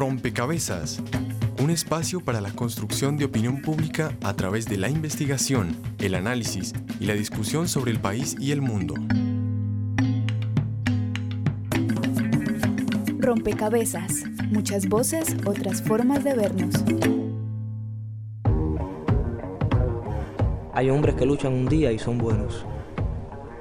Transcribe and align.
Rompecabezas, 0.00 1.02
un 1.60 1.68
espacio 1.68 2.20
para 2.20 2.40
la 2.40 2.50
construcción 2.52 3.18
de 3.18 3.26
opinión 3.26 3.60
pública 3.60 4.16
a 4.22 4.32
través 4.32 4.64
de 4.64 4.78
la 4.78 4.88
investigación, 4.88 5.76
el 5.98 6.14
análisis 6.14 6.72
y 6.98 7.04
la 7.04 7.12
discusión 7.12 7.68
sobre 7.68 7.90
el 7.90 8.00
país 8.00 8.34
y 8.40 8.52
el 8.52 8.62
mundo. 8.62 8.94
Rompecabezas, 13.18 14.24
muchas 14.50 14.88
voces, 14.88 15.36
otras 15.44 15.82
formas 15.82 16.24
de 16.24 16.34
vernos. 16.34 16.74
Hay 20.72 20.88
hombres 20.88 21.14
que 21.16 21.26
luchan 21.26 21.52
un 21.52 21.68
día 21.68 21.92
y 21.92 21.98
son 21.98 22.16
buenos. 22.16 22.64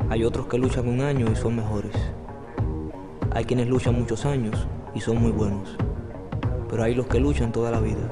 Hay 0.10 0.24
otros 0.24 0.48
que 0.48 0.58
luchan 0.58 0.88
un 0.88 1.02
año 1.02 1.30
y 1.30 1.36
son 1.36 1.58
mejores. 1.58 1.98
Hay 3.32 3.44
quienes 3.44 3.68
luchan 3.68 3.96
muchos 3.96 4.26
años 4.26 4.70
y 4.96 5.02
son 5.02 5.22
muy 5.22 5.32
buenos. 5.32 5.76
Pero 6.70 6.84
hay 6.84 6.94
los 6.96 7.08
que 7.08 7.20
luchan 7.20 7.52
toda 7.52 7.72
la 7.72 7.80
vida. 7.80 8.08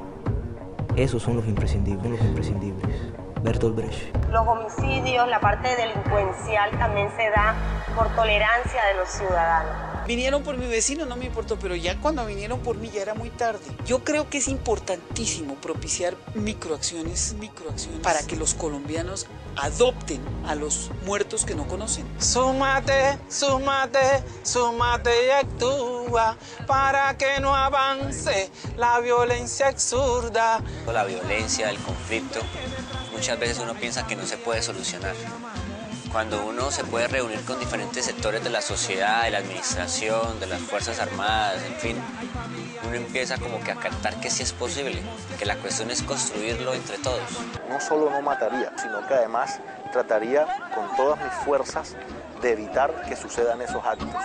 Esos 0.95 1.21
son 1.21 1.35
los 1.35 1.45
imprescindibles, 1.47 2.11
los 2.11 2.21
imprescindibles. 2.21 3.13
Bertolt 3.43 3.75
Brecht. 3.75 4.15
Los 4.31 4.47
homicidios, 4.47 5.27
la 5.27 5.39
parte 5.39 5.69
delincuencial 5.75 6.71
también 6.71 7.09
se 7.15 7.29
da 7.29 7.53
por 7.95 8.07
tolerancia 8.15 8.83
de 8.85 8.93
los 8.95 9.07
ciudadanos. 9.09 9.86
Vinieron 10.07 10.41
por 10.41 10.55
mi 10.55 10.67
vecino, 10.67 11.05
no 11.05 11.17
me 11.17 11.25
importó, 11.25 11.59
pero 11.59 11.75
ya 11.75 11.99
cuando 11.99 12.25
vinieron 12.25 12.61
por 12.61 12.77
mí 12.77 12.89
ya 12.89 13.01
era 13.01 13.13
muy 13.13 13.29
tarde. 13.29 13.59
Yo 13.85 14.05
creo 14.05 14.29
que 14.29 14.37
es 14.37 14.47
importantísimo 14.47 15.55
propiciar 15.55 16.15
microacciones, 16.33 17.33
microacciones 17.33 17.99
para 17.99 18.25
que 18.25 18.37
los 18.37 18.53
colombianos 18.53 19.27
adopten 19.57 20.21
a 20.45 20.55
los 20.55 20.91
muertos 21.05 21.43
que 21.43 21.55
no 21.55 21.67
conocen. 21.67 22.05
Súmate, 22.19 23.19
súmate, 23.27 24.23
súmate 24.43 25.11
y 25.27 25.29
actúa 25.29 26.37
para 26.65 27.17
que 27.17 27.41
no 27.41 27.53
avance 27.53 28.49
la 28.77 29.01
violencia 29.01 29.67
absurda. 29.67 30.63
La 30.85 31.03
violencia, 31.03 31.69
el 31.69 31.77
conflicto, 31.79 32.39
muchas 33.11 33.37
veces 33.37 33.59
uno 33.59 33.73
piensa 33.73 34.07
que 34.07 34.15
no 34.15 34.25
se 34.25 34.37
puede 34.37 34.61
solucionar 34.61 35.15
cuando 36.11 36.45
uno 36.45 36.71
se 36.71 36.83
puede 36.83 37.07
reunir 37.07 37.43
con 37.45 37.59
diferentes 37.59 38.05
sectores 38.05 38.43
de 38.43 38.49
la 38.49 38.61
sociedad, 38.61 39.23
de 39.23 39.31
la 39.31 39.39
administración, 39.39 40.39
de 40.39 40.47
las 40.47 40.61
Fuerzas 40.61 40.99
Armadas, 40.99 41.61
en 41.65 41.75
fin, 41.75 41.97
uno 42.85 42.95
empieza 42.95 43.37
como 43.37 43.59
que 43.61 43.71
a 43.71 43.75
captar 43.75 44.19
que 44.19 44.29
sí 44.29 44.43
es 44.43 44.53
posible, 44.53 45.01
que 45.37 45.45
la 45.45 45.55
cuestión 45.57 45.91
es 45.91 46.01
construirlo 46.03 46.73
entre 46.73 46.97
todos. 46.97 47.21
No 47.69 47.79
solo 47.79 48.09
no 48.09 48.21
mataría, 48.21 48.71
sino 48.81 49.05
que 49.07 49.13
además 49.13 49.59
trataría 49.91 50.45
con 50.73 50.95
todas 50.95 51.19
mis 51.23 51.33
fuerzas 51.45 51.95
de 52.41 52.51
evitar 52.51 53.03
que 53.07 53.15
sucedan 53.15 53.61
esos 53.61 53.83
actos. 53.85 54.21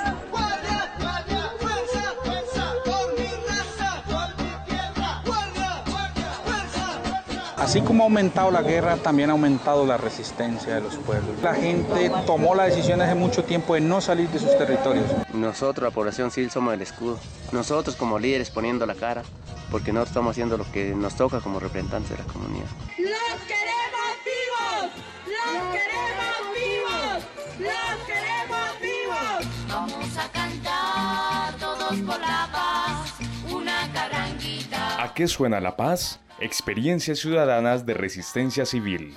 Así 7.62 7.80
como 7.80 8.02
ha 8.02 8.06
aumentado 8.06 8.50
la 8.50 8.60
guerra, 8.60 8.96
también 8.96 9.30
ha 9.30 9.34
aumentado 9.34 9.86
la 9.86 9.96
resistencia 9.96 10.74
de 10.74 10.80
los 10.80 10.96
pueblos. 10.96 11.40
La 11.44 11.54
gente 11.54 12.10
tomó 12.26 12.56
la 12.56 12.64
decisión 12.64 13.00
hace 13.00 13.14
mucho 13.14 13.44
tiempo 13.44 13.74
de 13.74 13.80
no 13.80 14.00
salir 14.00 14.28
de 14.30 14.40
sus 14.40 14.58
territorios. 14.58 15.06
Nosotros, 15.32 15.88
la 15.88 15.94
población 15.94 16.32
civil, 16.32 16.50
somos 16.50 16.74
el 16.74 16.82
escudo. 16.82 17.20
Nosotros 17.52 17.94
como 17.94 18.18
líderes 18.18 18.50
poniendo 18.50 18.84
la 18.84 18.96
cara, 18.96 19.22
porque 19.70 19.92
nosotros 19.92 20.10
estamos 20.10 20.30
haciendo 20.32 20.56
lo 20.56 20.68
que 20.72 20.92
nos 20.96 21.14
toca 21.14 21.38
como 21.38 21.60
representantes 21.60 22.10
de 22.10 22.18
la 22.18 22.32
comunidad. 22.32 22.66
¿A 35.02 35.14
qué 35.14 35.26
suena 35.26 35.58
la 35.58 35.76
paz? 35.76 36.20
Experiencias 36.38 37.18
ciudadanas 37.18 37.84
de 37.84 37.92
resistencia 37.92 38.64
civil. 38.64 39.16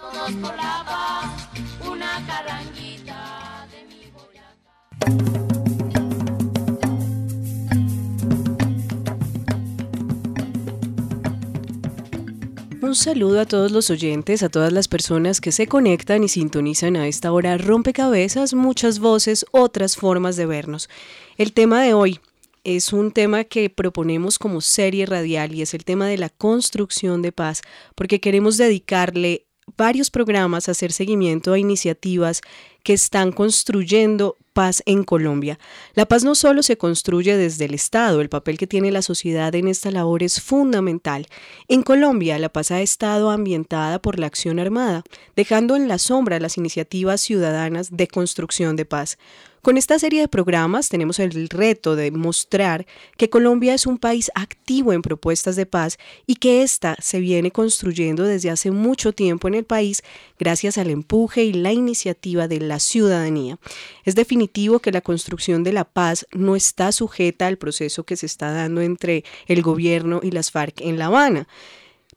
Un 12.81 12.95
saludo 12.95 13.39
a 13.39 13.45
todos 13.45 13.71
los 13.71 13.91
oyentes, 13.91 14.41
a 14.41 14.49
todas 14.49 14.73
las 14.73 14.87
personas 14.87 15.39
que 15.39 15.51
se 15.51 15.67
conectan 15.67 16.23
y 16.23 16.29
sintonizan 16.29 16.95
a 16.95 17.07
esta 17.07 17.31
hora 17.31 17.59
rompecabezas, 17.59 18.55
muchas 18.55 18.97
voces, 18.97 19.45
otras 19.51 19.97
formas 19.97 20.35
de 20.35 20.47
vernos. 20.47 20.89
El 21.37 21.53
tema 21.53 21.83
de 21.83 21.93
hoy, 21.93 22.19
es 22.65 22.91
un 22.91 23.11
tema 23.11 23.45
que 23.45 23.69
proponemos 23.69 24.37
como 24.39 24.59
serie 24.59 25.05
radial 25.05 25.53
y 25.53 25.61
es 25.61 25.73
el 25.73 25.85
tema 25.85 26.07
de 26.07 26.17
la 26.17 26.29
construcción 26.29 27.21
de 27.21 27.31
paz, 27.31 27.61
porque 27.93 28.19
queremos 28.19 28.57
dedicarle 28.57 29.45
varios 29.77 30.11
programas 30.11 30.67
a 30.67 30.71
hacer 30.71 30.91
seguimiento 30.91 31.53
a 31.53 31.59
iniciativas 31.59 32.41
que 32.83 32.93
están 32.93 33.31
construyendo 33.31 34.37
paz 34.53 34.81
en 34.85 35.03
Colombia. 35.03 35.59
La 35.95 36.05
paz 36.05 36.23
no 36.23 36.33
solo 36.33 36.63
se 36.63 36.77
construye 36.77 37.35
desde 37.35 37.65
el 37.65 37.73
Estado, 37.73 38.21
el 38.21 38.29
papel 38.29 38.57
que 38.57 38.67
tiene 38.67 38.91
la 38.91 39.01
sociedad 39.01 39.53
en 39.53 39.67
esta 39.67 39.91
labor 39.91 40.23
es 40.23 40.41
fundamental. 40.41 41.27
En 41.67 41.83
Colombia, 41.83 42.39
la 42.39 42.49
paz 42.49 42.71
ha 42.71 42.81
estado 42.81 43.31
ambientada 43.31 43.99
por 43.99 44.17
la 44.17 44.27
acción 44.27 44.59
armada, 44.59 45.03
dejando 45.35 45.75
en 45.75 45.87
la 45.87 45.97
sombra 45.97 46.39
las 46.39 46.57
iniciativas 46.57 47.21
ciudadanas 47.21 47.89
de 47.91 48.07
construcción 48.07 48.75
de 48.75 48.85
paz. 48.85 49.17
Con 49.65 49.77
esta 49.77 49.97
serie 49.97 50.21
de 50.21 50.27
programas 50.27 50.89
tenemos 50.89 51.17
el 51.17 51.49
reto 51.49 51.95
de 51.95 52.11
mostrar 52.11 52.85
que 53.17 53.31
Colombia 53.31 53.73
es 53.73 53.87
un 53.87 53.97
país 53.97 54.29
activo 54.35 54.93
en 54.93 55.01
propuestas 55.01 55.55
de 55.55 55.65
paz 55.65 55.97
y 56.27 56.35
que 56.35 56.61
ésta 56.61 56.95
se 57.01 57.19
viene 57.19 57.49
construyendo 57.49 58.25
desde 58.25 58.51
hace 58.51 58.69
mucho 58.69 59.11
tiempo 59.11 59.47
en 59.47 59.55
el 59.55 59.63
país 59.63 60.03
gracias 60.37 60.77
al 60.77 60.91
empuje 60.91 61.45
y 61.45 61.53
la 61.53 61.73
iniciativa 61.73 62.47
de 62.47 62.59
la 62.59 62.79
ciudadanía. 62.79 63.57
Es 64.03 64.13
definitivo 64.13 64.77
que 64.77 64.91
la 64.91 65.01
construcción 65.01 65.63
de 65.63 65.73
la 65.73 65.83
paz 65.83 66.27
no 66.31 66.55
está 66.55 66.91
sujeta 66.91 67.47
al 67.47 67.57
proceso 67.57 68.03
que 68.03 68.17
se 68.17 68.27
está 68.27 68.51
dando 68.51 68.81
entre 68.81 69.23
el 69.47 69.63
gobierno 69.63 70.19
y 70.21 70.29
las 70.29 70.51
FARC 70.51 70.81
en 70.81 70.99
La 70.99 71.07
Habana. 71.07 71.47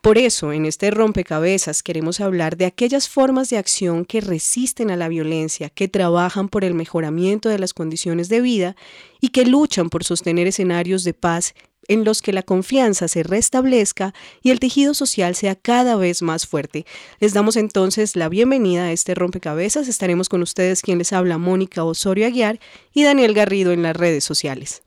Por 0.01 0.17
eso, 0.17 0.53
en 0.53 0.65
este 0.65 0.93
rompecabezas 0.93 1.83
queremos 1.83 2.21
hablar 2.21 2.57
de 2.57 2.67
aquellas 2.67 3.09
formas 3.09 3.51
de 3.51 3.59
acción 3.59 4.05
que 4.05 4.21
resisten 4.21 4.93
a 4.93 4.97
la 4.97 5.09
violencia, 5.09 5.71
que 5.71 5.89
trabajan 5.89 6.49
por 6.49 6.65
el 6.65 6.75
mejoramiento 6.75 7.49
de 7.49 7.59
las 7.59 7.75
condiciones 7.75 8.29
de 8.29 8.41
vida 8.41 8.77
y 9.21 9.31
que 9.31 9.45
luchan 9.45 9.91
por 9.91 10.05
sostener 10.05 10.47
escenarios 10.47 11.03
de 11.03 11.15
paz 11.15 11.55
en 11.89 12.05
los 12.05 12.23
que 12.23 12.33
la 12.33 12.45
confianza 12.45 13.09
se 13.09 13.25
restablezca 13.25 14.15
y 14.41 14.51
el 14.51 14.61
tejido 14.61 14.95
social 14.95 15.35
sea 15.35 15.57
cada 15.57 15.97
vez 15.97 16.23
más 16.23 16.47
fuerte. 16.47 16.87
Les 17.19 17.33
damos 17.33 17.57
entonces 17.57 18.15
la 18.15 18.29
bienvenida 18.29 18.85
a 18.85 18.93
este 18.93 19.17
rompecabezas. 19.17 19.89
Estaremos 19.89 20.29
con 20.29 20.43
ustedes 20.43 20.83
quien 20.83 20.99
les 20.99 21.13
habla 21.13 21.39
Mónica 21.39 21.83
Osorio 21.83 22.27
Aguiar 22.27 22.61
y 22.93 23.03
Daniel 23.03 23.35
Garrido 23.35 23.73
en 23.73 23.83
las 23.83 23.97
redes 23.97 24.23
sociales. 24.23 24.83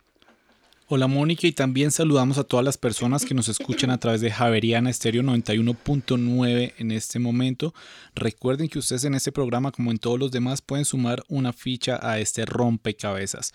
Hola 0.94 1.08
Mónica 1.08 1.48
y 1.48 1.54
también 1.54 1.90
saludamos 1.90 2.38
a 2.38 2.44
todas 2.44 2.66
las 2.66 2.78
personas 2.78 3.24
que 3.24 3.34
nos 3.34 3.48
escuchan 3.48 3.92
a 3.92 3.98
través 3.98 4.20
de 4.20 4.30
Javeriana 4.30 4.90
Estéreo 4.90 5.24
91.9 5.24 6.74
en 6.78 6.92
este 6.92 7.18
momento. 7.18 7.74
Recuerden 8.14 8.68
que 8.68 8.78
ustedes 8.78 9.06
en 9.06 9.16
este 9.16 9.32
programa 9.32 9.72
como 9.72 9.92
en 9.92 10.00
todos 10.00 10.20
los 10.20 10.32
demás 10.32 10.62
pueden 10.62 10.84
sumar 10.84 11.24
una 11.30 11.54
ficha 11.54 11.98
a 12.02 12.20
este 12.20 12.46
rompecabezas. 12.46 13.54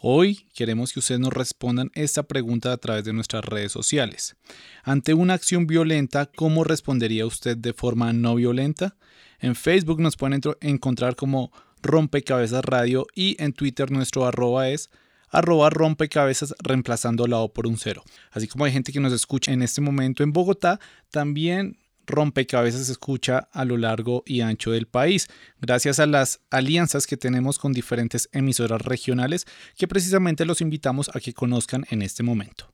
Hoy 0.00 0.46
queremos 0.54 0.92
que 0.92 1.00
ustedes 1.00 1.20
nos 1.20 1.32
respondan 1.32 1.90
esta 1.96 2.22
pregunta 2.22 2.70
a 2.72 2.76
través 2.76 3.02
de 3.02 3.12
nuestras 3.12 3.44
redes 3.44 3.72
sociales. 3.72 4.36
Ante 4.84 5.12
una 5.12 5.34
acción 5.34 5.66
violenta, 5.66 6.26
¿cómo 6.26 6.62
respondería 6.62 7.26
usted 7.26 7.56
de 7.56 7.72
forma 7.72 8.12
no 8.12 8.36
violenta? 8.36 8.94
En 9.40 9.56
Facebook 9.56 10.00
nos 10.00 10.16
pueden 10.16 10.40
encontrar 10.60 11.16
como 11.16 11.50
rompecabezas 11.82 12.64
radio 12.64 13.08
y 13.12 13.34
en 13.42 13.54
Twitter 13.54 13.90
nuestro 13.90 14.24
arroba 14.24 14.68
es 14.68 14.88
arroba 15.28 15.70
rompecabezas 15.70 16.54
reemplazando 16.58 17.26
la 17.26 17.38
O 17.38 17.52
por 17.52 17.66
un 17.66 17.76
cero. 17.76 18.02
Así 18.30 18.48
como 18.48 18.64
hay 18.64 18.72
gente 18.72 18.92
que 18.92 19.00
nos 19.00 19.12
escucha 19.12 19.52
en 19.52 19.62
este 19.62 19.80
momento 19.80 20.22
en 20.22 20.32
Bogotá, 20.32 20.80
también 21.10 21.78
rompecabezas 22.06 22.86
se 22.86 22.92
escucha 22.92 23.48
a 23.52 23.64
lo 23.64 23.76
largo 23.76 24.22
y 24.26 24.40
ancho 24.40 24.70
del 24.70 24.86
país, 24.86 25.28
gracias 25.60 25.98
a 25.98 26.06
las 26.06 26.40
alianzas 26.50 27.06
que 27.06 27.16
tenemos 27.16 27.58
con 27.58 27.72
diferentes 27.72 28.28
emisoras 28.32 28.80
regionales 28.82 29.44
que 29.76 29.88
precisamente 29.88 30.44
los 30.44 30.60
invitamos 30.60 31.10
a 31.14 31.20
que 31.20 31.34
conozcan 31.34 31.84
en 31.90 32.02
este 32.02 32.22
momento. 32.22 32.70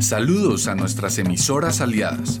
Saludos 0.00 0.66
a 0.66 0.74
nuestras 0.74 1.18
emisoras 1.18 1.80
aliadas. 1.80 2.40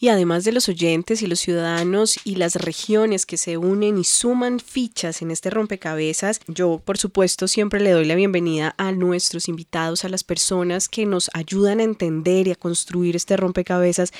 Y 0.00 0.10
además 0.10 0.44
de 0.44 0.52
los 0.52 0.68
oyentes 0.68 1.22
y 1.22 1.26
los 1.26 1.40
ciudadanos 1.40 2.20
y 2.24 2.36
las 2.36 2.54
regiones 2.54 3.26
que 3.26 3.36
se 3.36 3.56
unen 3.56 3.98
y 3.98 4.04
suman 4.04 4.60
fichas 4.60 5.22
en 5.22 5.32
este 5.32 5.50
rompecabezas, 5.50 6.38
yo 6.46 6.80
por 6.84 6.98
supuesto 6.98 7.48
siempre 7.48 7.80
le 7.80 7.90
doy 7.90 8.04
la 8.04 8.14
bienvenida 8.14 8.76
a 8.78 8.92
nuestros 8.92 9.48
invitados, 9.48 10.04
a 10.04 10.08
las 10.08 10.22
personas 10.22 10.88
que 10.88 11.04
nos 11.04 11.32
ayudan 11.34 11.80
a 11.80 11.82
entender 11.82 12.46
y 12.46 12.52
a 12.52 12.56
construir 12.56 13.16
este 13.16 13.36
rompecabezas, 13.36 14.12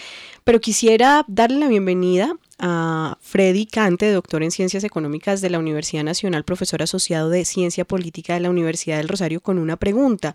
pero 0.43 0.60
quisiera 0.60 1.25
darle 1.28 1.60
la 1.60 1.69
bienvenida 1.69 2.34
a 2.58 3.19
Freddy 3.20 3.66
Cante, 3.66 4.10
doctor 4.10 4.43
en 4.43 4.50
Ciencias 4.50 4.84
Económicas 4.84 5.40
de 5.40 5.50
la 5.50 5.58
Universidad 5.58 6.05
Nacional, 6.05 6.44
profesor 6.44 6.82
asociado 6.82 7.31
de 7.31 7.44
Ciencia 7.44 7.84
Política 7.84 8.34
de 8.34 8.40
la 8.40 8.50
Universidad 8.50 8.96
del 8.99 9.08
Rosario, 9.08 9.40
con 9.40 9.58
una 9.58 9.76
pregunta. 9.76 10.34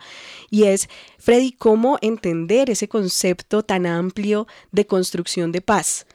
Y 0.50 0.64
es, 0.64 0.90
Freddy, 1.20 1.52
¿cómo 1.52 1.98
entender 2.02 2.70
ese 2.70 2.88
concepto 2.88 3.64
tan 3.64 3.86
amplio 3.86 4.48
de 4.72 4.88
construcción 4.88 5.52
de 5.52 5.62
paz? 5.62 6.06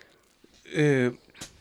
Eh, 0.72 1.12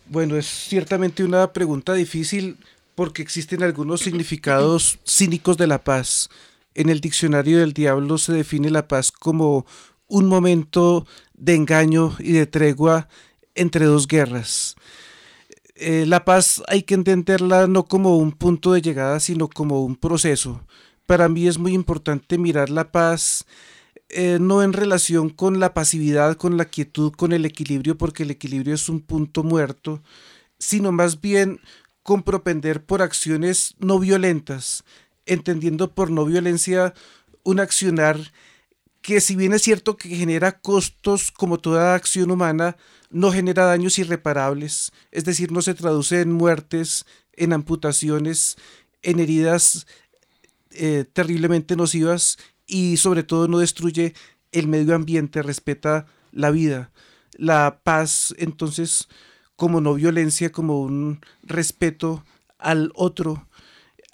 bueno, 0.10 0.38
es 0.38 0.46
ciertamente 0.46 1.24
una 1.24 1.52
pregunta 1.52 1.94
difícil 1.94 2.58
porque 2.96 3.22
existen 3.22 3.64
algunos 3.64 4.02
significados 4.02 5.00
cínicos 5.06 5.58
de 5.58 5.68
la 5.68 5.84
paz. 5.84 6.30
En 6.74 6.90
el 6.90 7.02
diccionario 7.02 7.60
del 7.60 7.74
diablo 7.74 8.18
se 8.18 8.34
define 8.34 8.70
la 8.70 8.88
paz 8.88 9.12
como 9.12 9.66
un 10.08 10.28
momento 10.28 11.06
de 11.34 11.56
engaño 11.56 12.16
y 12.20 12.32
de 12.32 12.48
tregua 12.48 13.08
entre 13.58 13.86
dos 13.86 14.08
guerras. 14.08 14.76
Eh, 15.76 16.06
la 16.08 16.26
paz 16.26 16.64
hay 16.68 16.84
que 16.84 16.96
entenderla 16.96 17.68
no 17.68 17.86
como 17.86 18.18
un 18.18 18.32
punto 18.32 18.74
de 18.74 18.82
llegada, 18.82 19.20
sino 19.20 19.48
como 19.48 19.84
un 19.84 19.96
proceso. 19.96 20.62
Para 21.06 21.30
mí 21.30 21.48
es 21.48 21.58
muy 21.58 21.74
importante 21.74 22.38
mirar 22.38 22.70
la 22.70 22.92
paz 22.92 23.46
eh, 24.10 24.38
no 24.40 24.64
en 24.64 24.72
relación 24.72 25.30
con 25.30 25.60
la 25.60 25.74
pasividad, 25.74 26.38
con 26.38 26.56
la 26.56 26.66
quietud, 26.66 27.12
con 27.12 27.34
el 27.34 27.46
equilibrio, 27.46 27.98
porque 27.98 28.24
el 28.24 28.32
equilibrio 28.32 28.74
es 28.74 28.88
un 28.88 29.02
punto 29.02 29.44
muerto, 29.44 30.02
sino 30.60 30.92
más 30.94 31.20
bien 31.20 31.60
con 32.04 32.24
propender 32.24 32.86
por 32.86 33.02
acciones 33.02 33.76
no 33.80 34.00
violentas, 34.00 34.86
entendiendo 35.26 35.94
por 35.94 36.10
no 36.10 36.24
violencia 36.26 36.94
un 37.44 37.60
accionar 37.60 38.18
que 39.02 39.22
si 39.22 39.36
bien 39.36 39.54
es 39.54 39.62
cierto 39.62 39.98
que 39.98 40.10
genera 40.10 40.60
costos 40.60 41.32
como 41.32 41.60
toda 41.60 41.94
acción 41.96 42.32
humana, 42.32 42.78
no 43.10 43.32
genera 43.32 43.66
daños 43.66 44.00
irreparables, 44.00 44.92
es 45.12 45.26
decir, 45.26 45.52
no 45.52 45.62
se 45.62 45.74
traduce 45.74 46.22
en 46.22 46.32
muertes, 46.32 47.06
en 47.34 47.54
amputaciones, 47.54 48.58
en 49.02 49.20
heridas 49.20 49.88
eh, 50.72 51.06
terriblemente 51.12 51.76
nocivas 51.76 52.38
y 52.66 52.98
sobre 52.98 53.24
todo 53.24 53.48
no 53.48 53.60
destruye 53.60 54.14
el 54.52 54.68
medio 54.68 54.96
ambiente, 54.96 55.42
respeta 55.42 56.06
la 56.32 56.52
vida. 56.52 56.92
La 57.34 57.82
paz, 57.84 58.34
entonces, 58.38 59.08
como 59.56 59.82
no 59.82 59.94
violencia, 59.94 60.52
como 60.52 60.82
un 60.82 61.22
respeto 61.44 62.26
al 62.58 62.92
otro, 62.96 63.48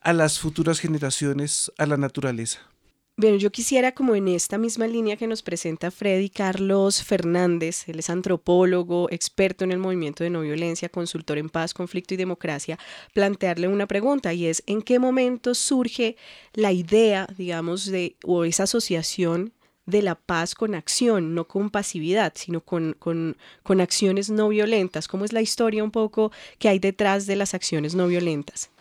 a 0.01 0.13
las 0.13 0.39
futuras 0.39 0.79
generaciones, 0.79 1.71
a 1.77 1.85
la 1.85 1.97
naturaleza. 1.97 2.72
Bueno, 3.15 3.37
yo 3.37 3.51
quisiera, 3.51 3.91
como 3.93 4.15
en 4.15 4.27
esta 4.27 4.57
misma 4.57 4.87
línea 4.87 5.17
que 5.17 5.27
nos 5.27 5.43
presenta 5.43 5.91
Freddy 5.91 6.29
Carlos 6.29 7.03
Fernández, 7.03 7.87
él 7.87 7.99
es 7.99 8.09
antropólogo, 8.09 9.07
experto 9.11 9.63
en 9.63 9.71
el 9.71 9.77
movimiento 9.77 10.23
de 10.23 10.31
no 10.31 10.41
violencia, 10.41 10.89
consultor 10.89 11.37
en 11.37 11.49
paz, 11.49 11.75
conflicto 11.75 12.15
y 12.15 12.17
democracia, 12.17 12.79
plantearle 13.13 13.67
una 13.67 13.85
pregunta 13.85 14.33
y 14.33 14.47
es, 14.47 14.63
¿en 14.65 14.81
qué 14.81 14.97
momento 14.97 15.53
surge 15.53 16.17
la 16.53 16.71
idea, 16.71 17.27
digamos, 17.37 17.85
de, 17.85 18.15
o 18.23 18.45
esa 18.45 18.63
asociación 18.63 19.53
de 19.85 20.01
la 20.01 20.15
paz 20.15 20.55
con 20.55 20.73
acción, 20.73 21.35
no 21.35 21.47
con 21.47 21.69
pasividad, 21.69 22.33
sino 22.35 22.61
con, 22.61 22.95
con, 22.97 23.37
con 23.61 23.79
acciones 23.79 24.31
no 24.31 24.49
violentas? 24.49 25.07
¿Cómo 25.07 25.23
es 25.23 25.33
la 25.33 25.41
historia 25.41 25.83
un 25.83 25.91
poco 25.91 26.31
que 26.57 26.67
hay 26.67 26.79
detrás 26.79 27.27
de 27.27 27.35
las 27.35 27.53
acciones 27.53 27.93
no 27.93 28.07
violentas? 28.07 28.71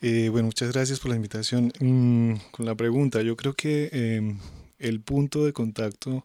Eh, 0.00 0.28
bueno, 0.28 0.46
muchas 0.46 0.72
gracias 0.72 1.00
por 1.00 1.10
la 1.10 1.16
invitación. 1.16 1.72
Mm, 1.80 2.34
con 2.52 2.66
la 2.66 2.76
pregunta, 2.76 3.20
yo 3.22 3.36
creo 3.36 3.54
que 3.54 3.88
em, 3.92 4.38
el 4.78 5.00
punto 5.00 5.44
de 5.44 5.52
contacto 5.52 6.24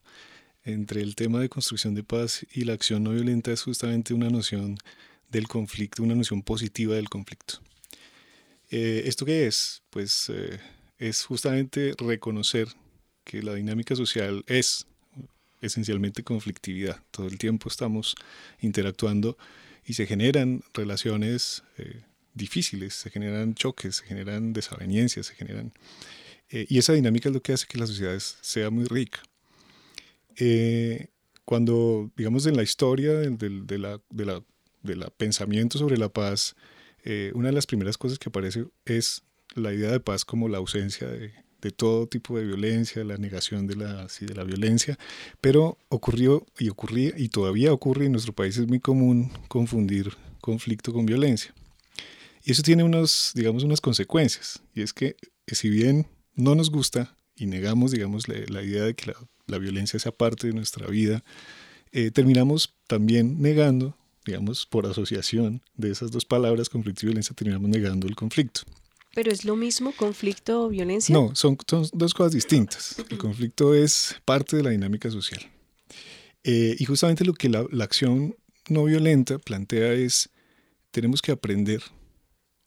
entre 0.63 1.01
el 1.01 1.15
tema 1.15 1.39
de 1.39 1.49
construcción 1.49 1.95
de 1.95 2.03
paz 2.03 2.45
y 2.53 2.65
la 2.65 2.73
acción 2.73 3.03
no 3.03 3.11
violenta 3.11 3.51
es 3.51 3.63
justamente 3.63 4.13
una 4.13 4.29
noción 4.29 4.77
del 5.31 5.47
conflicto, 5.47 6.03
una 6.03 6.13
noción 6.15 6.43
positiva 6.43 6.95
del 6.95 7.09
conflicto. 7.09 7.55
Eh, 8.69 9.03
¿Esto 9.05 9.25
qué 9.25 9.47
es? 9.47 9.81
Pues 9.89 10.29
eh, 10.29 10.59
es 10.99 11.23
justamente 11.25 11.93
reconocer 11.97 12.67
que 13.23 13.41
la 13.41 13.55
dinámica 13.55 13.95
social 13.95 14.43
es 14.47 14.85
esencialmente 15.61 16.23
conflictividad. 16.23 17.01
Todo 17.09 17.27
el 17.27 17.39
tiempo 17.39 17.69
estamos 17.69 18.15
interactuando 18.61 19.37
y 19.85 19.93
se 19.95 20.05
generan 20.05 20.63
relaciones 20.73 21.63
difíciles, 22.33 22.93
se 22.93 23.09
generan 23.09 23.55
choques, 23.55 23.97
se 23.97 24.05
generan 24.05 24.53
desavenencias, 24.53 25.27
se 25.27 25.35
generan... 25.35 25.73
Eh, 26.49 26.65
y 26.69 26.77
esa 26.77 26.93
dinámica 26.93 27.29
es 27.29 27.35
lo 27.35 27.41
que 27.41 27.53
hace 27.53 27.67
que 27.67 27.77
la 27.77 27.87
sociedad 27.87 28.19
sea 28.19 28.69
muy 28.69 28.85
rica. 28.85 29.21
Eh, 30.37 31.07
cuando, 31.45 32.11
digamos, 32.15 32.45
en 32.45 32.55
la 32.55 32.63
historia 32.63 33.13
del, 33.13 33.37
de, 33.67 33.77
la, 33.77 33.99
de, 34.09 34.25
la, 34.25 34.43
de, 34.81 34.95
la, 34.95 35.09
pensamiento 35.09 35.77
sobre 35.77 35.97
la 35.97 36.09
paz, 36.09 36.55
eh, 37.03 37.31
una 37.35 37.49
de 37.49 37.53
las 37.53 37.65
primeras 37.65 37.97
cosas 37.97 38.19
que 38.19 38.29
aparece 38.29 38.65
es 38.85 39.23
la 39.55 39.73
idea 39.73 39.91
de 39.91 39.99
paz 39.99 40.25
como 40.25 40.47
la 40.47 40.57
ausencia 40.57 41.07
de, 41.07 41.33
de 41.63 41.71
todo 41.71 42.07
tipo 42.07 42.37
de 42.37 42.45
violencia, 42.45 43.03
la 43.03 43.17
negación 43.17 43.67
de 43.67 43.75
la, 43.75 44.09
sí, 44.09 44.25
de 44.25 44.35
la 44.35 44.43
violencia, 44.43 44.97
pero 45.41 45.77
ocurrió 45.89 46.45
y 46.59 46.69
ocurría 46.69 47.13
y 47.17 47.29
todavía 47.29 47.71
ocurre 47.73 48.05
en 48.05 48.11
nuestro 48.11 48.33
país 48.33 48.57
es 48.57 48.67
muy 48.67 48.79
común 48.79 49.31
confundir 49.47 50.15
conflicto 50.41 50.91
con 50.91 51.05
violencia. 51.05 51.53
Y 52.43 52.51
eso 52.51 52.61
tiene 52.61 52.83
unos, 52.83 53.31
digamos, 53.35 53.63
unas 53.63 53.79
consecuencias. 53.79 54.61
Y 54.75 54.81
es 54.81 54.93
que 54.93 55.15
eh, 55.47 55.55
si 55.55 55.69
bien 55.69 56.07
no 56.35 56.55
nos 56.55 56.69
gusta 56.69 57.15
y 57.35 57.45
negamos, 57.45 57.91
digamos, 57.91 58.27
la, 58.27 58.61
idea 58.61 58.83
de 58.83 58.95
que 58.95 59.13
la, 59.47 59.57
violencia 59.57 59.97
sea 59.97 60.11
parte 60.11 60.47
de 60.47 60.53
nuestra 60.53 60.87
vida, 60.87 61.23
eh, 61.91 62.11
terminamos 62.11 62.75
también 62.87 63.41
negando, 63.41 63.97
digamos, 64.25 64.65
por 64.65 64.85
asociación 64.85 65.61
de 65.75 65.91
esas 65.91 66.11
dos 66.11 66.25
palabras, 66.25 66.69
conflicto 66.69 67.05
y 67.05 67.07
violencia, 67.07 67.35
terminamos 67.35 67.69
negando 67.69 68.07
el 68.07 68.15
conflicto. 68.15 68.61
¿Pero 69.15 69.31
es 69.31 69.45
lo 69.45 69.55
mismo 69.55 69.93
conflicto 69.93 70.63
o 70.63 70.69
violencia? 70.69 71.13
No, 71.13 71.35
son, 71.35 71.57
dos 71.93 72.13
cosas 72.13 72.33
distintas. 72.33 72.95
El 73.09 73.19
conflicto 73.19 73.73
es 73.75 74.15
parte 74.25 74.57
de 74.57 74.63
la 74.63 74.71
dinámica 74.71 75.09
social. 75.11 75.41
Eh, 76.43 76.75
y 76.77 76.85
justamente 76.85 77.23
lo 77.23 77.33
que 77.33 77.47
la, 77.47 77.65
la 77.71 77.83
acción 77.85 78.35
no 78.67 78.83
violenta 78.85 79.37
plantea 79.37 79.93
es, 79.93 80.29
tenemos 80.91 81.21
que 81.21 81.31
aprender 81.31 81.83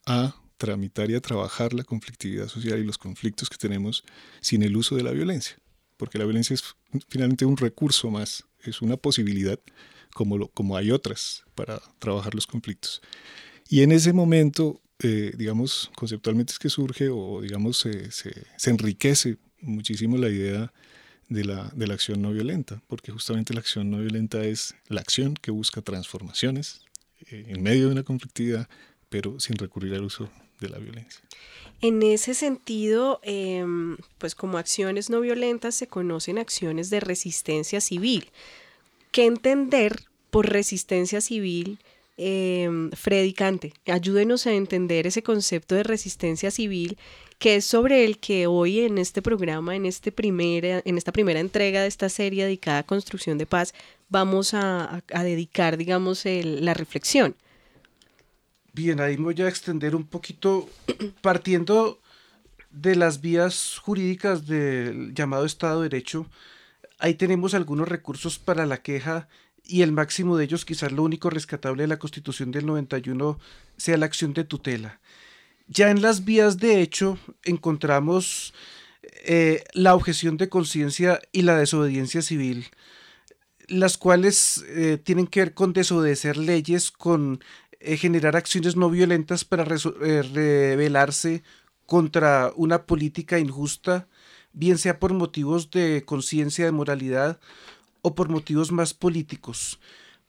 a 0.07 0.35
tramitar 0.57 1.11
y 1.11 1.15
a 1.15 1.21
trabajar 1.21 1.75
la 1.75 1.85
conflictividad 1.85 2.49
social 2.49 2.79
y 2.79 2.85
los 2.85 2.99
conflictos 2.99 3.51
que 3.51 3.59
tenemos 3.59 4.05
sin 4.41 4.63
el 4.63 4.77
uso 4.77 4.97
de 4.97 5.03
la 5.03 5.11
violencia, 5.11 5.59
porque 5.97 6.19
la 6.19 6.25
violencia 6.25 6.55
es 6.55 6.65
finalmente 7.09 7.45
un 7.45 7.57
recurso 7.57 8.11
más, 8.11 8.45
es 8.63 8.81
una 8.81 8.97
posibilidad 8.97 9.59
como, 10.15 10.49
como 10.49 10.77
hay 10.77 10.91
otras 10.91 11.45
para 11.55 11.81
trabajar 11.99 12.35
los 12.35 12.47
conflictos. 12.47 13.03
Y 13.69 13.83
en 13.83 13.93
ese 13.93 14.13
momento, 14.13 14.81
eh, 15.01 15.33
digamos, 15.37 15.91
conceptualmente 15.97 16.53
es 16.53 16.59
que 16.59 16.71
surge 16.71 17.09
o 17.11 17.43
digamos 17.43 17.79
se, 17.79 18.11
se, 18.11 18.71
enriquece 18.71 19.37
muchísimo 19.61 20.17
la 20.17 20.29
idea 20.29 20.73
de 21.29 21.45
la, 21.45 21.71
de 21.75 21.87
la 21.87 21.95
acción 21.95 22.23
no 22.23 22.33
violenta, 22.33 22.83
porque 22.87 23.13
justamente 23.13 23.53
la 23.53 23.61
acción 23.61 23.91
no 23.91 23.99
violenta 23.99 24.45
es 24.45 24.75
la 24.89 25.01
acción 25.01 25.35
que 25.35 25.51
busca 25.51 25.83
transformaciones 25.83 26.83
eh, 27.31 27.47
en 27.49 27.63
medio 27.63 27.87
de 27.87 27.93
una 27.93 28.05
conflictividad 28.05 28.69
pero 29.09 29.39
sin 29.41 29.57
recurrir 29.57 29.95
al 29.95 30.05
uso 30.05 30.29
de 30.61 30.69
la 30.69 30.79
violencia. 30.79 31.21
En 31.81 32.03
ese 32.03 32.35
sentido, 32.35 33.21
em, 33.23 33.97
pues 34.19 34.35
como 34.35 34.59
acciones 34.59 35.11
no 35.11 35.21
violentas 35.21 35.75
se 35.75 35.87
conocen 35.87 36.39
acciones 36.39 36.89
de 36.91 37.01
resistencia 37.01 37.81
civil. 37.81 38.31
¿Qué 39.13 39.27
entender 39.27 40.03
por 40.31 40.49
resistencia 40.49 41.21
civil, 41.21 41.79
eh, 42.17 42.69
Freddy 42.95 43.35
Cante? 43.35 43.75
Ayúdenos 43.87 44.47
a 44.47 44.53
entender 44.55 45.07
ese 45.07 45.23
concepto 45.23 45.75
de 45.75 45.83
resistencia 45.83 46.51
civil 46.51 46.97
que 47.39 47.57
es 47.57 47.67
sobre 47.67 48.05
el 48.05 48.19
que 48.19 48.47
hoy 48.47 48.81
en 48.81 48.99
este 48.99 49.21
programa, 49.21 49.77
en, 49.77 49.85
este 49.85 50.11
primera, 50.13 50.81
en 50.85 50.97
esta 50.97 51.13
primera 51.13 51.41
entrega 51.41 51.83
de 51.83 51.89
esta 51.89 52.09
serie 52.09 52.45
dedicada 52.45 52.79
a 52.79 52.87
construcción 52.87 53.37
de 53.37 53.47
paz, 53.47 53.75
vamos 54.09 54.55
a, 54.55 55.03
dedicar, 55.09 55.77
digamos, 55.77 56.25
la 56.25 56.73
reflexión. 56.73 57.37
Bien, 58.77 59.01
ahí 59.01 59.17
me 59.17 59.33
voy 59.33 59.41
a 59.41 59.49
extender 59.49 59.97
un 59.97 60.05
poquito 60.05 60.69
partiendo 61.23 61.99
de 62.71 62.95
las 62.95 63.23
vías 63.23 63.79
jurídicas 63.83 64.47
del 64.47 65.15
llamado 65.15 65.47
Estado 65.47 65.81
de 65.81 65.89
Derecho. 65.89 66.27
Ahí 66.99 67.15
tenemos 67.15 67.55
algunos 67.55 67.89
recursos 67.89 68.39
para 68.39 68.67
la 68.67 68.83
queja 68.83 69.29
y 69.65 69.81
el 69.81 69.93
máximo 69.93 70.37
de 70.37 70.45
ellos, 70.45 70.67
quizás 70.67 70.93
lo 70.93 71.05
único 71.05 71.31
rescatable 71.31 71.85
de 71.85 71.87
la 71.87 71.99
Constitución 71.99 72.51
del 72.51 72.67
91, 72.67 73.39
sea 73.79 73.97
la 73.97 74.05
acción 74.05 74.35
de 74.35 74.45
tutela. 74.45 75.01
Ya 75.69 75.91
en 75.91 76.03
las 76.03 76.27
vías 76.27 76.59
de 76.59 76.83
hecho 76.83 77.19
encontramos 77.45 78.53
eh, 79.25 79.65
la 79.73 79.95
objeción 79.95 80.37
de 80.37 80.51
conciencia 80.51 81.19
y 81.33 81.43
la 81.43 81.57
desobediencia 81.57 82.21
civil, 82.21 82.67
las 83.69 83.97
cuales 83.97 84.67
eh, 84.69 84.99
tienen 85.03 85.27
que 85.27 85.41
ver 85.41 85.55
con 85.55 85.73
desobedecer 85.73 86.37
leyes, 86.37 86.91
con 86.91 87.41
generar 87.81 88.37
acciones 88.37 88.77
no 88.77 88.91
violentas 88.91 89.45
para 89.45 89.65
rebelarse 89.65 91.43
contra 91.87 92.53
una 92.57 92.85
política 92.85 93.39
injusta, 93.39 94.09
bien 94.53 94.79
sea 94.79 94.99
por 94.99 95.13
motivos 95.13 95.71
de 95.71 96.05
conciencia, 96.05 96.65
de 96.65 96.73
moralidad 96.73 97.39
o 98.03 98.15
por 98.15 98.29
motivos 98.29 98.73
más 98.73 98.95
políticos. 98.95 99.79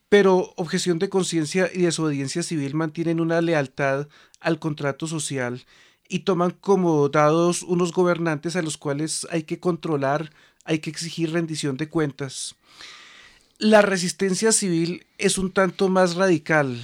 Pero 0.08 0.54
objeción 0.56 0.98
de 0.98 1.08
conciencia 1.08 1.70
y 1.72 1.82
desobediencia 1.82 2.42
civil 2.42 2.74
mantienen 2.74 3.20
una 3.20 3.40
lealtad 3.40 4.08
al 4.40 4.58
contrato 4.58 5.06
social 5.06 5.64
y 6.08 6.20
toman 6.20 6.52
como 6.52 7.08
dados 7.08 7.62
unos 7.62 7.92
gobernantes 7.92 8.56
a 8.56 8.62
los 8.62 8.78
cuales 8.78 9.26
hay 9.30 9.42
que 9.42 9.60
controlar, 9.60 10.32
hay 10.64 10.78
que 10.78 10.90
exigir 10.90 11.32
rendición 11.32 11.76
de 11.76 11.88
cuentas. 11.88 12.56
La 13.58 13.82
resistencia 13.82 14.52
civil 14.52 15.04
es 15.18 15.36
un 15.36 15.50
tanto 15.50 15.88
más 15.88 16.14
radical, 16.14 16.80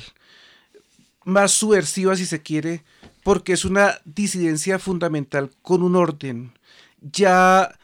más 1.25 1.53
subversiva 1.53 2.17
si 2.17 2.27
se 2.27 2.43
quiere, 2.43 2.85
porque 3.23 3.53
es 3.53 3.65
una 3.65 4.01
disidencia 4.05 4.79
fundamental 4.79 5.51
con 5.63 5.83
un 5.83 5.97
orden. 5.97 6.53
Ya 7.01 7.79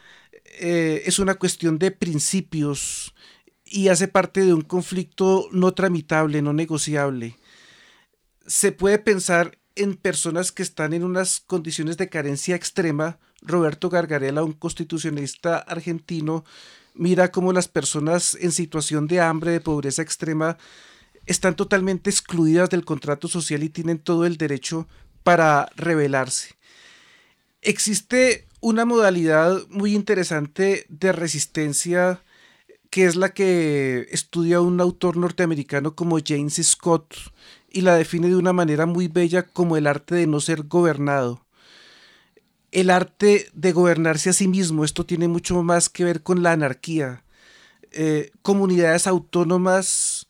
eh, 0.59 1.03
es 1.05 1.19
una 1.19 1.35
cuestión 1.35 1.79
de 1.79 1.91
principios 1.91 3.13
y 3.65 3.87
hace 3.87 4.07
parte 4.07 4.45
de 4.45 4.53
un 4.53 4.61
conflicto 4.61 5.47
no 5.51 5.73
tramitable, 5.73 6.41
no 6.41 6.53
negociable. 6.53 7.37
Se 8.45 8.71
puede 8.71 8.99
pensar 8.99 9.57
en 9.75 9.95
personas 9.95 10.51
que 10.51 10.63
están 10.63 10.93
en 10.93 11.03
unas 11.03 11.39
condiciones 11.39 11.97
de 11.97 12.09
carencia 12.09 12.55
extrema. 12.55 13.19
Roberto 13.41 13.89
Gargarella, 13.89 14.43
un 14.43 14.53
constitucionalista 14.53 15.57
argentino, 15.57 16.43
mira 16.93 17.31
cómo 17.31 17.53
las 17.53 17.67
personas 17.67 18.37
en 18.39 18.51
situación 18.51 19.07
de 19.07 19.21
hambre, 19.21 19.51
de 19.51 19.61
pobreza 19.61 20.01
extrema, 20.01 20.57
están 21.25 21.55
totalmente 21.55 22.09
excluidas 22.09 22.69
del 22.69 22.85
contrato 22.85 23.27
social 23.27 23.63
y 23.63 23.69
tienen 23.69 23.99
todo 23.99 24.25
el 24.25 24.37
derecho 24.37 24.87
para 25.23 25.69
rebelarse. 25.75 26.55
Existe 27.61 28.47
una 28.59 28.85
modalidad 28.85 29.59
muy 29.69 29.95
interesante 29.95 30.85
de 30.89 31.11
resistencia 31.11 32.21
que 32.91 33.05
es 33.05 33.15
la 33.15 33.33
que 33.33 34.07
estudia 34.11 34.59
un 34.59 34.81
autor 34.81 35.15
norteamericano 35.15 35.95
como 35.95 36.19
James 36.23 36.61
Scott 36.61 37.15
y 37.71 37.81
la 37.81 37.95
define 37.95 38.27
de 38.27 38.35
una 38.35 38.51
manera 38.51 38.85
muy 38.85 39.07
bella 39.07 39.43
como 39.43 39.77
el 39.77 39.87
arte 39.87 40.13
de 40.15 40.27
no 40.27 40.41
ser 40.41 40.63
gobernado. 40.63 41.45
El 42.71 42.89
arte 42.89 43.47
de 43.53 43.71
gobernarse 43.71 44.29
a 44.29 44.33
sí 44.33 44.47
mismo, 44.47 44.83
esto 44.83 45.05
tiene 45.05 45.29
mucho 45.29 45.63
más 45.63 45.89
que 45.89 46.03
ver 46.03 46.21
con 46.21 46.43
la 46.43 46.51
anarquía. 46.51 47.23
Eh, 47.91 48.31
comunidades 48.41 49.07
autónomas, 49.07 50.20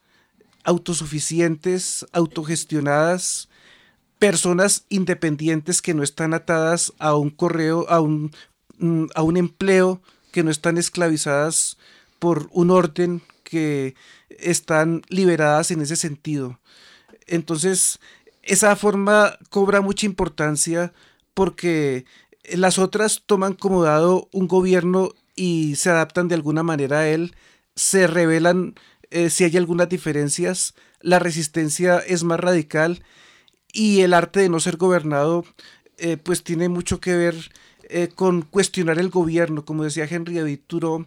autosuficientes, 0.63 2.06
autogestionadas, 2.12 3.50
personas 4.20 4.86
independientes 4.89 5.82
que 5.82 5.94
no 5.94 6.03
están 6.03 6.34
atadas 6.34 6.94
a 7.00 7.15
un 7.15 7.30
correo, 7.30 7.86
a 7.89 8.01
un, 8.01 8.32
mm, 8.77 9.06
a 9.15 9.24
un 9.24 9.38
empleo, 9.38 10.01
que 10.32 10.44
no 10.44 10.51
están 10.51 10.77
esclavizadas 10.77 11.77
por 12.20 12.48
un 12.51 12.72
orden, 12.72 13.22
que 13.44 13.96
están 14.30 15.01
liberadas 15.10 15.72
en 15.72 15.82
ese 15.82 15.96
sentido. 15.96 16.60
Entonces, 17.27 18.00
esa 18.44 18.75
forma 18.75 19.38
cobra 19.50 19.82
mucha 19.82 20.06
importancia 20.06 20.94
porque 21.34 22.06
las 22.53 22.80
otras 22.80 23.24
toman 23.25 23.53
como 23.53 23.84
dado 23.84 24.30
un 24.32 24.48
gobierno 24.48 25.12
y 25.36 25.75
se 25.75 25.89
adaptan 25.89 26.27
de 26.27 26.36
alguna 26.36 26.63
manera 26.63 27.00
a 27.00 27.08
él, 27.08 27.36
se 27.75 28.08
revelan 28.08 28.75
eh, 29.12 29.30
si 29.30 29.44
hay 29.44 29.58
algunas 29.58 29.89
diferencias, 29.89 30.74
la 31.01 31.20
resistencia 31.20 32.00
es 32.00 32.24
más 32.24 32.39
radical 32.39 33.03
y 33.74 34.01
el 34.01 34.13
arte 34.13 34.39
de 34.39 34.50
no 34.50 34.60
ser 34.60 34.77
gobernado 34.77 35.46
eh, 35.98 36.18
pues 36.18 36.44
tiene 36.44 36.70
mucho 36.70 37.00
que 37.00 37.15
ver 37.15 37.36
eh, 37.89 38.08
con 38.08 38.41
cuestionar 38.41 39.00
el 39.00 39.10
gobierno, 39.10 39.65
como 39.65 39.84
decía 39.84 40.08
Henry 40.10 40.36
David 40.36 40.60
Thoreau, 40.65 41.06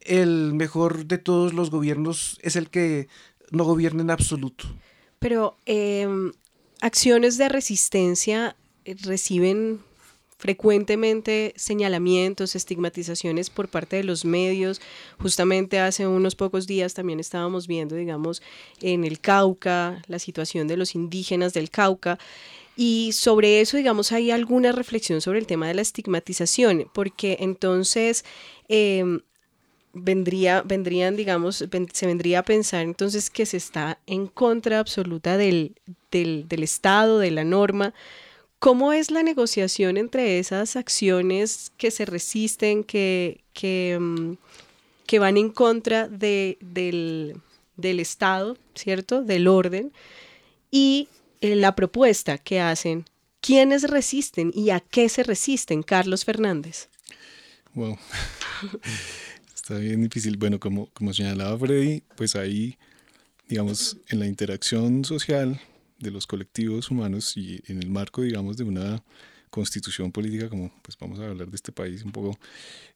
el 0.00 0.52
mejor 0.52 1.06
de 1.06 1.18
todos 1.18 1.54
los 1.54 1.70
gobiernos 1.70 2.38
es 2.42 2.56
el 2.56 2.68
que 2.70 3.08
no 3.52 3.64
gobierna 3.64 4.02
en 4.02 4.10
absoluto. 4.10 4.66
Pero 5.20 5.56
em, 5.64 6.32
acciones 6.80 7.38
de 7.38 7.48
resistencia 7.48 8.56
reciben 8.84 9.80
frecuentemente 10.36 11.54
señalamientos, 11.56 12.54
estigmatizaciones 12.56 13.50
por 13.50 13.68
parte 13.68 13.96
de 13.96 14.04
los 14.04 14.24
medios. 14.24 14.80
Justamente 15.18 15.78
hace 15.78 16.06
unos 16.06 16.34
pocos 16.34 16.66
días 16.66 16.94
también 16.94 17.20
estábamos 17.20 17.66
viendo, 17.66 17.96
digamos, 17.96 18.42
en 18.80 19.04
el 19.04 19.20
Cauca, 19.20 20.02
la 20.06 20.18
situación 20.18 20.66
de 20.68 20.76
los 20.76 20.94
indígenas 20.94 21.54
del 21.54 21.70
Cauca. 21.70 22.18
Y 22.76 23.12
sobre 23.12 23.60
eso, 23.60 23.76
digamos, 23.76 24.10
hay 24.12 24.30
alguna 24.30 24.72
reflexión 24.72 25.20
sobre 25.20 25.38
el 25.38 25.46
tema 25.46 25.68
de 25.68 25.74
la 25.74 25.82
estigmatización, 25.82 26.90
porque 26.92 27.36
entonces 27.40 28.24
em, 28.68 29.20
vendría, 29.92 30.62
vendrían, 30.62 31.16
digamos, 31.16 31.64
se 31.92 32.06
vendría 32.06 32.40
a 32.40 32.42
pensar 32.42 32.82
entonces 32.82 33.30
que 33.30 33.46
se 33.46 33.56
está 33.56 34.00
en 34.06 34.26
contra 34.26 34.80
absoluta 34.80 35.36
del, 35.36 35.76
del, 36.10 36.48
del 36.48 36.64
Estado, 36.64 37.20
de 37.20 37.30
la 37.30 37.44
norma, 37.44 37.94
¿Cómo 38.64 38.94
es 38.94 39.10
la 39.10 39.22
negociación 39.22 39.98
entre 39.98 40.38
esas 40.38 40.76
acciones 40.76 41.70
que 41.76 41.90
se 41.90 42.06
resisten, 42.06 42.82
que, 42.82 43.44
que, 43.52 43.98
mm, 44.00 45.18
van 45.20 45.36
en 45.36 45.50
contra 45.50 46.08
de, 46.08 46.56
del, 46.62 47.36
del, 47.76 48.00
Estado, 48.00 48.56
¿cierto? 48.74 49.22
Del 49.22 49.48
orden, 49.48 49.92
y 50.70 51.08
eh, 51.42 51.56
la 51.56 51.76
propuesta 51.76 52.38
que 52.38 52.58
hacen? 52.58 53.04
¿Quiénes 53.42 53.82
resisten 53.82 54.50
y 54.54 54.70
a 54.70 54.80
qué 54.80 55.10
se 55.10 55.24
resisten? 55.24 55.82
Carlos 55.82 56.24
Fernández. 56.24 56.88
Wow. 57.74 57.98
Está 59.54 59.76
bien 59.76 60.00
difícil. 60.04 60.38
Bueno, 60.38 60.58
como, 60.58 60.86
como 60.94 61.12
señalaba 61.12 61.58
Freddy, 61.58 62.02
pues 62.16 62.34
ahí, 62.34 62.78
digamos, 63.46 63.98
en 64.08 64.20
la 64.20 64.26
interacción 64.26 65.04
social 65.04 65.60
de 66.04 66.12
los 66.12 66.26
colectivos 66.26 66.90
humanos 66.90 67.36
y 67.36 67.60
en 67.66 67.82
el 67.82 67.90
marco, 67.90 68.22
digamos, 68.22 68.56
de 68.56 68.64
una 68.64 69.02
constitución 69.54 70.10
política, 70.10 70.48
como 70.48 70.72
pues 70.82 70.98
vamos 70.98 71.20
a 71.20 71.26
hablar 71.28 71.48
de 71.48 71.54
este 71.54 71.70
país 71.70 72.04
un 72.04 72.10
poco, 72.10 72.36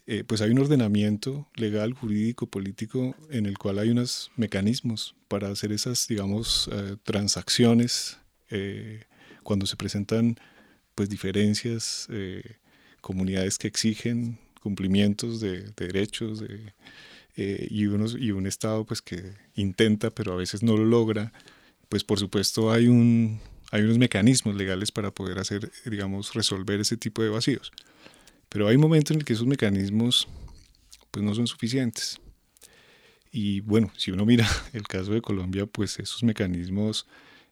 eh, 0.07 0.25
pues 0.27 0.41
hay 0.41 0.51
un 0.51 0.59
ordenamiento 0.59 1.47
legal, 1.55 1.93
jurídico, 1.93 2.47
político, 2.47 3.15
en 3.31 3.47
el 3.47 3.57
cual 3.57 3.79
hay 3.79 3.91
unos 3.91 4.33
mecanismos 4.37 5.15
para 5.29 5.51
hacer 5.51 5.71
esas, 5.71 6.09
digamos, 6.09 6.69
eh, 6.73 6.97
transacciones 7.05 8.19
eh, 8.51 9.05
cuando 9.45 9.67
se 9.67 9.77
presentan 9.77 10.37
pues 10.97 11.09
diferencias, 11.09 12.09
comunidades 13.01 13.57
que 13.57 13.69
exigen 13.69 14.37
cumplimientos 14.61 15.41
de, 15.41 15.63
de 15.77 15.87
derechos 15.87 16.41
de, 16.41 16.75
y, 17.71 17.87
unos, 17.87 18.17
y 18.19 18.33
un 18.33 18.49
Estado 18.49 18.85
pues 18.85 19.01
que 19.01 19.35
intenta 19.55 20.11
pero 20.11 20.33
a 20.33 20.37
veces 20.37 20.65
no 20.65 20.77
lo 20.77 20.85
logra 20.85 21.33
pues 21.89 22.05
por 22.05 22.19
supuesto 22.19 22.71
hay, 22.71 22.89
un, 22.89 23.41
hay 23.71 23.83
unos 23.83 23.99
mecanismos 23.99 24.55
legales 24.55 24.93
para 24.93 25.11
poder 25.11 25.39
hacer, 25.39 25.71
digamos, 25.85 26.35
resolver 26.35 26.81
ese 26.81 26.97
tipo 26.97 27.23
de 27.23 27.29
vacíos. 27.31 27.73
Pero 28.49 28.69
hay 28.69 28.77
momentos 28.77 29.13
en 29.13 29.19
el 29.19 29.25
que 29.25 29.35
esos 29.35 29.47
mecanismos 29.47 30.29
pues 31.11 31.25
no 31.25 31.35
son 31.35 31.47
suficientes. 31.47 32.21
Y 33.31 33.61
bueno, 33.61 33.93
si 33.97 34.11
uno 34.11 34.25
mira 34.25 34.49
el 34.73 34.87
caso 34.87 35.13
de 35.13 35.23
Colombia, 35.23 35.67
pues 35.67 35.99
esos 35.99 36.23
mecanismos, 36.23 37.07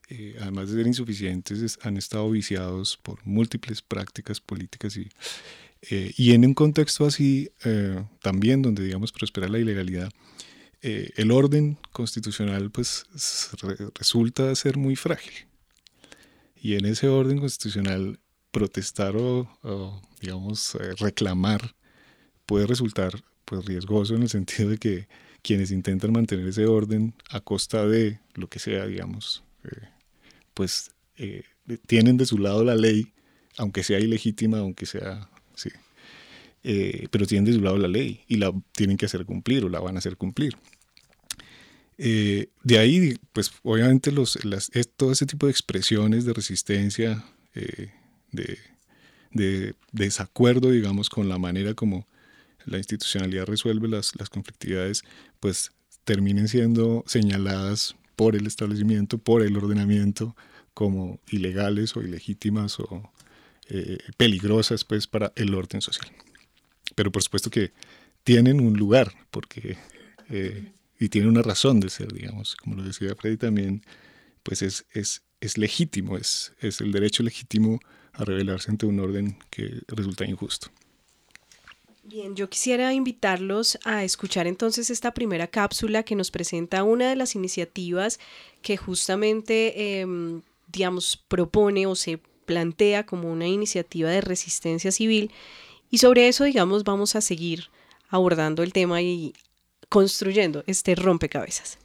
eh, 0.09 0.37
además 0.41 0.71
de 0.71 0.77
ser 0.77 0.87
insuficientes, 0.87 1.79
han 1.83 1.97
estado 1.97 2.31
viciados 2.31 2.97
por 2.97 3.25
múltiples 3.27 3.83
prácticas 3.83 4.41
políticas 4.41 4.97
y, 4.97 5.09
eh, 5.91 6.13
y 6.17 6.33
en 6.33 6.45
un 6.45 6.55
contexto 6.55 7.07
así 7.07 7.51
eh, 7.65 8.03
también 8.23 8.63
donde, 8.63 8.85
digamos, 8.85 9.13
prospera 9.13 9.49
la 9.49 9.59
ilegalidad, 9.59 10.11
eh, 10.89 11.11
el 11.17 11.33
orden 11.33 11.79
constitucional 11.91 12.71
pues 12.71 13.07
resulta 13.99 14.55
ser 14.55 14.77
muy 14.77 14.95
frágil. 14.95 15.33
Y 16.55 16.77
en 16.77 16.87
ese 16.87 17.09
orden 17.09 17.41
constitucional 17.41 18.21
protestar 18.53 19.17
o, 19.17 20.01
digamos 20.21 20.77
eh, 20.77 20.95
reclamar 21.01 21.75
puede 22.47 22.69
resultar 22.69 23.21
pues 23.45 23.65
riesgoso 23.65 24.15
en 24.15 24.23
el 24.23 24.29
sentido 24.29 24.71
de 24.71 24.79
que 24.79 25.09
quienes 25.43 25.73
intentan 25.73 26.13
mantener 26.13 26.47
ese 26.47 26.67
orden 26.67 27.15
a 27.31 27.41
costa 27.41 27.85
de 27.85 28.21
lo 28.35 28.49
que 28.49 28.61
sea, 28.61 28.87
digamos, 28.87 29.43
eh, 29.65 29.89
pues 30.55 30.93
tienen 31.89 32.17
de 32.17 32.27
su 32.27 32.39
lado 32.39 32.63
la 32.63 32.77
ley, 32.77 33.13
aunque 33.57 33.83
sea 33.83 33.99
ilegítima, 33.99 34.59
aunque 34.59 34.87
sea, 34.87 35.29
sí, 35.57 35.71
pero 37.11 37.27
tienen 37.27 37.47
de 37.47 37.55
su 37.55 37.61
lado 37.61 37.77
la 37.77 37.89
ley 37.89 38.21
y 38.29 38.37
la 38.37 38.53
tienen 38.73 38.97
que 38.97 39.07
hacer 39.07 39.25
cumplir 39.25 39.65
o 39.65 39.69
la 39.69 39.81
van 39.81 39.97
a 39.97 39.99
hacer 39.99 40.17
cumplir. 40.17 40.57
Eh, 41.99 42.49
de 42.63 42.79
ahí, 42.79 43.19
pues 43.33 43.53
obviamente 43.63 44.13
los, 44.13 44.45
las, 44.45 44.71
todo 44.97 45.13
ese 45.13 45.27
tipo 45.27 45.47
de 45.47 45.53
expresiones 45.53 46.25
de 46.25 46.33
resistencia, 46.33 47.25
eh, 47.55 47.91
de, 48.33 48.59
de, 49.33 49.75
desacuerdo, 49.93 50.71
digamos, 50.71 51.09
con 51.09 51.29
la 51.29 51.39
manera 51.39 51.75
como 51.75 52.07
la 52.65 52.79
institucionalidad 52.79 53.47
resuelve 53.47 53.89
las, 53.89 54.15
las 54.17 54.29
conflictividades, 54.29 55.05
pues 55.41 55.73
terminen 56.05 56.49
siendo 56.49 57.05
señaladas 57.07 57.97
por 58.15 58.37
el 58.37 58.47
establecimiento, 58.47 59.19
por 59.19 59.43
el 59.43 59.57
ordenamiento, 59.57 60.37
como 60.77 61.21
ilegales 61.31 61.97
o 61.97 62.03
ilegítimas 62.03 62.79
o 62.81 63.11
eh, 63.71 63.99
peligrosas 64.19 64.85
pues 64.85 65.07
para 65.07 65.33
el 65.35 65.55
orden 65.55 65.81
social. 65.81 66.11
Pero 66.95 67.11
por 67.11 67.23
supuesto 67.23 67.51
que 67.51 67.73
tienen 68.25 68.61
un 68.61 68.77
lugar, 68.77 69.15
porque 69.31 69.79
eh, 70.29 70.73
y 70.99 71.09
tienen 71.09 71.31
una 71.31 71.43
razón 71.43 71.81
de 71.81 71.91
ser, 71.91 72.13
digamos, 72.13 72.57
como 72.57 72.77
lo 72.77 72.83
decía 72.83 73.15
Freddy 73.15 73.37
también, 73.37 73.85
pues 74.43 74.63
es, 74.63 74.87
es, 74.93 75.23
es 75.41 75.59
legítimo, 75.59 76.17
es, 76.17 76.53
es 76.61 76.81
el 76.81 76.93
derecho 76.93 77.23
legítimo 77.23 77.81
a 78.13 78.25
rebelarse 78.25 78.71
ante 78.71 78.87
un 78.87 79.01
orden 79.01 79.39
que 79.51 79.81
resulta 79.89 80.25
injusto. 80.25 80.69
Bien, 82.03 82.37
yo 82.37 82.49
quisiera 82.49 82.95
invitarlos 82.95 83.79
a 83.85 84.05
escuchar 84.05 84.47
entonces 84.47 84.91
esta 84.91 85.13
primera 85.13 85.49
cápsula 85.49 86.05
que 86.05 86.15
nos 86.15 86.31
presenta 86.31 86.85
una 86.85 87.09
de 87.09 87.17
las 87.17 87.35
iniciativas 87.35 88.21
que 88.63 88.77
justamente, 88.77 90.01
em, 90.01 90.43
digamos, 90.69 91.17
propone 91.29 91.87
o 91.87 91.97
se 91.97 92.21
plantea 92.45 93.05
como 93.07 93.33
una 93.33 93.49
iniciativa 93.49 94.09
de 94.09 94.21
resistencia 94.21 94.93
civil 94.93 95.33
y 95.91 95.99
sobre 95.99 96.29
eso, 96.29 96.45
digamos, 96.45 96.85
vamos 96.85 97.17
a 97.17 97.21
seguir 97.21 97.71
abordando 98.09 98.63
el 98.63 98.73
tema 98.73 99.03
y 99.03 99.35
construyendo 99.89 100.65
este 100.67 100.95
rompecabezas. 100.95 101.79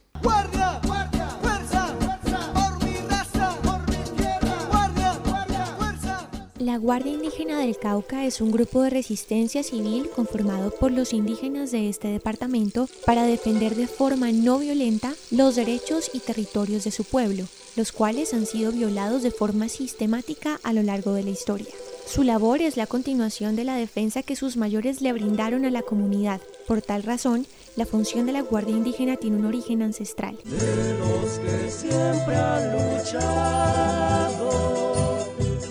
La 6.58 6.78
Guardia 6.78 7.12
Indígena 7.12 7.58
del 7.58 7.76
Cauca 7.76 8.24
es 8.24 8.40
un 8.40 8.52
grupo 8.52 8.82
de 8.82 8.90
resistencia 8.90 9.62
civil 9.62 10.08
conformado 10.14 10.70
por 10.70 10.92
los 10.92 11.12
indígenas 11.12 11.72
de 11.72 11.88
este 11.88 12.08
departamento 12.08 12.88
para 13.04 13.24
defender 13.24 13.74
de 13.74 13.88
forma 13.88 14.30
no 14.30 14.58
violenta 14.58 15.12
los 15.30 15.56
derechos 15.56 16.10
y 16.14 16.20
territorios 16.20 16.84
de 16.84 16.92
su 16.92 17.04
pueblo, 17.04 17.46
los 17.74 17.90
cuales 17.90 18.32
han 18.32 18.46
sido 18.46 18.70
violados 18.70 19.22
de 19.22 19.32
forma 19.32 19.68
sistemática 19.68 20.60
a 20.62 20.72
lo 20.72 20.82
largo 20.82 21.14
de 21.14 21.24
la 21.24 21.30
historia. 21.30 21.74
Su 22.06 22.22
labor 22.22 22.62
es 22.62 22.76
la 22.76 22.86
continuación 22.86 23.56
de 23.56 23.64
la 23.64 23.76
defensa 23.76 24.22
que 24.22 24.36
sus 24.36 24.56
mayores 24.56 25.02
le 25.02 25.12
brindaron 25.12 25.64
a 25.64 25.70
la 25.70 25.82
comunidad. 25.82 26.40
Por 26.66 26.80
tal 26.80 27.02
razón, 27.02 27.46
la 27.76 27.86
función 27.86 28.26
de 28.26 28.32
la 28.32 28.42
Guardia 28.42 28.76
Indígena 28.76 29.16
tiene 29.16 29.38
un 29.38 29.46
origen 29.46 29.82
ancestral. 29.82 30.36
De 30.44 30.98
los 30.98 31.38
que 31.38 31.70
siempre 31.70 32.36
han 32.36 32.72
luchado 32.72 34.42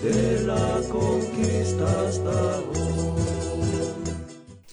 de 0.02 0.42
la 0.46 0.80
conquista 0.90 2.08
hasta 2.08 2.60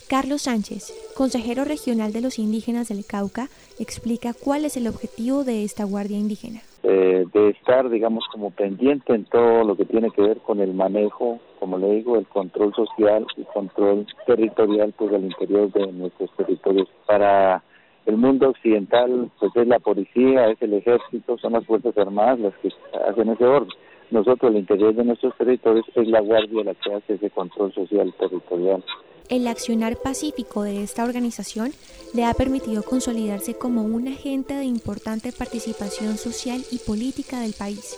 Carlos 0.09 0.41
Sánchez, 0.41 1.13
consejero 1.15 1.65
regional 1.65 2.11
de 2.11 2.21
los 2.21 2.39
indígenas 2.39 2.89
del 2.89 3.05
Cauca, 3.05 3.47
explica 3.77 4.33
cuál 4.33 4.65
es 4.65 4.75
el 4.75 4.87
objetivo 4.87 5.43
de 5.43 5.63
esta 5.63 5.83
Guardia 5.83 6.17
Indígena. 6.17 6.61
Eh, 6.81 7.25
de 7.31 7.49
estar, 7.49 7.87
digamos, 7.91 8.25
como 8.31 8.49
pendiente 8.49 9.13
en 9.13 9.25
todo 9.25 9.63
lo 9.63 9.77
que 9.77 9.85
tiene 9.85 10.09
que 10.09 10.23
ver 10.23 10.37
con 10.39 10.61
el 10.61 10.73
manejo, 10.73 11.39
como 11.59 11.77
le 11.77 11.91
digo, 11.91 12.17
el 12.17 12.25
control 12.25 12.73
social 12.73 13.27
y 13.37 13.43
control 13.53 14.07
territorial, 14.25 14.95
pues 14.97 15.13
al 15.13 15.25
interior 15.25 15.71
de 15.73 15.91
nuestros 15.91 16.31
territorios. 16.35 16.87
Para 17.05 17.61
el 18.07 18.17
mundo 18.17 18.49
occidental, 18.49 19.29
pues 19.39 19.55
es 19.55 19.67
la 19.67 19.77
policía, 19.77 20.49
es 20.49 20.59
el 20.61 20.73
ejército, 20.73 21.37
son 21.37 21.53
las 21.53 21.65
fuerzas 21.67 21.95
armadas 21.99 22.39
las 22.39 22.53
que 22.55 22.69
hacen 23.07 23.29
ese 23.29 23.45
orden 23.45 23.77
nosotros, 24.11 24.51
el 24.51 24.57
interior 24.57 24.95
de 24.95 25.03
nuestros 25.03 25.35
territorios, 25.37 25.85
es 25.93 26.07
la 26.07 26.19
Guardia 26.21 26.63
la 26.63 26.73
que 26.73 26.93
hace 26.93 27.13
ese 27.13 27.29
control 27.29 27.71
social 27.73 28.11
territorial. 28.19 28.83
El 29.29 29.47
accionar 29.47 29.95
pacífico 29.97 30.63
de 30.63 30.81
esta 30.81 31.03
organización 31.03 31.71
le 32.15 32.25
ha 32.25 32.33
permitido 32.33 32.81
consolidarse 32.81 33.53
como 33.53 33.83
un 33.83 34.07
agente 34.07 34.55
de 34.55 34.65
importante 34.65 35.31
participación 35.31 36.17
social 36.17 36.61
y 36.71 36.79
política 36.79 37.39
del 37.39 37.53
país. 37.53 37.95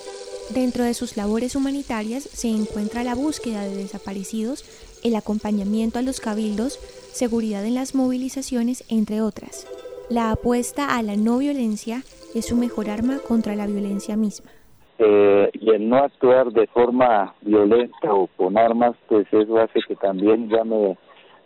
Dentro 0.54 0.84
de 0.84 0.94
sus 0.94 1.16
labores 1.16 1.56
humanitarias 1.56 2.24
se 2.24 2.50
encuentra 2.50 3.06
la 3.06 3.16
búsqueda 3.16 3.64
de 3.64 3.78
desaparecidos, 3.78 4.66
el 5.06 5.16
acompañamiento 5.16 6.00
a 6.00 6.02
los 6.02 6.20
cabildos, 6.20 6.78
seguridad 7.14 7.64
en 7.66 7.76
las 7.76 7.96
movilizaciones, 7.96 8.84
entre 8.90 9.22
otras. 9.22 9.66
La 10.10 10.32
apuesta 10.32 10.98
a 10.98 11.02
la 11.02 11.16
no 11.16 11.38
violencia 11.38 12.04
es 12.36 12.48
su 12.48 12.58
mejor 12.58 12.90
arma 12.90 13.20
contra 13.26 13.56
la 13.56 13.68
violencia 13.68 14.18
misma. 14.18 14.52
Eh, 15.00 15.50
y 15.54 15.70
el 15.70 15.88
no 15.88 15.96
actuar 15.96 16.52
de 16.52 16.68
forma 16.68 17.34
violenta 17.42 18.14
o 18.14 18.28
con 18.36 18.58
armas, 18.58 18.96
pues 19.08 19.26
eso 19.32 19.58
hace 19.58 19.80
que 19.88 19.96
también 19.96 20.50
llame 20.50 20.98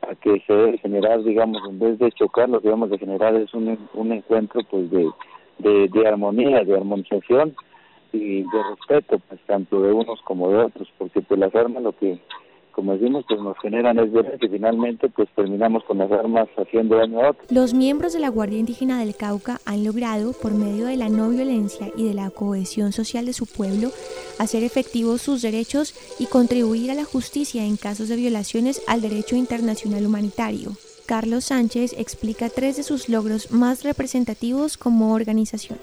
a 0.10 0.15
que 0.15 0.41
se 0.46 0.54
debe 0.54 0.78
generar, 0.78 1.24
digamos, 1.24 1.62
en 1.70 1.80
vez 1.80 2.00
de 2.00 2.12
chocar, 2.12 2.50
lo 2.50 2.62
que 2.62 2.70
vamos 2.70 2.91
a 2.91 2.98
generar 2.98 3.36
es 3.36 3.54
un, 3.54 3.78
un 3.94 4.12
encuentro 4.12 4.62
pues 4.70 4.89
de, 4.91 5.10
de, 5.60 6.08
armonía, 6.08 6.63
de 6.63 6.76
armonización 6.76 7.56
y 8.12 8.44
de 8.44 8.63
respeto, 8.70 9.20
pues 9.28 9.39
tanto 9.46 9.82
de 9.82 9.91
unos 9.91 10.22
como 10.22 10.50
de 10.50 10.58
otros, 10.58 10.88
porque 10.98 11.22
pues 11.22 11.39
las 11.39 11.54
armas 11.56 11.84
lo 11.84 11.91
que 11.94 12.20
como 12.75 12.91
decimos, 12.91 13.23
pues 13.25 13.39
nos 13.39 13.57
generan 13.59 13.97
es 13.99 14.11
violencia 14.11 14.45
y 14.45 14.51
finalmente 14.51 15.07
pues 15.07 15.29
terminamos 15.33 15.85
con 15.85 15.97
las 15.97 16.11
armas 16.11 16.49
haciendo 16.57 16.97
daño 16.97 17.21
a 17.21 17.29
otros. 17.29 17.49
Los 17.49 17.73
miembros 17.73 18.11
de 18.11 18.19
la 18.19 18.27
Guardia 18.27 18.59
Indígena 18.59 18.99
del 18.99 19.15
Cauca 19.15 19.59
han 19.65 19.85
logrado, 19.85 20.33
por 20.33 20.53
medio 20.53 20.85
de 20.85 20.97
la 20.97 21.07
no 21.07 21.29
violencia 21.29 21.88
y 21.95 22.05
de 22.05 22.13
la 22.13 22.29
cohesión 22.31 22.91
social 22.91 23.25
de 23.25 23.31
su 23.31 23.45
pueblo, 23.47 23.91
hacer 24.39 24.63
efectivos 24.63 25.21
sus 25.21 25.41
derechos 25.41 25.95
y 26.19 26.25
contribuir 26.25 26.91
a 26.91 26.95
la 26.95 27.05
justicia 27.05 27.63
en 27.63 27.77
casos 27.77 28.09
de 28.09 28.17
violaciones 28.17 28.83
al 28.89 29.01
derecho 29.01 29.38
internacional 29.38 30.05
humanitario. 30.05 30.71
Carlos 31.07 31.45
Sánchez 31.45 31.97
explica 31.97 32.49
tres 32.49 32.75
de 32.75 32.83
sus 32.83 33.07
logros 33.07 33.51
más 33.51 33.85
representativos 33.85 34.77
como 34.77 35.13
organización. 35.13 35.79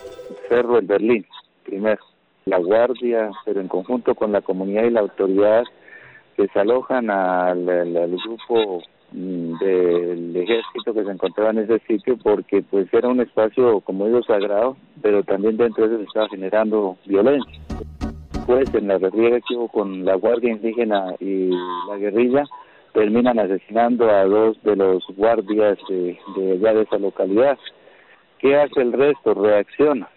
Cerro 0.51 0.79
el 0.79 0.87
Berlín, 0.87 1.25
primero. 1.65 2.05
La 2.45 2.59
Guardia, 2.59 3.31
pero 3.45 3.61
en 3.61 3.69
conjunto 3.69 4.15
con 4.15 4.33
la 4.33 4.43
comunidad 4.43 4.83
y 4.83 4.91
la 4.91 5.01
autoridad, 5.01 5.63
desalojan 6.37 7.11
al, 7.11 7.69
al, 7.69 8.17
grupo 8.25 8.83
mm, 9.13 9.59
del 9.59 10.37
ejército 10.37 10.95
que 10.95 11.05
se 11.05 11.11
encontraba 11.11 11.51
en 11.51 11.59
ese 11.59 11.79
sitio 11.81 12.17
porque 12.23 12.63
pues 12.63 12.93
era 12.93 13.09
un 13.09 13.21
espacio 13.21 13.81
como 13.81 14.07
digo 14.07 14.23
sagrado 14.23 14.77
pero 15.01 15.23
también 15.23 15.57
dentro 15.57 15.87
de 15.87 15.95
eso 15.95 16.03
se 16.03 16.09
estaba 16.09 16.29
generando 16.29 16.97
violencia. 17.07 17.61
Pues 18.47 18.75
en 18.75 18.89
la 18.89 18.99
guerrilla 18.99 19.41
que 19.47 19.55
hubo 19.55 19.69
con 19.69 20.05
la 20.05 20.17
guardia 20.17 20.53
indígena 20.53 21.15
y 21.21 21.51
la 21.89 21.97
guerrilla 21.97 22.45
terminan 22.93 23.39
asesinando 23.39 24.11
a 24.11 24.25
dos 24.25 24.61
de 24.63 24.77
los 24.77 25.05
guardias 25.17 25.79
de, 25.89 26.19
de 26.37 26.53
allá 26.53 26.75
de 26.75 26.83
esa 26.83 26.99
localidad. 26.99 27.59
¿qué 28.43 28.57
hace 28.57 28.83
el 28.83 28.93
resto? 28.93 29.33
reacciona. 29.33 30.09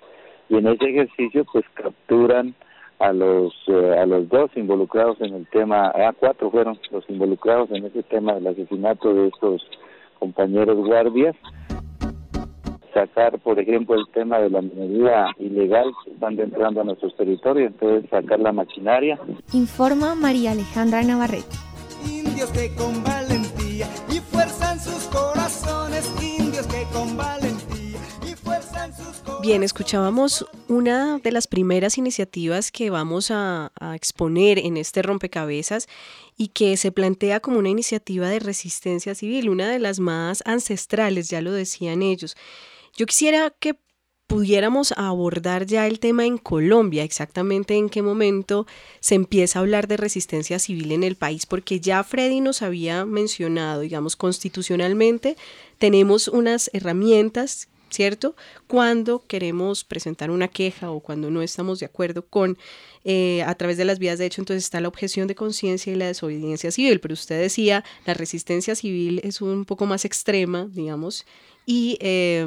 Y 0.49 0.57
en 0.57 0.67
ese 0.67 0.89
ejercicio 0.89 1.45
pues 1.45 1.63
capturan 1.75 2.53
a 2.99 3.11
los 3.11 3.53
eh, 3.67 3.97
a 3.99 4.05
los 4.05 4.29
dos 4.29 4.49
involucrados 4.55 5.19
en 5.21 5.33
el 5.33 5.47
tema, 5.47 5.87
a 5.87 6.13
cuatro 6.13 6.49
fueron 6.49 6.79
los 6.91 7.03
involucrados 7.09 7.69
en 7.71 7.85
ese 7.85 8.03
tema 8.03 8.33
del 8.33 8.47
asesinato 8.47 9.13
de 9.13 9.27
estos 9.27 9.61
compañeros 10.19 10.77
guardias. 10.85 11.35
Sacar, 12.93 13.37
por 13.39 13.59
ejemplo, 13.59 13.95
el 13.95 14.07
tema 14.13 14.39
de 14.39 14.49
la 14.49 14.61
minería 14.61 15.27
ilegal 15.37 15.91
que 16.05 16.11
van 16.17 16.39
entrando 16.39 16.79
a 16.79 16.85
nuestros 16.85 17.13
territorios, 17.17 17.73
entonces 17.73 18.09
sacar 18.09 18.39
la 18.39 18.53
maquinaria. 18.53 19.19
Informa 19.51 20.15
María 20.15 20.51
Alejandra 20.51 21.03
Navarrete. 21.03 21.57
Indios 22.09 22.49
que 22.51 22.73
con 22.75 23.03
valentía 23.03 23.87
y 24.09 24.19
fuerza 24.19 24.71
en 24.71 24.79
sus 24.79 25.07
corazones, 25.07 26.09
indios 26.21 26.65
que 26.67 26.83
con 26.93 27.17
valentía 27.17 27.99
y 28.23 28.33
fuerza 28.35 28.85
en 28.85 28.93
sus 28.93 29.17
corazones. 29.17 29.41
Bien, 29.41 29.63
escuchábamos 29.63 30.45
una 30.67 31.19
de 31.19 31.31
las 31.31 31.47
primeras 31.47 31.97
iniciativas 31.97 32.71
que 32.71 32.89
vamos 32.89 33.31
a, 33.31 33.71
exponer 33.93 34.59
en 34.59 34.77
este 34.77 35.01
rompecabezas 35.01 35.87
y 36.37 36.49
que 36.49 36.77
se 36.77 36.91
plantea 36.91 37.39
como 37.39 37.59
una 37.59 37.69
iniciativa 37.69 38.29
de 38.29 38.39
resistencia 38.39 39.15
civil, 39.15 39.49
una 39.49 39.69
de 39.69 39.79
las 39.79 39.99
más 39.99 40.41
ancestrales, 40.45 41.29
ya 41.29 41.41
lo 41.41 41.51
decían 41.51 42.01
ellos. 42.01 42.35
Yo 42.95 43.05
quisiera 43.05 43.53
que 43.59 43.77
pudiéramos 44.27 44.91
abordar 44.97 45.65
ya 45.65 45.85
el 45.85 45.99
tema 45.99 46.25
en 46.25 46.37
Colombia, 46.37 47.03
exactamente 47.03 47.75
en 47.75 47.89
qué 47.89 48.01
momento 48.01 48.65
se 48.99 49.15
empieza 49.15 49.59
a 49.59 49.61
hablar 49.61 49.87
de 49.87 49.97
resistencia 49.97 50.57
civil 50.57 50.91
en 50.91 51.03
el 51.03 51.15
país, 51.15 51.45
porque 51.45 51.79
ya 51.79 52.03
Freddy 52.03 52.41
nos 52.41 52.61
había 52.61 53.05
mencionado, 53.05 53.81
digamos, 53.81 54.15
constitucionalmente 54.15 55.37
tenemos 55.77 56.27
unas 56.27 56.71
herramientas 56.73 57.67
¿cierto? 57.95 58.35
Cuando 58.67 59.23
queremos 59.25 59.83
presentar 59.83 60.29
una 60.29 60.47
queja 60.49 60.91
o 60.91 60.99
cuando 60.99 61.31
no 61.31 61.41
estamos 61.41 61.79
de 61.79 61.85
acuerdo 61.85 62.25
con, 62.27 62.57
eh, 63.05 63.41
a 63.43 63.55
través 63.55 63.77
de 63.77 63.85
las 63.85 63.99
vías 63.99 64.19
de 64.19 64.25
hecho, 64.25 64.41
entonces 64.41 64.65
está 64.65 64.81
la 64.81 64.89
objeción 64.89 65.27
de 65.27 65.35
conciencia 65.35 65.93
y 65.93 65.95
la 65.95 66.07
desobediencia 66.07 66.71
civil. 66.71 66.99
Pero 66.99 67.13
usted 67.13 67.39
decía, 67.39 67.83
la 68.05 68.13
resistencia 68.13 68.75
civil 68.75 69.21
es 69.23 69.41
un 69.41 69.65
poco 69.65 69.85
más 69.85 70.05
extrema, 70.05 70.67
digamos, 70.71 71.25
y, 71.65 71.97
eh, 72.01 72.45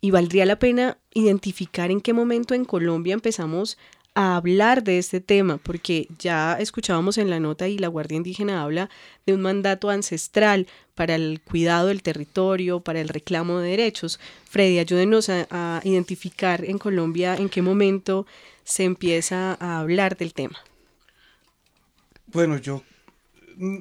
y 0.00 0.10
valdría 0.10 0.44
la 0.44 0.58
pena 0.58 0.98
identificar 1.14 1.90
en 1.90 2.00
qué 2.00 2.12
momento 2.12 2.54
en 2.54 2.64
Colombia 2.64 3.14
empezamos 3.14 3.78
a 4.14 4.36
hablar 4.36 4.84
de 4.84 4.98
este 4.98 5.20
tema, 5.20 5.58
porque 5.58 6.08
ya 6.18 6.54
escuchábamos 6.54 7.18
en 7.18 7.30
la 7.30 7.40
nota 7.40 7.66
y 7.68 7.78
la 7.78 7.88
Guardia 7.88 8.16
Indígena 8.16 8.62
habla 8.62 8.88
de 9.26 9.34
un 9.34 9.40
mandato 9.42 9.90
ancestral 9.90 10.68
para 10.94 11.16
el 11.16 11.40
cuidado 11.40 11.88
del 11.88 12.02
territorio, 12.02 12.80
para 12.80 13.00
el 13.00 13.08
reclamo 13.08 13.58
de 13.58 13.70
derechos. 13.70 14.20
Freddy, 14.48 14.78
ayúdenos 14.78 15.28
a, 15.28 15.80
identificar 15.82 16.64
en 16.64 16.78
Colombia 16.78 17.34
en 17.34 17.48
qué 17.48 17.60
momento 17.60 18.26
se 18.62 18.84
empieza 18.84 19.56
a 19.60 19.80
hablar 19.80 20.16
del 20.16 20.32
tema. 20.32 20.58
Bueno, 22.26 22.58
yo 22.58 22.82
mm, 23.56 23.78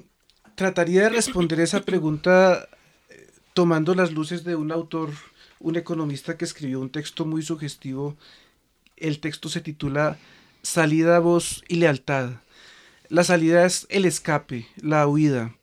trataría 0.55 1.03
de 1.03 1.09
responder 1.09 1.59
esa 1.59 1.81
pregunta 1.81 2.67
eh, 3.09 3.27
tomando 3.53 3.93
las 3.93 4.11
luces 4.11 4.43
de 4.43 4.55
un 4.55 4.71
autor, 4.71 5.11
un 5.59 5.75
economista 5.75 6.37
que 6.37 6.45
escribió 6.45 6.79
un 6.79 6.89
texto 6.89 7.25
muy 7.25 7.43
sugestivo 7.43 8.17
el 9.03 9.19
texto 9.19 9.49
se 9.49 9.61
titula 9.61 10.17
Salida, 10.61 11.19
voz 11.19 11.63
y 11.67 11.75
lealtad. 11.75 12.31
La 13.09 13.23
salida 13.23 13.65
es 13.65 13.85
el 13.89 14.05
escape, 14.05 14.65
la 14.77 15.05
huida, 15.07 15.53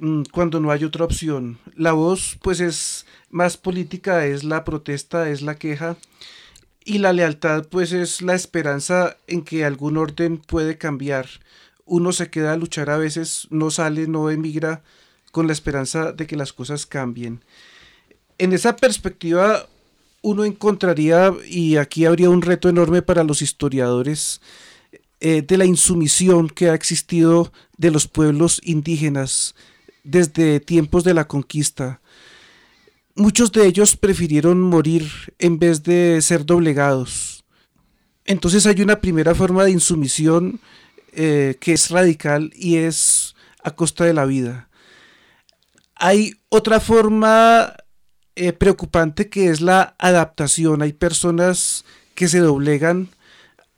mm, 0.00 0.24
cuando 0.30 0.60
no 0.60 0.70
hay 0.70 0.84
otra 0.84 1.04
opción. 1.06 1.58
La 1.74 1.92
voz, 1.92 2.38
pues, 2.42 2.60
es 2.60 3.06
más 3.30 3.56
política, 3.56 4.26
es 4.26 4.44
la 4.44 4.62
protesta, 4.62 5.30
es 5.30 5.40
la 5.40 5.56
queja. 5.56 5.96
Y 6.84 6.98
la 6.98 7.14
lealtad, 7.14 7.66
pues, 7.68 7.92
es 7.92 8.20
la 8.20 8.34
esperanza 8.34 9.16
en 9.26 9.42
que 9.42 9.64
algún 9.64 9.96
orden 9.96 10.36
puede 10.36 10.76
cambiar. 10.76 11.26
Uno 11.86 12.12
se 12.12 12.28
queda 12.28 12.52
a 12.52 12.56
luchar 12.56 12.90
a 12.90 12.98
veces, 12.98 13.48
no 13.50 13.70
sale, 13.70 14.06
no 14.06 14.30
emigra, 14.30 14.82
con 15.32 15.46
la 15.46 15.54
esperanza 15.54 16.12
de 16.12 16.26
que 16.26 16.36
las 16.36 16.52
cosas 16.52 16.84
cambien. 16.84 17.42
En 18.36 18.52
esa 18.52 18.76
perspectiva, 18.76 19.66
uno 20.24 20.46
encontraría, 20.46 21.34
y 21.46 21.76
aquí 21.76 22.06
habría 22.06 22.30
un 22.30 22.40
reto 22.40 22.70
enorme 22.70 23.02
para 23.02 23.24
los 23.24 23.42
historiadores, 23.42 24.40
eh, 25.20 25.42
de 25.42 25.58
la 25.58 25.66
insumisión 25.66 26.48
que 26.48 26.70
ha 26.70 26.74
existido 26.74 27.52
de 27.76 27.90
los 27.90 28.08
pueblos 28.08 28.58
indígenas 28.64 29.54
desde 30.02 30.60
tiempos 30.60 31.04
de 31.04 31.12
la 31.12 31.28
conquista. 31.28 32.00
Muchos 33.14 33.52
de 33.52 33.66
ellos 33.66 33.96
prefirieron 33.96 34.62
morir 34.62 35.10
en 35.38 35.58
vez 35.58 35.82
de 35.82 36.20
ser 36.22 36.46
doblegados. 36.46 37.44
Entonces 38.24 38.64
hay 38.64 38.80
una 38.80 39.02
primera 39.02 39.34
forma 39.34 39.64
de 39.64 39.72
insumisión 39.72 40.58
eh, 41.12 41.58
que 41.60 41.74
es 41.74 41.90
radical 41.90 42.50
y 42.56 42.76
es 42.76 43.34
a 43.62 43.72
costa 43.72 44.04
de 44.04 44.14
la 44.14 44.24
vida. 44.24 44.70
Hay 45.96 46.34
otra 46.48 46.80
forma 46.80 47.74
eh, 48.36 48.52
preocupante 48.52 49.28
que 49.28 49.48
es 49.48 49.60
la 49.60 49.94
adaptación. 49.98 50.82
Hay 50.82 50.92
personas 50.92 51.84
que 52.16 52.26
se 52.26 52.40
doblegan. 52.40 53.08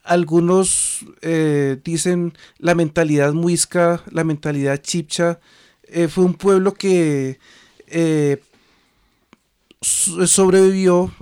Algunos 0.03 1.05
eh, 1.21 1.79
dicen 1.85 2.33
la 2.59 2.75
mentalidad 2.75 3.35
muisca, 3.35 4.03
la 4.11 4.25
mentalidad 4.25 4.79
chipcha. 4.79 5.40
Eh, 5.83 6.09
fue 6.09 6.25
un 6.25 6.35
pueblo 6.35 6.73
que 6.73 7.38
sobrevivió, 9.83 11.12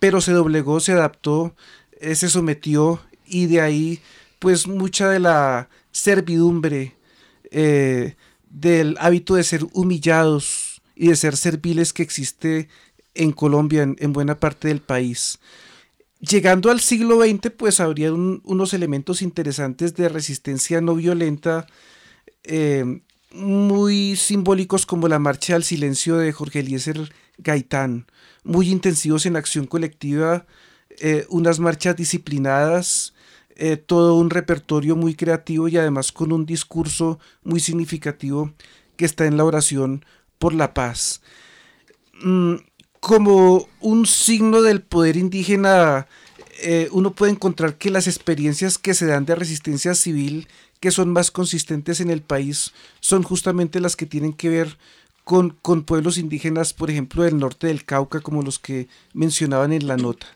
pero 0.00 0.20
se 0.20 0.32
doblegó, 0.32 0.80
se 0.80 0.92
adaptó, 0.92 1.54
se 2.00 2.28
sometió 2.28 3.00
y 3.26 3.46
de 3.46 3.60
ahí 3.60 4.00
pues 4.40 4.66
mucha 4.66 5.08
de 5.08 5.20
la 5.20 5.68
servidumbre, 5.90 6.94
del 7.50 8.96
hábito 8.98 9.36
de 9.36 9.44
ser 9.44 9.64
humillados, 9.72 10.73
y 10.94 11.08
de 11.08 11.16
ser 11.16 11.36
serviles 11.36 11.92
que 11.92 12.02
existe 12.02 12.68
en 13.14 13.32
Colombia, 13.32 13.82
en, 13.82 14.12
buena 14.12 14.38
parte 14.38 14.68
del 14.68 14.80
país. 14.80 15.38
Llegando 16.20 16.70
al 16.70 16.80
siglo 16.80 17.20
XX, 17.20 17.50
pues 17.56 17.80
habría 17.80 18.12
unos 18.12 18.74
elementos 18.74 19.22
interesantes 19.22 19.94
de 19.94 20.08
resistencia 20.08 20.80
no 20.80 20.94
violenta, 20.94 21.66
eh, 22.44 23.00
muy 23.32 24.16
simbólicos 24.16 24.86
como 24.86 25.08
la 25.08 25.18
Marcha 25.18 25.56
al 25.56 25.64
Silencio 25.64 26.16
de 26.16 26.32
Jorge 26.32 26.60
Eliezer 26.60 27.12
Gaitán, 27.38 28.06
muy 28.44 28.70
intensivos 28.70 29.26
en 29.26 29.36
acción 29.36 29.66
colectiva, 29.66 30.46
eh, 31.00 31.26
unas 31.28 31.58
marchas 31.58 31.96
disciplinadas, 31.96 33.12
eh, 33.56 33.76
todo 33.76 34.16
un 34.16 34.30
repertorio 34.30 34.96
muy 34.96 35.14
creativo 35.14 35.68
y 35.68 35.76
además 35.76 36.12
con 36.12 36.32
un 36.32 36.46
discurso 36.46 37.18
muy 37.42 37.60
significativo 37.60 38.52
que 38.96 39.04
está 39.04 39.26
en 39.26 39.36
la 39.36 39.44
oración 39.44 40.04
por 40.38 40.54
la 40.54 40.74
paz. 40.74 41.20
Mm, 42.22 42.56
como 43.00 43.68
un 43.80 44.06
signo 44.06 44.62
del 44.62 44.80
poder 44.82 45.16
indígena, 45.16 46.06
eh, 46.62 46.88
uno 46.92 47.12
puede 47.12 47.32
encontrar 47.32 47.76
que 47.76 47.90
las 47.90 48.06
experiencias 48.06 48.78
que 48.78 48.94
se 48.94 49.06
dan 49.06 49.26
de 49.26 49.34
resistencia 49.34 49.94
civil, 49.94 50.48
que 50.80 50.90
son 50.90 51.12
más 51.12 51.30
consistentes 51.30 52.00
en 52.00 52.10
el 52.10 52.22
país, 52.22 52.72
son 53.00 53.22
justamente 53.22 53.80
las 53.80 53.96
que 53.96 54.06
tienen 54.06 54.32
que 54.32 54.48
ver 54.48 54.78
con, 55.24 55.50
con 55.50 55.82
pueblos 55.82 56.18
indígenas, 56.18 56.72
por 56.72 56.90
ejemplo, 56.90 57.24
del 57.24 57.38
norte 57.38 57.66
del 57.66 57.84
Cauca, 57.84 58.20
como 58.20 58.42
los 58.42 58.58
que 58.58 58.88
mencionaban 59.12 59.72
en 59.72 59.86
la 59.86 59.96
nota. 59.96 60.26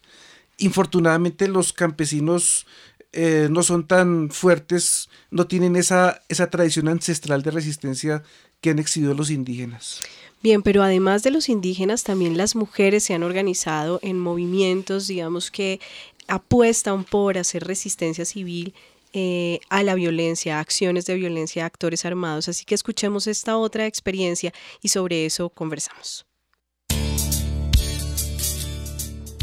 Infortunadamente 0.58 1.46
los 1.48 1.72
campesinos 1.72 2.66
eh, 3.12 3.48
no 3.50 3.62
son 3.62 3.86
tan 3.86 4.30
fuertes, 4.30 5.08
no 5.30 5.46
tienen 5.46 5.76
esa, 5.76 6.20
esa 6.28 6.50
tradición 6.50 6.88
ancestral 6.88 7.42
de 7.42 7.50
resistencia 7.50 8.22
que 8.60 8.70
han 8.70 8.78
exhibido 8.78 9.14
los 9.14 9.30
indígenas. 9.30 10.00
Bien, 10.42 10.62
pero 10.62 10.82
además 10.82 11.22
de 11.22 11.30
los 11.32 11.48
indígenas, 11.48 12.04
también 12.04 12.36
las 12.36 12.54
mujeres 12.54 13.02
se 13.02 13.14
han 13.14 13.22
organizado 13.22 13.98
en 14.02 14.18
movimientos, 14.18 15.08
digamos 15.08 15.50
que 15.50 15.80
apuestan 16.28 17.04
por 17.04 17.38
hacer 17.38 17.64
resistencia 17.64 18.24
civil 18.24 18.74
eh, 19.12 19.60
a 19.68 19.82
la 19.82 19.94
violencia, 19.94 20.60
acciones 20.60 21.06
de 21.06 21.14
violencia, 21.14 21.64
actores 21.64 22.04
armados. 22.04 22.48
Así 22.48 22.64
que 22.64 22.74
escuchemos 22.74 23.26
esta 23.26 23.56
otra 23.56 23.86
experiencia 23.86 24.52
y 24.80 24.88
sobre 24.88 25.26
eso 25.26 25.48
conversamos. 25.48 26.26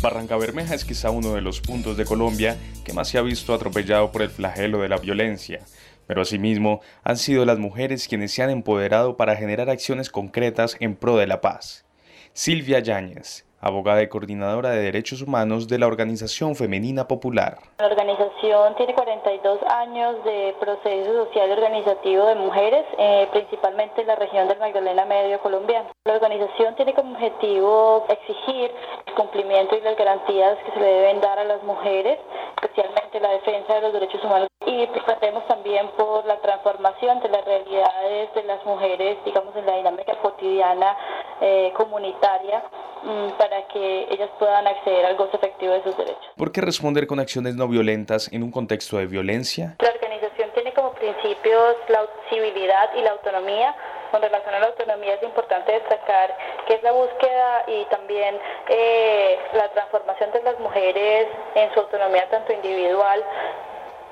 Barranca 0.01 0.37
Bermeja 0.37 0.75
es 0.75 0.85
quizá 0.85 1.09
uno 1.09 1.33
de 1.33 1.41
los 1.41 1.61
puntos 1.61 1.97
de 1.97 2.05
Colombia 2.05 2.59
que 2.85 2.93
más 2.93 3.09
se 3.09 3.17
ha 3.17 3.21
visto 3.21 3.55
atropellado 3.55 4.11
por 4.11 4.21
el 4.21 4.29
flagelo 4.29 4.81
de 4.81 4.89
la 4.89 4.97
violencia 4.97 5.65
pero 6.07 6.21
asimismo 6.21 6.81
han 7.03 7.17
sido 7.17 7.45
las 7.45 7.59
mujeres 7.59 8.07
quienes 8.07 8.31
se 8.31 8.43
han 8.43 8.49
empoderado 8.49 9.17
para 9.17 9.35
generar 9.35 9.69
acciones 9.69 10.09
concretas 10.09 10.77
en 10.79 10.95
pro 10.95 11.17
de 11.17 11.27
la 11.27 11.41
paz. 11.41 11.85
Silvia 12.33 12.79
Yáñez, 12.79 13.45
abogada 13.65 14.03
y 14.03 14.07
coordinadora 14.07 14.69
de 14.69 14.81
derechos 14.83 15.23
humanos 15.23 15.67
de 15.67 15.79
la 15.79 15.87
Organización 15.87 16.55
Femenina 16.55 17.07
Popular. 17.07 17.57
La 17.79 17.87
organización 17.87 18.75
tiene 18.75 18.93
42 18.93 19.59
años 19.63 20.23
de 20.23 20.55
proceso 20.59 21.25
social 21.25 21.49
y 21.49 21.53
organizativo 21.53 22.27
de 22.27 22.35
mujeres, 22.35 22.85
eh, 22.99 23.27
principalmente 23.31 24.01
en 24.01 24.07
la 24.07 24.15
región 24.15 24.47
del 24.47 24.59
Magdalena 24.59 25.05
Medio 25.05 25.39
colombiano. 25.39 25.89
La 26.05 26.13
organización 26.13 26.75
tiene 26.75 26.93
como 26.93 27.13
objetivo 27.13 28.05
exigir 28.07 28.71
el 29.07 29.13
cumplimiento 29.15 29.75
y 29.75 29.81
las 29.81 29.97
garantías 29.97 30.59
que 30.63 30.71
se 30.71 30.79
le 30.79 30.85
deben 30.85 31.21
dar 31.21 31.39
a 31.39 31.43
las 31.43 31.63
mujeres, 31.63 32.19
especialmente 32.61 33.19
la 33.19 33.29
defensa 33.31 33.73
de 33.73 33.81
los 33.81 33.93
derechos 33.93 34.23
humanos. 34.23 34.47
Y 34.67 34.85
pretendemos 34.87 35.45
también 35.47 35.87
por 35.97 36.25
la 36.25 36.37
transformación 36.37 37.19
de 37.21 37.29
las 37.29 37.43
realidades 37.45 38.33
de 38.35 38.43
las 38.43 38.63
mujeres, 38.65 39.17
digamos, 39.25 39.55
en 39.55 39.65
la 39.65 39.77
dinámica 39.77 40.15
cotidiana 40.21 40.95
eh, 41.41 41.73
comunitaria 41.75 42.63
mm, 43.03 43.37
para 43.55 43.67
que 43.69 44.07
ellas 44.11 44.29
puedan 44.37 44.67
acceder 44.67 45.05
al 45.05 45.15
gozo 45.15 45.37
efectivo 45.37 45.73
de 45.73 45.83
sus 45.83 45.95
derechos. 45.97 46.25
¿Por 46.35 46.51
qué 46.51 46.61
responder 46.61 47.07
con 47.07 47.19
acciones 47.19 47.55
no 47.55 47.67
violentas 47.67 48.29
en 48.33 48.43
un 48.43 48.51
contexto 48.51 48.97
de 48.97 49.05
violencia? 49.05 49.75
La 49.79 49.91
organización 49.91 50.49
tiene 50.53 50.73
como 50.73 50.91
principios 50.91 51.75
la 51.87 52.05
civilidad 52.29 52.89
y 52.97 53.01
la 53.01 53.11
autonomía 53.11 53.73
con 54.11 54.21
relación 54.21 54.55
a 54.55 54.59
la 54.59 54.67
autonomía 54.67 55.15
es 55.15 55.23
importante 55.23 55.71
destacar 55.71 56.37
que 56.67 56.75
es 56.75 56.83
la 56.83 56.91
búsqueda 56.91 57.63
y 57.67 57.85
también 57.85 58.37
eh, 58.69 59.39
la 59.53 59.69
transformación 59.69 60.31
de 60.31 60.41
las 60.43 60.59
mujeres 60.59 61.27
en 61.55 61.73
su 61.73 61.79
autonomía 61.79 62.29
tanto 62.29 62.53
individual 62.53 63.23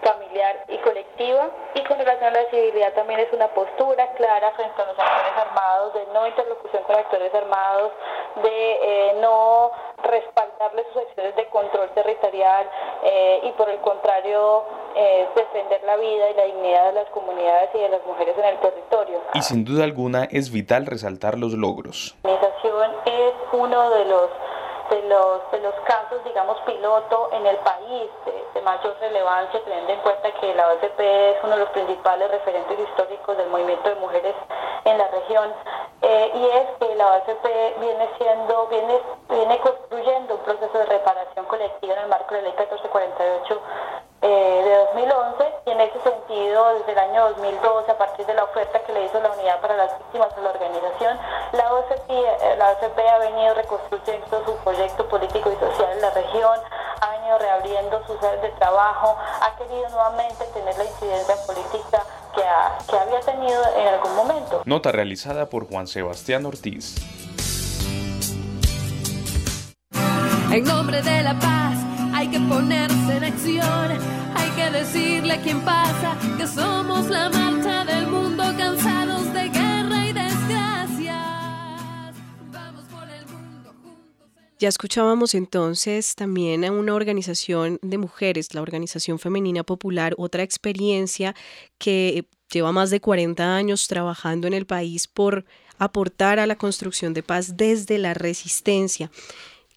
familiar 0.03 0.65
y 0.67 0.77
colectiva. 0.77 1.49
Y 1.75 1.83
con 1.83 1.97
relación 1.97 2.25
a 2.25 2.31
la 2.31 2.49
civilidad 2.49 2.93
también 2.93 3.19
es 3.19 3.31
una 3.33 3.47
postura 3.49 4.07
clara 4.13 4.51
frente 4.51 4.81
a 4.81 4.85
los 4.85 4.99
actores 4.99 5.37
armados, 5.37 5.93
de 5.93 6.05
no 6.13 6.27
interlocución 6.27 6.83
con 6.83 6.95
actores 6.95 7.33
armados, 7.33 7.91
de 8.43 9.09
eh, 9.09 9.15
no 9.21 9.71
respaldarles 10.03 10.85
sus 10.93 11.01
acciones 11.03 11.35
de 11.35 11.45
control 11.47 11.89
territorial 11.91 12.69
eh, 13.03 13.41
y 13.43 13.51
por 13.51 13.69
el 13.69 13.79
contrario 13.79 14.63
eh, 14.95 15.27
defender 15.35 15.81
la 15.85 15.95
vida 15.97 16.29
y 16.29 16.33
la 16.33 16.43
dignidad 16.43 16.85
de 16.87 16.93
las 16.93 17.09
comunidades 17.09 17.69
y 17.73 17.79
de 17.79 17.89
las 17.89 18.05
mujeres 18.05 18.37
en 18.37 18.45
el 18.45 18.59
territorio. 18.59 19.21
Y 19.33 19.41
sin 19.41 19.63
duda 19.65 19.83
alguna 19.83 20.25
es 20.25 20.51
vital 20.51 20.85
resaltar 20.85 21.37
los 21.37 21.53
logros. 21.53 22.15
La 22.23 22.31
organización 22.31 22.91
es 23.05 23.33
uno 23.53 23.89
de 23.91 24.05
los 24.05 24.29
de 24.89 25.01
los, 25.03 25.51
de 25.51 25.59
los 25.59 25.73
casos, 25.85 26.23
digamos, 26.23 26.57
piloto 26.61 27.29
en 27.31 27.45
el 27.45 27.57
país 27.57 28.09
de, 28.25 28.61
mayor 28.61 28.95
relevancia, 29.01 29.61
teniendo 29.65 29.91
en 29.91 29.99
cuenta 29.99 30.31
que 30.39 30.55
la 30.55 30.69
OFP 30.69 30.99
es 30.99 31.43
uno 31.43 31.53
de 31.53 31.59
los 31.59 31.69
principales 31.71 32.31
referentes 32.31 32.79
históricos 32.79 33.35
del 33.35 33.49
movimiento 33.49 33.89
de 33.89 33.95
mujeres 33.95 34.35
en 34.85 34.97
la 34.97 35.07
región. 35.09 35.53
eh, 36.01 36.31
y 36.33 36.45
es 36.45 36.67
que 36.79 36.95
la 36.95 37.07
OSP 37.17 37.79
viene 37.79 38.09
siendo, 38.17 38.67
viene, 38.67 39.01
viene 39.29 39.59
construyendo 39.59 40.35
un 40.35 40.41
proceso 40.41 40.77
de 40.77 40.85
reparación 40.85 41.45
colectiva 41.45 41.93
en 41.93 41.99
el 41.99 42.07
marco 42.07 42.35
de 42.35 42.41
la 42.41 42.49
ley 42.49 42.57
1448 42.57 43.61
eh, 44.23 44.61
de 44.63 44.75
2011 45.03 45.43
y 45.65 45.71
en 45.71 45.81
ese 45.81 45.99
sentido 45.99 46.79
desde 46.79 46.93
el 46.93 46.99
año 46.99 47.29
2012 47.29 47.91
a 47.91 47.97
partir 47.97 48.25
de 48.25 48.33
la 48.33 48.45
oferta 48.45 48.79
que 48.79 48.93
le 48.93 49.03
hizo 49.03 49.19
la 49.19 49.31
unidad 49.31 49.59
para 49.59 49.75
las 49.75 49.97
víctimas 49.99 50.33
de 50.33 50.41
la 50.41 50.49
organización 50.51 51.19
la 51.51 51.73
OSP, 51.73 52.09
eh, 52.09 52.55
la 52.57 52.71
OSP 52.71 52.99
ha 52.99 53.17
venido 53.19 53.53
reconstruyendo 53.53 54.45
su 54.45 54.55
proyecto 54.63 55.09
político 55.09 55.51
y 55.51 55.55
social 55.59 55.91
en 55.91 56.01
la 56.01 56.09
región 56.11 56.57
ha 57.01 57.09
venido 57.11 57.37
reabriendo 57.37 58.01
sus 58.07 58.17
áreas 58.23 58.41
de 58.41 58.49
trabajo 58.51 59.17
ha 59.41 59.55
querido 59.57 59.89
nuevamente 59.89 60.45
tener 60.53 60.77
la 60.77 60.85
incidencia 60.85 61.35
política 61.45 62.03
que, 62.33 62.97
había 62.97 63.19
tenido 63.19 63.61
en 63.75 63.87
algún 63.87 64.15
momento. 64.15 64.61
Nota 64.65 64.91
realizada 64.91 65.47
por 65.47 65.67
Juan 65.67 65.87
Sebastián 65.87 66.45
Ortiz. 66.45 66.95
En 70.51 70.63
nombre 70.63 71.01
de 71.01 71.23
la 71.23 71.33
paz 71.33 71.82
que 72.33 72.39
ponerse 72.39 73.17
en 73.17 73.23
acción, 73.25 73.91
hay 74.33 74.49
que 74.55 74.71
decirle 74.71 75.33
a 75.33 75.41
quien 75.41 75.61
pasa 75.61 76.17
que 76.35 76.47
somos 76.47 77.07
la 77.07 77.29
marcha 77.29 77.85
del 77.85 78.07
mundo 78.07 78.43
cansados 78.57 79.31
de 79.31 79.49
guerra 79.49 80.07
y 80.07 80.13
desgracias. 80.13 82.15
Vamos 82.51 82.85
por 82.85 83.07
el 83.07 83.27
mundo 83.27 83.75
Ya 84.57 84.67
escuchábamos 84.67 85.35
entonces 85.35 86.15
también 86.15 86.65
a 86.65 86.71
una 86.71 86.95
organización 86.95 87.77
de 87.83 87.99
mujeres, 87.99 88.55
la 88.55 88.63
Organización 88.63 89.19
Femenina 89.19 89.63
Popular, 89.63 90.15
otra 90.17 90.41
experiencia 90.41 91.35
que 91.77 92.25
lleva 92.51 92.71
más 92.71 92.89
de 92.89 92.99
40 92.99 93.55
años 93.55 93.87
trabajando 93.87 94.47
en 94.47 94.55
el 94.55 94.65
país 94.65 95.07
por 95.07 95.45
aportar 95.77 96.39
a 96.39 96.47
la 96.47 96.55
construcción 96.55 97.13
de 97.13 97.21
paz 97.21 97.57
desde 97.57 97.99
la 97.99 98.15
resistencia. 98.15 99.11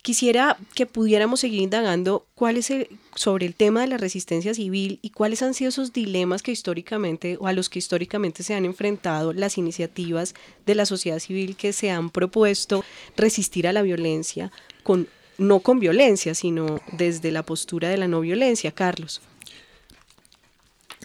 Quisiera 0.07 0.57
que 0.77 0.87
pudiéramos 0.87 1.41
seguir 1.41 1.61
indagando 1.61 2.29
cuál 2.37 2.59
es 2.59 2.71
el, 2.71 2.89
sobre 3.17 3.45
el 3.45 3.57
tema 3.57 3.81
de 3.81 3.89
la 3.89 3.97
resistencia 3.97 4.55
civil 4.55 5.01
y 5.03 5.11
cuáles 5.11 5.43
han 5.43 5.53
sido 5.53 5.71
esos 5.71 5.93
dilemas 5.93 6.45
que 6.45 6.53
históricamente 6.53 7.37
o 7.41 7.49
a 7.49 7.53
los 7.53 7.69
que 7.69 7.81
históricamente 7.81 8.45
se 8.45 8.55
han 8.55 8.65
enfrentado 8.65 9.33
las 9.33 9.59
iniciativas 9.59 10.37
de 10.65 10.77
la 10.77 10.87
sociedad 10.87 11.19
civil 11.19 11.57
que 11.57 11.73
se 11.73 11.91
han 11.91 12.11
propuesto 12.11 12.85
resistir 13.17 13.67
a 13.67 13.73
la 13.73 13.83
violencia 13.83 14.53
con 14.85 15.09
no 15.39 15.59
con 15.59 15.81
violencia, 15.81 16.37
sino 16.37 16.81
desde 16.93 17.33
la 17.33 17.43
postura 17.43 17.89
de 17.89 17.97
la 17.97 18.07
no 18.07 18.21
violencia, 18.21 18.71
Carlos. 18.71 19.21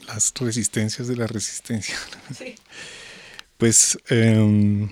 Las 0.06 0.32
resistencias 0.40 1.08
de 1.08 1.16
la 1.16 1.26
resistencia. 1.26 1.96
Pues 3.58 3.98
em, 4.10 4.90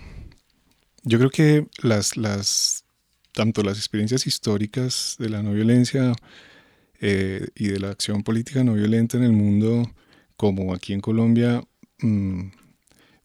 yo 1.04 1.18
creo 1.18 1.32
que 1.32 1.66
las, 1.82 2.18
las, 2.18 2.84
tanto 3.32 3.64
las 3.64 3.78
experiencias 3.78 4.28
históricas 4.28 5.16
de 5.20 5.30
la 5.30 5.44
no 5.44 5.54
violencia 5.54 6.14
eh, 7.02 7.48
y 7.56 7.68
de 7.68 7.80
la 7.80 7.92
acción 7.92 8.24
política 8.24 8.64
no 8.64 8.74
violenta 8.74 9.18
en 9.18 9.24
el 9.24 9.32
mundo, 9.32 9.90
como 10.36 10.74
aquí 10.74 10.94
en 10.94 11.02
Colombia, 11.02 11.64
mm, 12.02 12.50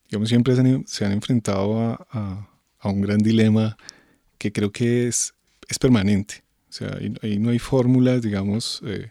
digamos, 0.09 0.29
siempre 0.29 0.55
se 0.87 1.05
han, 1.05 1.13
enfrentado 1.13 1.79
a, 2.11 2.49
un 2.85 3.01
gran 3.01 3.19
dilema 3.19 3.77
que 4.37 4.53
creo 4.53 4.71
que 4.71 5.09
es, 5.09 5.35
es 5.69 5.79
permanente. 5.79 6.45
O 6.69 6.73
sea, 6.73 6.99
ahí, 7.23 7.39
no 7.39 7.51
hay 7.51 7.59
fórmulas, 7.59 8.21
digamos, 8.21 8.83
eh, 8.85 9.11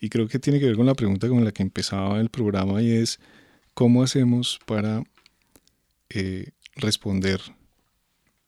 y 0.00 0.08
creo 0.08 0.26
que 0.26 0.38
tiene 0.38 0.58
que 0.58 0.66
ver 0.66 0.76
con 0.76 0.86
la 0.86 0.94
pregunta 0.94 1.28
con 1.28 1.44
la 1.44 1.52
que 1.52 1.62
empezaba 1.62 2.20
el 2.20 2.28
programa 2.28 2.82
y 2.82 2.90
es 2.90 3.20
cómo 3.72 4.02
hacemos 4.02 4.58
para 4.66 5.04
eh, 6.10 6.50
responder 6.76 7.40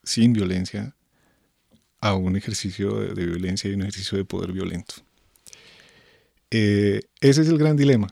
sin 0.03 0.33
violencia 0.33 0.96
a 2.09 2.15
un 2.15 2.37
ejercicio 2.37 2.95
de, 3.15 3.27
violencia 3.27 3.71
y 3.71 3.75
un 3.75 3.83
ejercicio 3.83 4.19
de 4.19 4.25
poder 4.25 4.53
violento. 4.53 4.95
Eh, 6.51 7.01
ese 7.21 7.43
es 7.43 7.49
el 7.49 7.59
gran 7.59 7.77
dilema 7.77 8.09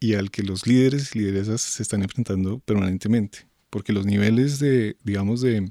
y 0.00 0.14
al 0.14 0.30
que 0.30 0.42
los 0.42 0.66
líderes 0.66 1.14
y 1.14 1.20
lideresas 1.20 1.60
se 1.60 1.82
están 1.82 2.02
enfrentando 2.02 2.58
permanentemente, 2.60 3.46
porque 3.70 3.92
los 3.92 4.06
niveles 4.06 4.58
de, 4.58 4.96
digamos, 5.04 5.40
de, 5.40 5.68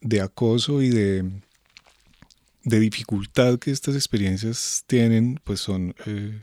de 0.00 0.20
acoso 0.20 0.82
y 0.82 0.90
de 0.90 1.24
de 2.64 2.78
dificultad 2.78 3.58
que 3.58 3.70
estas 3.70 3.94
experiencias 3.94 4.84
tienen, 4.86 5.40
pues 5.44 5.60
son 5.60 5.94
eh, 6.06 6.40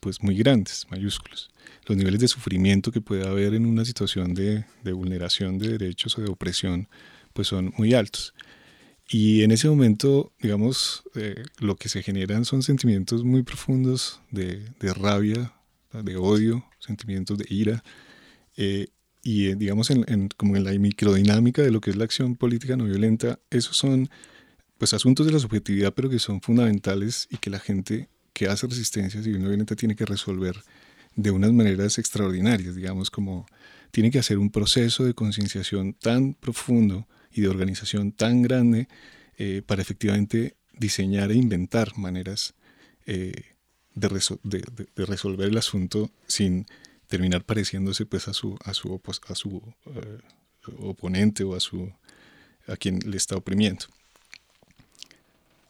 pues 0.00 0.22
muy 0.22 0.34
grandes, 0.36 0.86
mayúsculos. 0.90 1.50
Los 1.86 1.96
niveles 1.96 2.20
de 2.20 2.28
sufrimiento 2.28 2.92
que 2.92 3.00
puede 3.00 3.26
haber 3.26 3.54
en 3.54 3.66
una 3.66 3.84
situación 3.84 4.34
de, 4.34 4.64
vulneración 4.84 5.58
de 5.58 5.78
derechos 5.78 6.16
o 6.18 6.22
de 6.22 6.30
opresión, 6.30 6.88
pues 7.32 7.48
son 7.48 7.74
muy 7.76 7.94
altos. 7.94 8.34
Y 9.12 9.42
en 9.42 9.50
ese 9.50 9.68
momento, 9.68 10.32
digamos, 10.40 11.02
eh, 11.16 11.42
lo 11.58 11.74
que 11.74 11.88
se 11.88 12.00
generan 12.00 12.44
son 12.44 12.62
sentimientos 12.62 13.24
muy 13.24 13.42
profundos 13.42 14.20
de, 14.30 14.72
rabia, 14.80 15.52
de 15.92 16.16
odio, 16.16 16.64
sentimientos 16.78 17.36
de 17.36 17.44
ira. 17.48 17.82
Eh, 18.56 18.86
y 19.24 19.52
digamos, 19.56 19.90
en, 19.90 20.28
como 20.36 20.56
en 20.56 20.62
la 20.62 20.70
microdinámica 20.78 21.60
de 21.60 21.72
lo 21.72 21.80
que 21.80 21.90
es 21.90 21.96
la 21.96 22.04
acción 22.04 22.36
política 22.36 22.76
no 22.76 22.84
violenta, 22.84 23.40
esos 23.50 23.76
son 23.76 24.08
pues 24.78 24.94
asuntos 24.94 25.26
de 25.26 25.32
la 25.32 25.40
subjetividad, 25.40 25.92
pero 25.92 26.08
que 26.08 26.20
son 26.20 26.40
fundamentales 26.40 27.26
y 27.32 27.38
que 27.38 27.50
la 27.50 27.58
gente 27.58 28.08
que 28.32 28.46
hace 28.46 28.68
resistencia 28.68 29.20
civil 29.24 29.42
no 29.42 29.48
violenta 29.48 29.74
tiene 29.74 29.96
que 29.96 30.06
resolver 30.06 30.62
de 31.16 31.32
unas 31.32 31.52
maneras 31.52 31.98
extraordinarias, 31.98 32.76
digamos, 32.76 33.10
como 33.10 33.44
tiene 33.90 34.12
que 34.12 34.20
hacer 34.20 34.38
un 34.38 34.50
proceso 34.50 35.04
de 35.04 35.14
concienciación 35.14 35.94
tan 35.94 36.34
profundo 36.34 37.08
y 37.30 37.42
de 37.42 37.48
organización 37.48 38.12
tan 38.12 38.42
grande 38.42 38.88
eh, 39.38 39.62
para 39.64 39.82
efectivamente 39.82 40.56
diseñar 40.72 41.30
e 41.30 41.36
inventar 41.36 41.96
maneras 41.96 42.54
eh, 43.06 43.32
de, 43.94 44.08
resolver 44.96 45.48
el 45.48 45.58
asunto 45.58 46.10
sin 46.26 46.66
terminar 47.06 47.44
pareciéndose 47.44 48.06
pues 48.06 48.28
a 48.28 48.32
su 48.32 48.56
a 48.64 48.72
su, 48.72 49.00
a 49.28 49.34
su 49.34 49.62
eh, 49.86 50.18
oponente 50.78 51.44
o 51.44 51.54
a 51.54 51.60
su 51.60 51.92
a 52.66 52.76
quien 52.76 53.00
le 53.04 53.16
está 53.16 53.36
oprimiendo. 53.36 53.86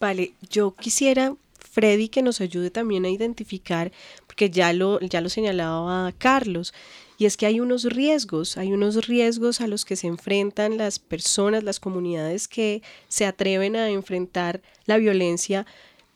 Vale, 0.01 0.33
yo 0.51 0.75
quisiera, 0.75 1.35
Freddy, 1.59 2.09
que 2.09 2.23
nos 2.23 2.41
ayude 2.41 2.71
también 2.71 3.05
a 3.05 3.11
identificar, 3.11 3.93
porque 4.41 4.49
ya 4.57 4.73
lo, 4.73 4.99
ya 5.01 5.21
lo 5.21 5.29
señalaba 5.29 6.11
Carlos, 6.17 6.73
y 7.19 7.27
es 7.27 7.37
que 7.37 7.45
hay 7.45 7.61
unos 7.61 7.85
riesgos, 7.85 8.57
hay 8.57 8.73
unos 8.73 9.07
riesgos 9.07 9.61
a 9.61 9.67
los 9.67 9.85
que 9.85 9.97
se 9.97 10.07
enfrentan 10.07 10.79
las 10.79 10.99
personas, 10.99 11.63
las 11.63 11.79
comunidades 11.79 12.49
que 12.49 12.83
se 13.09 13.27
atreven 13.27 13.77
a 13.77 13.91
enfrentar 13.91 14.63
la 14.87 14.97
violencia 14.97 15.67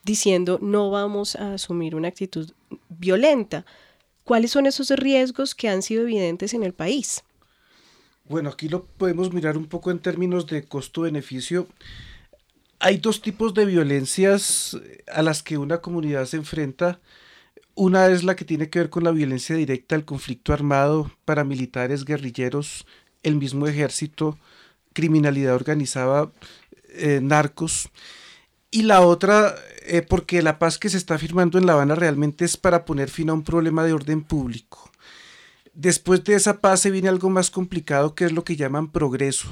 diciendo 0.05 0.59
no 0.63 0.91
vamos 0.91 1.37
a 1.37 1.53
asumir 1.53 1.95
una 1.95 2.09
actitud 2.09 2.51
violenta. 2.89 3.67
¿Cuáles 4.25 4.53
son 4.53 4.65
esos 4.65 4.89
riesgos 4.89 5.55
que 5.55 5.69
han 5.69 5.83
sido 5.83 6.01
evidentes 6.01 6.55
en 6.55 6.63
el 6.63 6.73
país? 6.73 7.25
Bueno, 8.27 8.49
aquí 8.49 8.71
lo 8.71 8.87
podemos 8.87 9.35
mirar 9.35 9.59
un 9.59 9.67
poco 9.67 9.91
en 9.91 9.99
términos 9.99 10.47
de 10.47 10.65
costo-beneficio 10.65 11.69
hay 12.81 12.99
dos 12.99 13.23
tipos 13.23 13.55
de 13.55 13.65
violencias 13.65 14.77
a 15.11 15.23
las 15.23 15.43
que 15.43 15.57
una 15.57 15.79
comunidad 15.79 16.27
se 16.27 16.37
enfrenta. 16.37 17.01
Una 17.77 18.07
es 18.09 18.23
la 18.23 18.37
que 18.37 18.45
tiene 18.45 18.71
que 18.71 18.79
ver 18.79 18.91
con 18.91 19.03
la 19.03 19.11
violencia 19.11 19.57
directa, 19.57 19.97
el 19.97 20.05
conflicto 20.05 20.53
armado, 20.53 21.11
paramilitares, 21.25 22.05
guerrilleros, 22.05 22.87
el 23.25 23.35
mismo 23.35 23.67
ejército, 23.67 24.39
criminalidad 24.93 25.57
organizada, 25.57 26.31
eh, 26.91 27.21
narcos. 27.21 27.91
Y 28.71 28.83
la 28.83 29.01
otra, 29.01 29.57
eh, 29.87 30.03
porque 30.03 30.43
la 30.43 30.59
paz 30.61 30.79
que 30.79 30.89
se 30.89 30.97
está 30.97 31.19
firmando 31.19 31.59
en 31.59 31.67
La 31.67 31.73
Habana 31.73 31.97
realmente 31.97 32.45
es 32.45 32.57
para 32.57 32.85
poner 32.85 33.11
fin 33.11 33.31
a 33.31 33.35
un 33.35 33.43
problema 33.43 33.85
de 33.85 33.93
orden 33.93 34.23
público. 34.23 34.91
Después 35.75 36.23
de 36.23 36.35
esa 36.35 36.61
paz 36.61 36.81
se 36.81 36.93
viene 36.93 37.09
algo 37.09 37.29
más 37.29 37.51
complicado 37.51 38.15
que 38.15 38.25
es 38.27 38.33
lo 38.33 38.45
que 38.45 38.55
llaman 38.55 38.93
progreso 38.93 39.49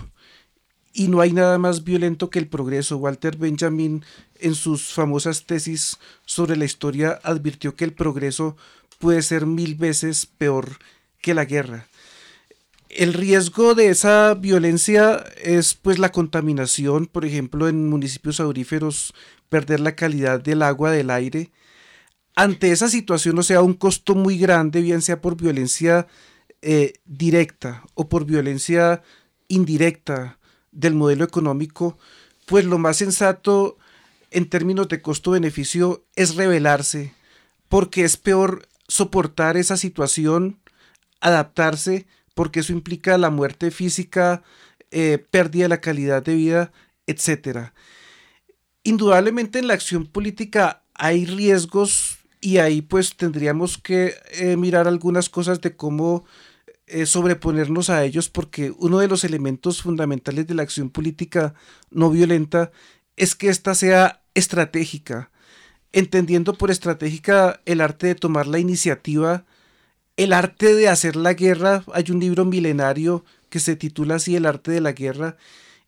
y 0.93 1.09
no 1.09 1.21
hay 1.21 1.33
nada 1.33 1.59
más 1.59 1.85
violento 1.85 2.31
que 2.31 2.39
el 2.39 2.49
progreso. 2.49 2.99
Walter 2.99 3.37
Benjamin 3.37 4.05
en 4.39 4.55
sus 4.55 4.93
famosas 4.93 5.45
tesis 5.45 5.99
sobre 6.27 6.57
la 6.57 6.65
historia 6.65 7.19
advirtió 7.23 7.75
que 7.75 7.85
el 7.85 7.93
progreso 7.93 8.57
puede 8.99 9.23
ser 9.23 9.47
mil 9.47 9.75
veces 9.75 10.27
peor 10.27 10.79
que 11.21 11.35
la 11.35 11.45
guerra. 11.45 11.89
El 12.89 13.15
riesgo 13.15 13.75
de 13.75 13.89
esa 13.89 14.35
violencia 14.35 15.25
es 15.43 15.75
pues 15.75 15.99
la 15.99 16.13
contaminación, 16.13 17.07
por 17.07 17.25
ejemplo, 17.25 17.69
en 17.69 17.89
municipios 17.89 18.39
auríferos, 18.39 19.15
perder 19.49 19.81
la 19.81 19.97
calidad 19.97 20.41
del 20.41 20.63
agua, 20.63 20.91
del 20.91 21.09
aire. 21.09 21.53
Ante 22.35 22.71
esa 22.71 22.89
situación, 22.89 23.39
o 23.39 23.43
sea, 23.43 23.63
un 23.63 23.75
costo 23.75 24.15
muy 24.15 24.37
grande, 24.37 24.83
bien 24.83 25.01
sea 25.01 25.23
por 25.23 25.37
violencia 25.37 26.07
eh, 26.61 26.95
directa 27.07 27.83
o 27.95 28.09
por 28.09 28.27
violencia 28.27 29.03
indirecta, 29.49 30.39
del 30.73 30.95
modelo 30.95 31.25
económico, 31.25 31.99
pues 32.47 32.65
lo 32.65 32.79
más 32.79 32.97
sensato 32.97 33.77
en 34.31 34.49
términos 34.49 34.89
de 34.89 35.03
costo-beneficio 35.03 36.05
es 36.17 36.35
rebelarse, 36.35 37.15
porque 37.69 38.05
es 38.05 38.17
peor 38.17 38.67
soportar 38.89 39.57
esa 39.57 39.77
situación, 39.77 40.59
adaptarse, 41.21 42.07
porque 42.35 42.61
eso 42.61 42.73
implica 42.73 43.17
la 43.19 43.31
muerte 43.31 43.71
física, 43.71 44.43
eh, 44.91 45.25
pérdida 45.31 45.65
de 45.65 45.69
la 45.69 45.81
calidad 45.81 46.23
de 46.23 46.35
vida, 46.35 46.73
etc. 47.07 47.71
Indudablemente 48.83 49.59
en 49.59 49.69
la 49.69 49.75
acción 49.75 50.07
política 50.07 50.83
hay 50.95 51.27
riesgos 51.27 52.19
y 52.41 52.59
ahí 52.59 52.83
pues 52.83 53.17
tendríamos 53.17 53.79
que 53.79 54.15
eh, 54.33 54.57
mirar 54.57 54.89
algunas 54.89 55.29
cosas 55.29 55.61
de 55.61 55.77
cómo 55.77 56.25
sobreponernos 57.07 57.91
a 57.91 58.05
ellos 58.05 58.29
porque 58.29 58.73
uno 58.77 58.99
de 58.99 59.09
los 59.09 59.25
elementos 59.25 59.83
fundamentales 59.83 60.47
de 60.47 60.55
la 60.55 60.63
acción 60.63 60.91
política 60.91 61.55
no 61.91 62.11
violenta 62.11 62.71
es 63.17 63.35
que 63.35 63.49
ésta 63.49 63.75
sea 63.75 64.23
estratégica, 64.35 65.31
entendiendo 65.93 66.55
por 66.55 66.71
estratégica 66.71 67.61
el 67.67 67.81
arte 67.81 68.09
de 68.09 68.15
tomar 68.15 68.47
la 68.47 68.59
iniciativa, 68.59 69.45
el 70.17 70.33
arte 70.33 70.75
de 70.75 70.89
hacer 70.89 71.17
la 71.17 71.35
guerra. 71.35 71.85
Hay 71.93 72.11
un 72.11 72.21
libro 72.21 72.45
milenario 72.45 73.25
que 73.49 73.61
se 73.61 73.77
titula 73.77 74.17
así 74.17 74.37
El 74.37 74.47
arte 74.47 74.71
de 74.71 74.81
la 74.81 74.93
guerra 74.93 75.37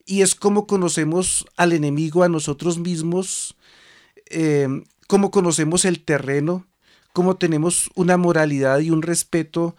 y 0.06 0.22
es 0.22 0.34
como 0.34 0.66
conocemos 0.66 1.46
al 1.56 1.72
enemigo, 1.72 2.22
a 2.22 2.28
nosotros 2.28 2.78
mismos, 2.78 3.56
eh, 4.30 4.68
cómo 5.06 5.30
conocemos 5.30 5.84
el 5.84 6.04
terreno, 6.04 6.66
cómo 7.12 7.36
tenemos 7.36 7.90
una 7.94 8.16
moralidad 8.16 8.80
y 8.80 8.90
un 8.90 9.02
respeto 9.02 9.76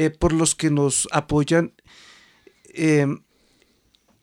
eh, 0.00 0.08
por 0.08 0.32
los 0.32 0.54
que 0.54 0.70
nos 0.70 1.06
apoyan 1.12 1.74
eh, 2.72 3.06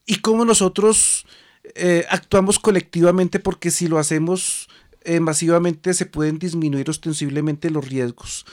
y 0.07 0.15
cómo 0.21 0.43
nosotros 0.43 1.27
eh, 1.75 2.03
actuamos 2.09 2.57
colectivamente 2.57 3.39
porque 3.39 3.69
si 3.69 3.87
lo 3.87 3.99
hacemos 3.99 4.69
masivamente 5.21 5.93
se 5.93 6.07
pueden 6.07 6.39
disminuir 6.39 6.89
ostensiblemente 6.89 7.69
los 7.69 7.87
riesgos. 7.87 8.47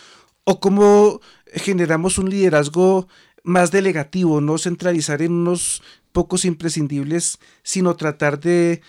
O 0.44 0.60
cómo 0.60 1.22
generamos 1.54 2.18
un 2.18 2.28
liderazgo 2.28 3.08
más 3.42 3.70
delegativo, 3.70 4.42
no 4.42 4.58
centralizar 4.58 5.22
en 5.22 5.32
unos 5.32 5.82
pocos 6.12 6.44
imprescindibles, 6.44 7.38
sino 7.62 7.96
tratar 7.96 8.38
de 8.38 8.82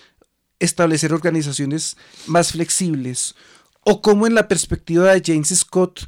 establecer 0.58 1.14
organizaciones 1.14 1.96
más 2.26 2.52
flexibles, 2.52 3.34
o 3.80 4.02
como 4.02 4.26
en 4.26 4.34
la 4.34 4.46
perspectiva 4.46 5.14
de 5.14 5.22
James 5.24 5.48
Scott 5.56 6.06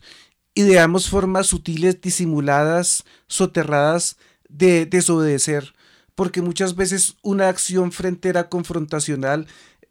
ideamos 0.58 1.08
formas 1.08 1.46
sutiles, 1.46 2.00
disimuladas, 2.00 3.04
soterradas 3.28 4.16
de 4.48 4.86
desobedecer, 4.86 5.72
porque 6.16 6.42
muchas 6.42 6.74
veces 6.74 7.14
una 7.22 7.48
acción 7.48 7.92
frentera 7.92 8.48
confrontacional 8.48 9.46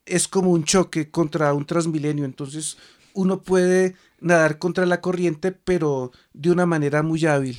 es 0.05 0.27
como 0.27 0.51
un 0.51 0.65
choque 0.65 1.09
contra 1.09 1.53
un 1.53 1.65
transmilenio, 1.65 2.25
entonces 2.25 2.77
uno 3.13 3.43
puede 3.43 3.95
nadar 4.19 4.59
contra 4.59 4.85
la 4.85 4.99
corriente, 4.99 5.53
pero 5.53 6.11
de 6.33 6.51
una 6.51 6.65
manera 6.65 7.01
muy 7.01 7.25
hábil. 7.25 7.57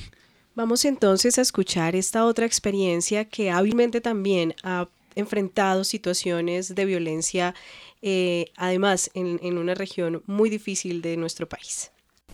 Vamos 0.53 0.85
entonces 0.85 1.39
a 1.39 1.41
escuchar 1.41 1.95
esta 1.95 2.25
otra 2.25 2.45
experiencia 2.45 3.25
que 3.25 3.49
hábilmente 3.49 4.01
también 4.01 4.53
ha 4.61 4.87
enfrentado 5.15 5.83
situaciones 5.83 6.75
de 6.75 6.85
violencia, 6.85 7.55
eh, 8.03 8.51
además 8.55 9.09
en 9.15 9.57
una 9.57 9.73
región 9.73 10.21
muy 10.27 10.51
difícil 10.51 11.01
de 11.01 11.17
nuestro 11.17 11.49
país. 11.49 11.89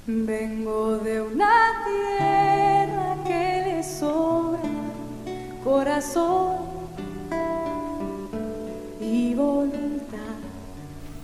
Vengo 0.07 0.99
de 0.99 1.19
una 1.19 1.49
tierra 1.83 3.17
que 3.25 3.63
le 3.65 3.83
sobra 3.83 4.61
corazón 5.63 6.57
y 9.01 9.33
voluntad. 9.33 10.19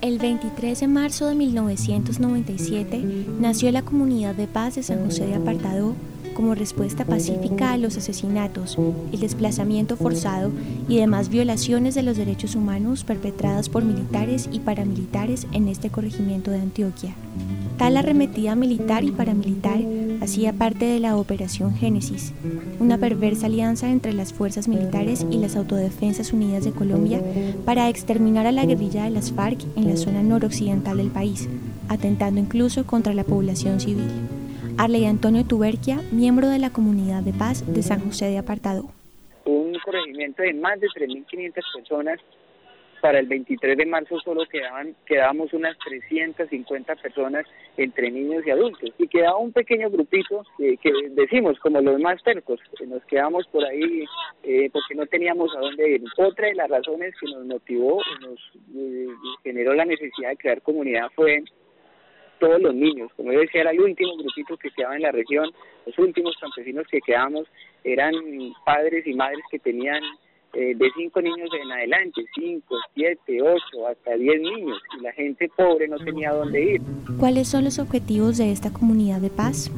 El 0.01 0.17
23 0.17 0.79
de 0.79 0.87
marzo 0.87 1.27
de 1.27 1.35
1997 1.35 3.27
nació 3.39 3.71
la 3.71 3.83
comunidad 3.83 4.33
de 4.33 4.47
paz 4.47 4.73
de 4.73 4.81
San 4.81 5.05
José 5.05 5.27
de 5.27 5.35
Apartado 5.35 5.93
como 6.33 6.55
respuesta 6.55 7.05
pacífica 7.05 7.73
a 7.73 7.77
los 7.77 7.97
asesinatos, 7.97 8.79
el 9.11 9.19
desplazamiento 9.19 9.95
forzado 9.95 10.51
y 10.89 10.97
demás 10.97 11.29
violaciones 11.29 11.93
de 11.93 12.01
los 12.01 12.17
derechos 12.17 12.55
humanos 12.55 13.03
perpetradas 13.03 13.69
por 13.69 13.83
militares 13.83 14.49
y 14.51 14.59
paramilitares 14.59 15.45
en 15.51 15.67
este 15.67 15.91
corregimiento 15.91 16.49
de 16.49 16.61
Antioquia. 16.61 17.13
Tal 17.81 17.97
arremetida 17.97 18.53
militar 18.55 19.03
y 19.03 19.09
paramilitar 19.09 19.79
hacía 20.21 20.53
parte 20.53 20.85
de 20.85 20.99
la 20.99 21.17
Operación 21.17 21.73
Génesis, 21.73 22.31
una 22.79 22.99
perversa 22.99 23.47
alianza 23.47 23.89
entre 23.89 24.13
las 24.13 24.33
fuerzas 24.33 24.67
militares 24.67 25.25
y 25.31 25.39
las 25.39 25.55
Autodefensas 25.55 26.31
Unidas 26.31 26.63
de 26.63 26.73
Colombia 26.73 27.23
para 27.65 27.89
exterminar 27.89 28.45
a 28.45 28.51
la 28.51 28.67
guerrilla 28.67 29.05
de 29.05 29.09
las 29.09 29.31
FARC 29.33 29.61
en 29.75 29.89
la 29.89 29.97
zona 29.97 30.21
noroccidental 30.21 30.97
del 30.97 31.09
país, 31.09 31.49
atentando 31.89 32.39
incluso 32.39 32.85
contra 32.85 33.15
la 33.15 33.23
población 33.23 33.79
civil. 33.79 34.11
Arley 34.77 35.05
Antonio 35.05 35.43
Tuberquia, 35.43 36.01
miembro 36.11 36.49
de 36.49 36.59
la 36.59 36.69
Comunidad 36.69 37.23
de 37.23 37.33
Paz 37.33 37.65
de 37.65 37.81
San 37.81 38.01
José 38.01 38.25
de 38.25 38.37
Apartado. 38.37 38.91
Un 39.45 39.75
corregimiento 39.83 40.43
de 40.43 40.53
más 40.53 40.79
de 40.79 40.85
3.500 40.85 41.53
personas. 41.75 42.19
Para 43.01 43.19
el 43.19 43.25
23 43.27 43.77
de 43.77 43.85
marzo 43.85 44.19
solo 44.19 44.45
quedaban 44.45 44.95
quedábamos 45.05 45.51
unas 45.53 45.77
350 45.79 46.95
personas 46.97 47.45
entre 47.75 48.11
niños 48.11 48.45
y 48.45 48.51
adultos 48.51 48.91
y 48.97 49.07
quedaba 49.07 49.37
un 49.37 49.51
pequeño 49.51 49.89
grupito 49.89 50.43
que 50.57 50.91
decimos 51.09 51.59
como 51.59 51.81
los 51.81 51.99
más 51.99 52.21
tercos, 52.23 52.59
que 52.77 52.85
nos 52.85 53.03
quedamos 53.05 53.47
por 53.47 53.65
ahí 53.65 54.05
eh, 54.43 54.69
porque 54.71 54.95
no 54.95 55.05
teníamos 55.07 55.55
a 55.55 55.59
dónde 55.59 55.89
ir. 55.89 56.03
Otra 56.17 56.47
de 56.47 56.55
las 56.55 56.69
razones 56.69 57.15
que 57.19 57.31
nos 57.31 57.45
motivó 57.45 58.01
nos 58.21 58.39
eh, 58.75 59.07
generó 59.43 59.73
la 59.73 59.85
necesidad 59.85 60.29
de 60.29 60.37
crear 60.37 60.61
comunidad 60.61 61.09
fue 61.15 61.43
todos 62.39 62.61
los 62.61 62.73
niños. 62.73 63.11
Como 63.15 63.31
yo 63.31 63.39
decía, 63.39 63.61
era 63.61 63.71
el 63.71 63.79
último 63.79 64.17
grupito 64.17 64.57
que 64.57 64.71
quedaba 64.71 64.95
en 64.95 65.03
la 65.03 65.11
región. 65.11 65.49
Los 65.85 65.97
últimos 65.99 66.35
campesinos 66.37 66.85
que 66.87 66.99
quedamos 66.99 67.47
eran 67.83 68.13
padres 68.65 69.07
y 69.07 69.13
madres 69.13 69.43
que 69.49 69.59
tenían 69.59 70.01
eh, 70.53 70.75
de 70.75 70.91
cinco 70.95 71.21
niños 71.21 71.49
en 71.61 71.71
adelante, 71.71 72.21
cinco, 72.35 72.75
siete, 72.93 73.41
ocho, 73.41 73.87
hasta 73.87 74.15
diez 74.15 74.41
niños. 74.41 74.79
Y 74.99 75.03
la 75.03 75.11
gente 75.13 75.49
pobre 75.55 75.87
no 75.87 75.97
tenía 75.97 76.31
dónde 76.33 76.61
ir. 76.73 76.81
¿Cuáles 77.19 77.47
son 77.47 77.63
los 77.63 77.79
objetivos 77.79 78.37
de 78.37 78.51
esta 78.51 78.71
comunidad 78.71 79.21
de 79.21 79.29
paz? 79.29 79.71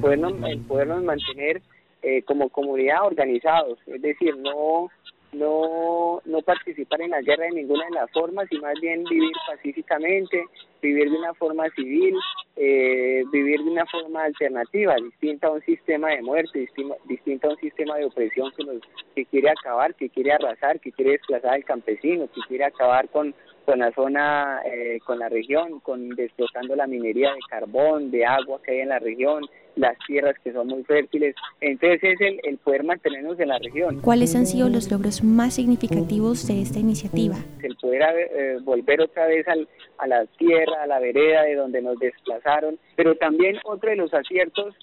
Podernos, 0.00 0.34
podernos 0.66 1.02
mantener 1.02 1.62
eh, 2.02 2.22
como 2.22 2.48
comunidad 2.48 3.06
organizados, 3.06 3.78
es 3.86 4.02
decir, 4.02 4.36
no 4.36 4.90
no, 5.32 6.20
no 6.24 6.42
participar 6.42 7.00
en 7.00 7.10
la 7.10 7.22
guerra 7.22 7.44
de 7.44 7.52
ninguna 7.52 7.84
de 7.86 7.92
las 7.92 8.10
formas 8.10 8.46
y 8.50 8.58
más 8.58 8.78
bien 8.80 9.02
vivir 9.04 9.32
pacíficamente, 9.46 10.44
vivir 10.82 11.10
de 11.10 11.16
una 11.16 11.34
forma 11.34 11.68
civil, 11.70 12.14
eh, 12.56 13.22
vivir 13.32 13.62
de 13.62 13.70
una 13.70 13.86
forma 13.86 14.24
alternativa, 14.24 14.94
distinta 14.96 15.46
a 15.46 15.52
un 15.52 15.62
sistema 15.62 16.10
de 16.10 16.22
muerte, 16.22 16.68
distinta, 17.08 17.48
a 17.48 17.50
un 17.50 17.56
sistema 17.58 17.96
de 17.96 18.04
opresión 18.04 18.52
que, 18.56 18.64
nos, 18.64 18.82
que 19.14 19.24
quiere 19.26 19.50
acabar, 19.50 19.94
que 19.94 20.10
quiere 20.10 20.32
arrasar, 20.32 20.80
que 20.80 20.92
quiere 20.92 21.12
desplazar 21.12 21.54
al 21.54 21.64
campesino, 21.64 22.28
que 22.32 22.40
quiere 22.48 22.64
acabar 22.64 23.08
con, 23.08 23.34
con 23.64 23.78
la 23.78 23.92
zona, 23.92 24.60
eh, 24.64 24.98
con 25.04 25.18
la 25.18 25.28
región, 25.28 25.80
con 25.80 26.10
desplazando 26.10 26.74
la 26.76 26.86
minería 26.86 27.32
de 27.32 27.40
carbón, 27.48 28.10
de 28.10 28.24
agua 28.26 28.60
que 28.62 28.72
hay 28.72 28.80
en 28.80 28.88
la 28.88 28.98
región, 28.98 29.44
las 29.76 29.96
tierras 30.06 30.36
que 30.42 30.52
son 30.52 30.66
muy 30.68 30.82
fértiles. 30.84 31.34
Entonces 31.60 32.02
es 32.02 32.20
el, 32.20 32.40
el 32.42 32.58
poder 32.58 32.84
mantenernos 32.84 33.38
en 33.40 33.48
la 33.48 33.58
región. 33.58 34.00
¿Cuáles 34.00 34.34
han 34.34 34.46
sido 34.46 34.68
los 34.68 34.90
logros 34.90 35.22
más 35.22 35.54
significativos 35.54 36.46
de 36.46 36.60
esta 36.60 36.78
iniciativa? 36.78 37.36
El 37.62 37.76
poder 37.76 38.02
eh, 38.02 38.58
volver 38.62 39.00
otra 39.00 39.26
vez 39.26 39.46
al, 39.48 39.68
a 39.98 40.06
la 40.06 40.26
tierra, 40.26 40.82
a 40.82 40.86
la 40.86 40.98
vereda 40.98 41.42
de 41.42 41.54
donde 41.54 41.80
nos 41.82 41.98
desplazaron, 41.98 42.78
pero 42.96 43.14
también 43.14 43.58
otro 43.64 43.90
de 43.90 43.96
los 43.96 44.12
aciertos, 44.12 44.74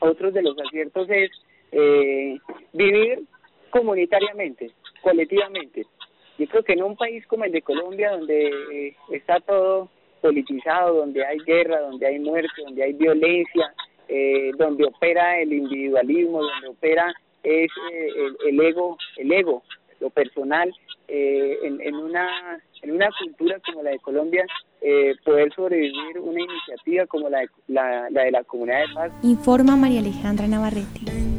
otros 0.00 0.34
de 0.34 0.42
los 0.42 0.56
aciertos 0.58 1.08
es 1.08 1.30
eh, 1.70 2.38
vivir 2.72 3.22
comunitariamente, 3.70 4.70
colectivamente. 5.02 5.86
Yo 6.38 6.46
creo 6.46 6.62
que 6.62 6.72
en 6.72 6.82
un 6.82 6.96
país 6.96 7.26
como 7.26 7.44
el 7.44 7.52
de 7.52 7.62
Colombia, 7.62 8.12
donde 8.12 8.48
eh, 8.72 8.96
está 9.10 9.40
todo 9.40 9.88
politizado, 10.22 10.94
donde 10.94 11.26
hay 11.26 11.38
guerra, 11.40 11.80
donde 11.80 12.06
hay 12.06 12.18
muerte, 12.18 12.62
donde 12.64 12.82
hay 12.82 12.92
violencia, 12.94 13.74
eh, 14.08 14.52
donde 14.56 14.84
opera 14.84 15.40
el 15.40 15.52
individualismo, 15.52 16.42
donde 16.42 16.68
opera 16.68 17.12
es 17.42 17.70
eh, 17.92 18.08
el, 18.46 18.60
ego, 18.60 18.96
el 19.16 19.32
ego, 19.32 19.62
lo 20.00 20.10
personal, 20.10 20.72
eh, 21.08 21.58
en, 21.62 21.94
una 21.94 22.60
en 22.82 22.92
una 22.92 23.08
cultura 23.18 23.60
como 23.66 23.82
la 23.82 23.90
de 23.90 23.98
Colombia, 23.98 24.46
poder 25.24 25.52
sobrevivir 25.54 26.18
una 26.18 26.40
iniciativa 26.40 27.06
como 27.06 27.28
la 27.28 27.40
de 27.40 27.48
la, 27.68 28.10
la, 28.10 28.24
de 28.24 28.30
la 28.32 28.42
Comunidad 28.44 28.80
de 28.80 28.94
Paz. 28.94 29.12
Informa 29.22 29.76
María 29.76 30.00
Alejandra 30.00 30.48
Navarrete. 30.48 31.31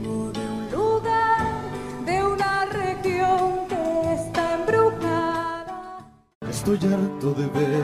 Estoy 6.53 6.77
harto 6.93 7.33
de 7.33 7.47
ver 7.47 7.83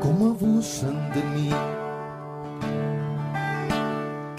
cómo 0.00 0.30
abusan 0.30 1.12
de 1.12 1.22
mí 1.34 1.50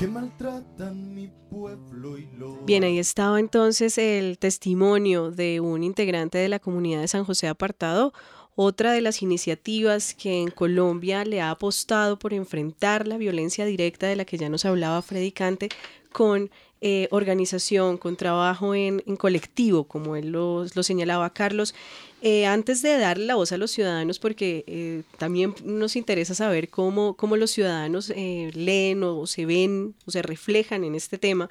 maltratan 0.08 1.14
mi 1.14 1.30
pueblo 1.50 2.18
y 2.18 2.30
Bien, 2.66 2.84
ahí 2.84 3.00
estaba 3.00 3.40
entonces 3.40 3.98
el 3.98 4.38
testimonio 4.38 5.32
de 5.32 5.60
un 5.60 5.84
integrante 5.84 6.38
de 6.38 6.50
la 6.50 6.60
comunidad 6.60 7.02
de 7.02 7.08
San 7.08 7.26
José 7.26 7.48
Apartado, 7.48 8.14
otra 8.56 8.94
de 8.94 9.02
las 9.02 9.22
iniciativas 9.22 10.14
que 10.14 10.42
en 10.42 10.52
Colombia 10.52 11.26
le 11.26 11.42
ha 11.42 11.52
apostado 11.52 12.20
por 12.20 12.34
enfrentar 12.34 13.08
la 13.08 13.18
violencia 13.18 13.66
directa 13.66 14.08
de 14.08 14.16
la 14.16 14.26
que 14.26 14.38
ya 14.38 14.50
nos 14.50 14.66
hablaba 14.66 15.02
Freddy 15.02 15.32
Cante 15.32 15.70
con 16.12 16.52
eh, 16.86 17.08
organización, 17.12 17.98
con 17.98 18.18
trabajo 18.18 18.76
en, 18.76 19.00
colectivo, 19.16 19.86
como 19.86 20.18
él 20.18 20.34
lo, 20.34 20.68
señalaba 20.84 21.30
Carlos. 21.30 21.74
Eh, 22.22 22.46
antes 22.46 22.82
de 22.82 22.98
darle 22.98 23.26
la 23.26 23.36
voz 23.36 23.54
a 23.54 23.58
los 23.58 23.72
ciudadanos, 23.72 24.20
porque 24.20 24.66
eh, 24.68 25.04
también 25.18 25.56
nos 25.64 25.96
interesa 25.96 26.36
saber 26.36 26.68
cómo, 26.68 27.16
cómo 27.16 27.38
los 27.38 27.52
ciudadanos 27.52 28.10
leen 28.10 29.02
o 29.02 29.26
se 29.28 29.46
ven 29.46 29.96
o 30.06 30.12
se 30.12 30.22
reflejan 30.24 30.84
en 30.84 30.96
este 30.96 31.18
tema, 31.18 31.50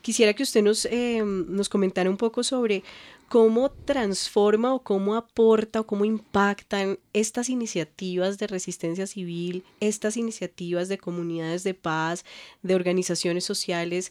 quisiera 0.00 0.32
que 0.32 0.44
usted 0.44 0.62
nos, 0.62 0.88
nos 1.20 1.68
comentara 1.68 2.08
un 2.08 2.16
poco 2.16 2.42
sobre 2.42 2.82
cómo 3.28 3.70
transforma 3.70 4.72
o 4.72 4.82
cómo 4.82 5.14
aporta 5.14 5.80
o 5.80 5.86
cómo 5.86 6.06
impactan 6.06 6.98
estas 7.12 7.50
iniciativas 7.50 8.38
de 8.38 8.46
resistencia 8.46 9.06
civil, 9.06 9.62
estas 9.80 10.16
iniciativas 10.16 10.88
de 10.88 10.96
comunidades 10.96 11.64
de 11.64 11.74
paz, 11.74 12.24
de 12.62 12.74
organizaciones 12.74 13.44
sociales 13.44 14.10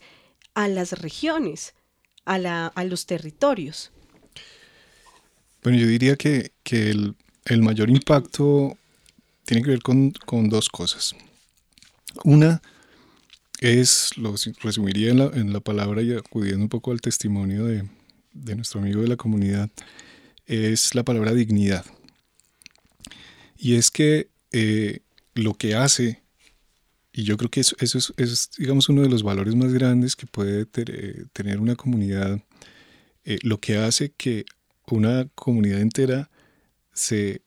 a 0.59 0.67
las 0.67 0.91
regiones, 0.91 1.73
a, 2.25 2.37
la, 2.37 2.67
a 2.67 2.83
los 2.83 3.05
territorios. 3.05 3.91
Bueno, 5.63 5.77
yo 5.79 5.87
diría 5.87 6.17
que, 6.17 6.51
el, 6.65 7.61
mayor 7.61 7.89
impacto 7.89 8.77
tiene 9.45 9.63
que 9.63 9.69
ver 9.69 9.81
con, 9.81 10.49
dos 10.49 10.67
cosas. 10.67 11.15
Una 12.25 12.61
es, 13.61 14.17
lo 14.17 14.35
resumiría 14.61 15.11
en 15.11 15.17
la, 15.19 15.25
en 15.33 15.53
la 15.53 15.61
palabra 15.61 16.01
y 16.01 16.13
acudiendo 16.13 16.63
un 16.63 16.69
poco 16.69 16.91
al 16.91 16.99
testimonio 16.99 17.63
de, 17.63 17.87
de 18.33 18.55
nuestro 18.55 18.81
amigo 18.81 19.01
de 19.01 19.07
la 19.07 19.15
comunidad 19.15 19.69
es 20.45 20.93
la 20.93 21.03
palabra 21.03 21.33
dignidad. 21.33 21.85
Y 23.57 23.75
es 23.75 23.91
que 23.91 24.27
eh, 24.51 24.99
lo 25.35 25.53
que 25.53 25.75
hace, 25.75 26.21
y 27.11 27.23
yo 27.23 27.37
creo 27.37 27.49
que 27.49 27.61
eso, 27.61 27.75
es, 27.79 28.51
digamos, 28.57 28.89
uno 28.89 29.01
de 29.01 29.09
los 29.09 29.23
valores 29.23 29.55
más 29.55 29.73
grandes 29.73 30.15
que 30.15 30.27
puede 30.27 30.65
tener 30.65 31.59
una 31.59 31.75
comunidad, 31.75 32.41
eh, 33.25 33.39
lo 33.41 33.59
que 33.59 33.77
hace 33.77 34.11
que 34.11 34.45
una 34.85 35.27
comunidad 35.35 35.81
entera 35.81 36.29
se 36.93 37.41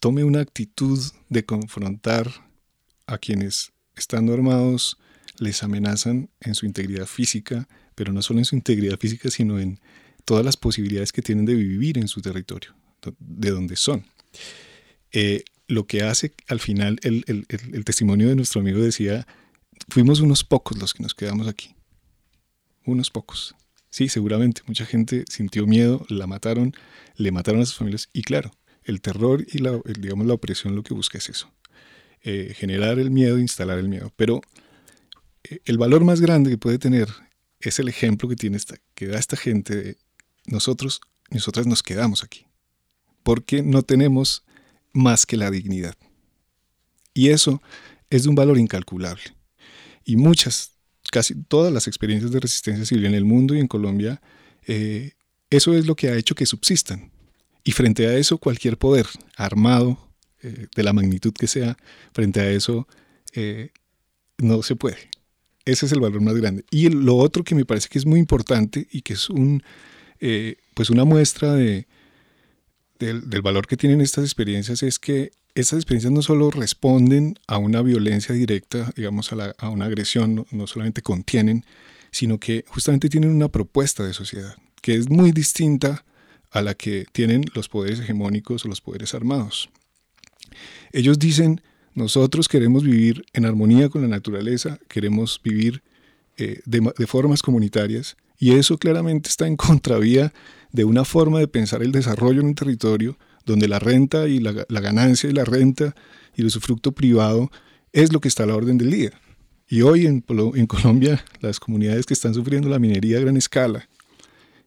tome 0.00 0.24
una 0.24 0.40
actitud 0.40 0.98
de 1.28 1.44
confrontar 1.44 2.30
a 3.06 3.18
quienes, 3.18 3.72
estando 3.96 4.34
armados, 4.34 4.98
les 5.38 5.62
amenazan 5.62 6.30
en 6.40 6.54
su 6.54 6.66
integridad 6.66 7.06
física, 7.06 7.68
pero 7.94 8.12
no 8.12 8.22
solo 8.22 8.40
en 8.40 8.44
su 8.44 8.56
integridad 8.56 8.98
física, 8.98 9.30
sino 9.30 9.58
en 9.58 9.80
todas 10.24 10.44
las 10.44 10.56
posibilidades 10.56 11.12
que 11.12 11.22
tienen 11.22 11.46
de 11.46 11.54
vivir 11.54 11.96
en 11.98 12.08
su 12.08 12.20
territorio, 12.20 12.74
de 13.18 13.50
donde 13.50 13.76
son. 13.76 14.04
Eh, 15.12 15.44
lo 15.68 15.86
que 15.86 16.02
hace 16.02 16.34
al 16.48 16.60
final, 16.60 16.98
el, 17.02 17.84
testimonio 17.84 18.28
de 18.28 18.34
nuestro 18.34 18.60
amigo 18.60 18.80
decía, 18.80 19.26
fuimos 19.88 20.20
unos 20.20 20.42
pocos 20.42 20.78
los 20.78 20.94
que 20.94 21.02
nos 21.02 21.14
quedamos 21.14 21.46
aquí. 21.46 21.74
Unos 22.84 23.10
pocos. 23.10 23.54
Sí, 23.90 24.08
seguramente 24.08 24.62
mucha 24.66 24.86
gente 24.86 25.24
sintió 25.28 25.66
miedo, 25.66 26.04
la 26.08 26.26
mataron, 26.26 26.74
le 27.16 27.30
mataron 27.32 27.60
a 27.60 27.66
sus 27.66 27.76
familias 27.76 28.08
y 28.12 28.22
claro, 28.22 28.50
el 28.82 29.00
terror 29.02 29.44
y 29.46 29.58
la, 29.58 29.80
digamos, 29.98 30.26
la 30.26 30.34
opresión 30.34 30.74
lo 30.74 30.82
que 30.82 30.94
busca 30.94 31.18
es 31.18 31.28
eso. 31.28 31.52
Eh, 32.22 32.54
generar 32.56 32.98
el 32.98 33.10
miedo, 33.10 33.38
instalar 33.38 33.78
el 33.78 33.88
miedo. 33.88 34.12
Pero 34.16 34.40
eh, 35.44 35.60
el 35.66 35.78
valor 35.78 36.04
más 36.04 36.20
grande 36.20 36.50
que 36.50 36.58
puede 36.58 36.78
tener 36.78 37.08
es 37.60 37.78
el 37.78 37.88
ejemplo 37.88 38.28
que, 38.28 38.36
tiene 38.36 38.58
que 38.94 39.06
da 39.06 39.18
esta 39.18 39.36
gente 39.36 39.76
de 39.76 39.98
nosotros, 40.46 41.00
nosotras 41.30 41.66
nos 41.66 41.82
quedamos 41.82 42.24
aquí, 42.24 42.46
porque 43.22 43.62
no 43.62 43.82
tenemos 43.82 44.44
más 44.92 45.26
que 45.26 45.36
la 45.36 45.50
dignidad. 45.50 45.94
Y 47.14 47.30
eso 47.30 47.62
es 48.10 48.22
de 48.22 48.28
un 48.28 48.34
valor 48.34 48.58
incalculable. 48.58 49.22
Y 50.04 50.16
muchas, 50.16 50.72
casi 51.10 51.34
todas 51.34 51.72
las 51.72 51.86
experiencias 51.86 52.30
de 52.30 52.40
resistencia 52.40 52.84
civil 52.84 53.06
en 53.06 53.14
el 53.14 53.24
mundo 53.24 53.54
y 53.54 53.60
en 53.60 53.68
Colombia, 53.68 54.20
eh, 54.66 55.12
eso 55.50 55.74
es 55.74 55.86
lo 55.86 55.96
que 55.96 56.08
ha 56.08 56.16
hecho 56.16 56.34
que 56.34 56.46
subsistan. 56.46 57.10
Y 57.64 57.72
frente 57.72 58.06
a 58.06 58.14
eso, 58.16 58.38
cualquier 58.38 58.78
poder 58.78 59.06
armado, 59.36 59.98
eh, 60.42 60.68
de 60.74 60.82
la 60.82 60.92
magnitud 60.92 61.32
que 61.32 61.48
sea, 61.48 61.76
frente 62.12 62.40
a 62.40 62.50
eso, 62.50 62.86
eh, 63.34 63.70
no 64.38 64.62
se 64.62 64.76
puede. 64.76 65.10
Ese 65.64 65.86
es 65.86 65.92
el 65.92 66.00
valor 66.00 66.20
más 66.22 66.34
grande. 66.34 66.64
Y 66.70 66.88
lo 66.88 67.16
otro 67.16 67.44
que 67.44 67.54
me 67.54 67.64
parece 67.64 67.88
que 67.88 67.98
es 67.98 68.06
muy 68.06 68.20
importante 68.20 68.86
y 68.90 69.02
que 69.02 69.14
es 69.14 69.28
un, 69.28 69.62
pues 70.74 70.88
una 70.88 71.04
muestra 71.04 71.54
de, 71.54 71.86
del, 72.98 73.42
valor 73.42 73.66
que 73.66 73.76
tienen 73.76 74.00
estas 74.00 74.24
experiencias 74.24 74.82
es 74.82 74.98
que 74.98 75.30
estas 75.54 75.78
experiencias 75.78 76.12
no 76.12 76.22
solo 76.22 76.50
responden 76.50 77.38
a 77.46 77.58
una 77.58 77.82
violencia 77.82 78.34
directa, 78.34 78.92
digamos, 78.96 79.32
a, 79.32 79.70
una 79.70 79.86
agresión, 79.86 80.46
no, 80.50 80.66
solamente 80.66 81.02
contienen, 81.02 81.64
sino 82.10 82.38
que 82.38 82.64
justamente 82.68 83.08
tienen 83.08 83.30
una 83.30 83.48
propuesta 83.48 84.04
de 84.04 84.14
sociedad 84.14 84.56
que 84.80 84.94
es 84.94 85.10
muy 85.10 85.32
distinta 85.32 86.04
a 86.50 86.62
la 86.62 86.74
que 86.74 87.06
tienen 87.12 87.44
los 87.54 87.68
poderes 87.68 88.00
hegemónicos 88.00 88.64
o 88.64 88.68
los 88.68 88.80
poderes 88.80 89.14
armados. 89.14 89.68
Ellos 90.92 91.18
dicen, 91.18 91.60
nosotros 91.94 92.48
queremos 92.48 92.84
vivir 92.84 93.24
en 93.32 93.44
armonía 93.44 93.88
con 93.88 94.02
la 94.02 94.08
naturaleza, 94.08 94.78
queremos 94.88 95.40
vivir 95.42 95.82
eh, 96.36 96.60
de, 96.64 97.06
formas 97.06 97.42
comunitarias 97.42 98.16
y 98.38 98.52
eso 98.52 98.78
claramente 98.78 99.28
está 99.28 99.46
en 99.46 99.56
contravía 99.56 100.32
de 100.72 100.84
una 100.84 101.04
forma 101.04 101.38
de 101.38 101.48
pensar 101.48 101.82
el 101.82 101.92
desarrollo 101.92 102.40
en 102.40 102.48
un 102.48 102.54
territorio 102.54 103.18
donde 103.44 103.68
la 103.68 103.78
renta 103.78 104.28
y 104.28 104.40
la, 104.40 104.52
ganancia 104.52 105.30
y 105.30 105.32
la 105.32 105.44
renta 105.44 105.94
y 106.36 106.42
el 106.42 106.48
usufructo 106.48 106.92
privado 106.92 107.50
es 107.92 108.12
lo 108.12 108.20
que 108.20 108.28
está 108.28 108.44
a 108.44 108.46
la 108.46 108.56
orden 108.56 108.78
del 108.78 108.90
día. 108.90 109.10
Y 109.68 109.82
hoy 109.82 110.06
en, 110.06 110.20
Colombia 110.66 111.24
las 111.40 111.60
comunidades 111.60 112.06
que 112.06 112.14
están 112.14 112.34
sufriendo 112.34 112.68
la 112.68 112.78
minería 112.78 113.18
a 113.18 113.20
gran 113.20 113.36
escala, 113.36 113.88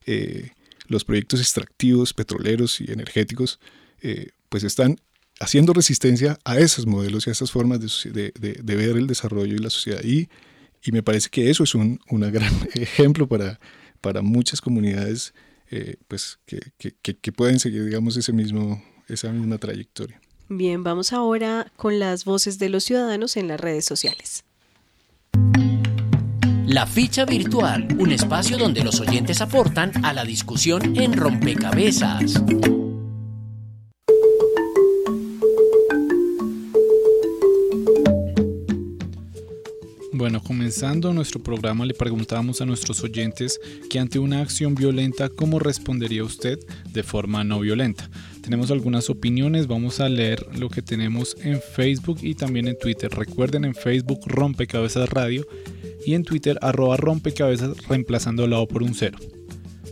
eh, 0.05 0.51
los 0.87 1.05
proyectos 1.05 1.39
extractivos, 1.39 2.13
petroleros 2.13 2.81
y 2.81 2.91
energéticos, 2.91 3.59
eh, 4.01 4.29
pues 4.49 4.63
están 4.63 4.97
haciendo 5.39 5.73
resistencia 5.73 6.37
a 6.43 6.59
esos 6.59 6.85
modelos 6.85 7.25
y 7.25 7.29
a 7.29 7.33
esas 7.33 7.51
formas 7.51 7.79
de, 7.79 8.31
ver 8.63 8.97
el 8.97 9.07
desarrollo 9.07 9.55
y 9.55 9.59
la 9.59 9.69
sociedad. 9.69 10.03
Y 10.03 10.29
y 10.83 10.91
me 10.91 11.03
parece 11.03 11.29
que 11.29 11.49
eso 11.49 11.63
es 11.63 11.75
un 11.75 11.99
gran 12.09 12.53
ejemplo 12.73 13.27
para, 13.27 13.59
para 14.01 14.21
muchas 14.21 14.61
comunidades 14.61 15.33
eh, 15.71 15.95
pues, 16.07 16.39
que, 16.45 16.59
que, 16.77 17.17
que, 17.17 17.31
pueden 17.31 17.59
seguir, 17.59 17.85
digamos, 17.85 18.17
ese 18.17 18.33
mismo, 18.33 18.83
esa 19.07 19.31
misma 19.31 19.57
trayectoria. 19.57 20.19
Bien, 20.49 20.83
vamos 20.83 21.13
ahora 21.13 21.71
con 21.77 21.97
las 21.97 22.25
voces 22.25 22.59
de 22.59 22.67
los 22.67 22.83
ciudadanos 22.83 23.37
en 23.37 23.47
las 23.47 23.59
redes 23.59 23.85
sociales. 23.85 24.43
La 26.65 26.85
ficha 26.85 27.25
virtual, 27.25 27.87
un 27.97 28.11
espacio 28.11 28.57
donde 28.57 28.83
los 28.83 28.99
oyentes 28.99 29.41
aportan 29.41 30.05
a 30.05 30.13
la 30.13 30.25
discusión 30.25 30.95
en 30.97 31.13
rompecabezas. 31.13 32.41
Bueno, 40.21 40.39
comenzando 40.43 41.15
nuestro 41.15 41.41
programa 41.41 41.83
le 41.83 41.95
preguntamos 41.95 42.61
a 42.61 42.65
nuestros 42.67 43.03
oyentes 43.03 43.59
que 43.89 43.97
ante 43.97 44.19
una 44.19 44.41
acción 44.41 44.75
violenta, 44.75 45.29
¿cómo 45.29 45.57
respondería 45.57 46.23
usted 46.23 46.59
de 46.93 47.01
forma 47.01 47.43
no 47.43 47.59
violenta? 47.59 48.07
Tenemos 48.43 48.69
algunas 48.69 49.09
opiniones, 49.09 49.65
vamos 49.65 49.99
a 49.99 50.09
leer 50.09 50.45
lo 50.59 50.69
que 50.69 50.83
tenemos 50.83 51.35
en 51.41 51.59
Facebook 51.59 52.19
y 52.21 52.35
también 52.35 52.67
en 52.67 52.77
Twitter. 52.77 53.09
Recuerden 53.09 53.65
en 53.65 53.73
Facebook 53.73 54.19
Rompecabezas 54.27 55.09
Radio 55.09 55.43
y 56.05 56.13
en 56.13 56.23
Twitter 56.23 56.59
arroba 56.61 56.97
rompecabezas 56.97 57.87
reemplazando 57.87 58.45
la 58.45 58.59
O 58.59 58.67
por 58.67 58.83
un 58.83 58.93
cero. 58.93 59.17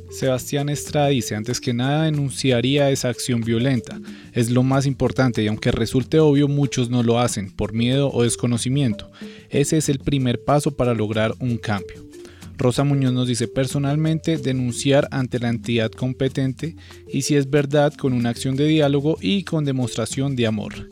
Sebastián 0.09 0.69
Estrada 0.69 1.09
dice, 1.09 1.35
antes 1.35 1.61
que 1.61 1.73
nada 1.73 2.05
denunciaría 2.05 2.89
esa 2.89 3.09
acción 3.09 3.41
violenta. 3.41 3.99
Es 4.33 4.49
lo 4.49 4.63
más 4.63 4.85
importante 4.85 5.43
y 5.43 5.47
aunque 5.47 5.71
resulte 5.71 6.19
obvio 6.19 6.47
muchos 6.47 6.89
no 6.89 7.03
lo 7.03 7.19
hacen 7.19 7.51
por 7.51 7.73
miedo 7.73 8.11
o 8.11 8.23
desconocimiento. 8.23 9.11
Ese 9.49 9.77
es 9.77 9.87
el 9.87 9.99
primer 9.99 10.43
paso 10.43 10.71
para 10.71 10.95
lograr 10.95 11.35
un 11.39 11.57
cambio. 11.57 12.05
Rosa 12.57 12.83
Muñoz 12.83 13.13
nos 13.13 13.27
dice 13.27 13.47
personalmente 13.47 14.37
denunciar 14.37 15.07
ante 15.11 15.39
la 15.39 15.49
entidad 15.49 15.91
competente 15.91 16.75
y 17.07 17.21
si 17.21 17.35
es 17.35 17.49
verdad 17.49 17.93
con 17.93 18.11
una 18.11 18.29
acción 18.29 18.57
de 18.57 18.65
diálogo 18.65 19.17
y 19.21 19.43
con 19.43 19.63
demostración 19.63 20.35
de 20.35 20.47
amor. 20.47 20.89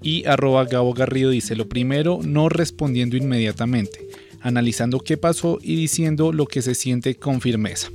Y 0.00 0.24
arroba 0.26 0.64
Gabo 0.64 0.94
Garrido 0.94 1.30
dice 1.30 1.56
lo 1.56 1.68
primero 1.68 2.20
no 2.24 2.48
respondiendo 2.48 3.16
inmediatamente, 3.16 4.06
analizando 4.40 5.00
qué 5.00 5.16
pasó 5.16 5.58
y 5.60 5.74
diciendo 5.76 6.32
lo 6.32 6.46
que 6.46 6.62
se 6.62 6.74
siente 6.74 7.16
con 7.16 7.40
firmeza. 7.40 7.90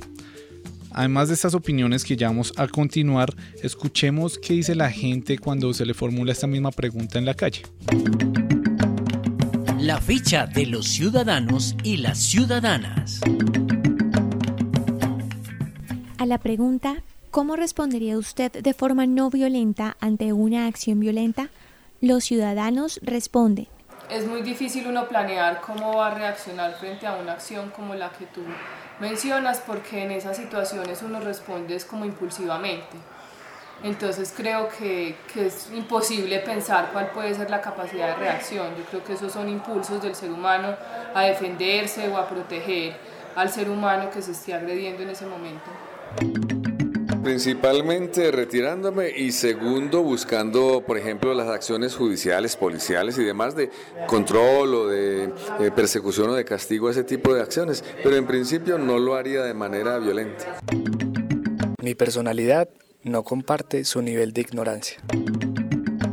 Además 0.94 1.28
de 1.28 1.34
estas 1.34 1.54
opiniones 1.54 2.04
que 2.04 2.16
ya 2.16 2.28
vamos 2.28 2.52
a 2.56 2.68
continuar, 2.68 3.34
escuchemos 3.62 4.38
qué 4.38 4.54
dice 4.54 4.74
la 4.74 4.90
gente 4.90 5.38
cuando 5.38 5.74
se 5.74 5.84
le 5.84 5.92
formula 5.92 6.32
esta 6.32 6.46
misma 6.46 6.70
pregunta 6.70 7.18
en 7.18 7.26
la 7.26 7.34
calle. 7.34 7.62
La 9.78 10.00
ficha 10.00 10.46
de 10.46 10.66
los 10.66 10.86
ciudadanos 10.86 11.76
y 11.82 11.98
las 11.98 12.18
ciudadanas. 12.18 13.20
A 16.16 16.26
la 16.26 16.38
pregunta 16.38 17.02
¿Cómo 17.34 17.56
respondería 17.56 18.16
usted 18.16 18.52
de 18.62 18.74
forma 18.74 19.06
no 19.06 19.28
violenta 19.28 19.96
ante 19.98 20.32
una 20.32 20.68
acción 20.68 21.00
violenta? 21.00 21.48
Los 22.00 22.22
ciudadanos 22.22 23.00
responden. 23.02 23.66
Es 24.10 24.26
muy 24.26 24.42
difícil 24.42 24.86
uno 24.86 25.08
planear 25.08 25.60
cómo 25.60 25.96
va 25.96 26.08
a 26.08 26.10
reaccionar 26.14 26.74
frente 26.74 27.06
a 27.06 27.14
una 27.14 27.32
acción 27.32 27.70
como 27.70 27.94
la 27.94 28.10
que 28.10 28.26
tú 28.26 28.42
mencionas 29.00 29.62
porque 29.66 30.02
en 30.02 30.10
esas 30.10 30.36
situaciones 30.36 31.02
uno 31.02 31.20
responde 31.20 31.78
como 31.88 32.04
impulsivamente. 32.04 32.96
Entonces 33.82 34.32
creo 34.36 34.68
que, 34.68 35.16
que, 35.32 35.46
es 35.46 35.70
imposible 35.72 36.38
pensar 36.38 36.90
cuál 36.92 37.08
puede 37.08 37.34
ser 37.34 37.50
la 37.50 37.60
capacidad 37.60 38.08
de 38.08 38.14
reacción. 38.16 38.68
Yo 38.76 38.84
creo 38.84 39.04
que 39.04 39.14
esos 39.14 39.32
son 39.32 39.48
impulsos 39.48 40.00
del 40.02 40.14
ser 40.14 40.30
humano 40.30 40.76
a 41.14 41.22
defenderse 41.22 42.08
o 42.08 42.16
a 42.16 42.28
proteger 42.28 42.96
al 43.34 43.50
ser 43.50 43.68
humano 43.68 44.10
que 44.10 44.22
se 44.22 44.32
esté 44.32 44.54
agrediendo 44.54 45.02
en 45.02 45.10
ese 45.10 45.26
momento. 45.26 46.53
Principalmente 47.24 48.30
retirándome 48.30 49.08
y 49.08 49.32
segundo 49.32 50.02
buscando, 50.02 50.84
por 50.86 50.98
ejemplo, 50.98 51.32
las 51.32 51.48
acciones 51.48 51.94
judiciales, 51.94 52.54
policiales 52.54 53.16
y 53.16 53.24
demás 53.24 53.56
de 53.56 53.70
control 54.06 54.74
o 54.74 54.88
de 54.88 55.32
eh, 55.58 55.70
persecución 55.74 56.28
o 56.28 56.34
de 56.34 56.44
castigo 56.44 56.88
a 56.88 56.90
ese 56.90 57.02
tipo 57.02 57.32
de 57.34 57.40
acciones, 57.40 57.82
pero 58.02 58.16
en 58.16 58.26
principio 58.26 58.76
no 58.76 58.98
lo 58.98 59.14
haría 59.14 59.42
de 59.42 59.54
manera 59.54 59.98
violenta. 59.98 60.58
Mi 61.82 61.94
personalidad 61.94 62.68
no 63.04 63.22
comparte 63.22 63.86
su 63.86 64.02
nivel 64.02 64.34
de 64.34 64.42
ignorancia. 64.42 64.98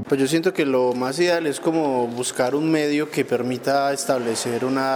Pues 0.08 0.20
yo 0.20 0.28
siento 0.28 0.54
que 0.54 0.66
lo 0.66 0.94
más 0.94 1.20
ideal 1.20 1.46
es 1.46 1.60
como 1.60 2.08
buscar 2.08 2.56
un 2.56 2.72
medio 2.72 3.12
que 3.12 3.26
permita 3.26 3.92
establecer 3.92 4.64
una 4.64 4.96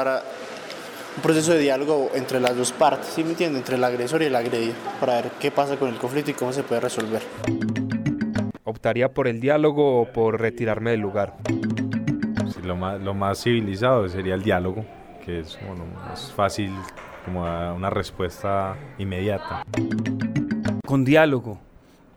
un 1.16 1.22
proceso 1.22 1.54
de 1.54 1.60
diálogo 1.60 2.10
entre 2.14 2.40
las 2.40 2.56
dos 2.56 2.72
partes, 2.72 3.08
¿sí 3.08 3.24
me 3.24 3.32
entiende? 3.32 3.60
Entre 3.60 3.76
el 3.76 3.84
agresor 3.84 4.22
y 4.22 4.26
el 4.26 4.36
agredido, 4.36 4.74
para 5.00 5.22
ver 5.22 5.32
qué 5.40 5.52
pasa 5.52 5.78
con 5.78 5.90
el 5.90 5.96
conflicto 5.96 6.32
y 6.32 6.34
cómo 6.34 6.52
se 6.52 6.64
puede 6.64 6.82
resolver. 6.82 7.22
Optaría 8.64 9.14
por 9.14 9.28
el 9.28 9.40
diálogo 9.40 10.02
o 10.02 10.06
por 10.12 10.40
retirarme 10.40 10.92
del 10.92 11.00
lugar. 11.00 11.36
lo, 12.64 12.76
más, 12.76 13.00
lo 13.02 13.14
más 13.14 13.42
civilizado 13.42 14.08
sería 14.10 14.36
el 14.36 14.44
diálogo, 14.44 14.86
que 15.24 15.40
es 15.40 15.58
bueno, 15.66 15.86
más 15.96 16.32
fácil 16.34 16.72
como 17.24 17.42
una 17.42 17.90
respuesta 17.90 18.76
inmediata. 18.98 19.64
Con 20.86 21.06
diálogo, 21.06 21.60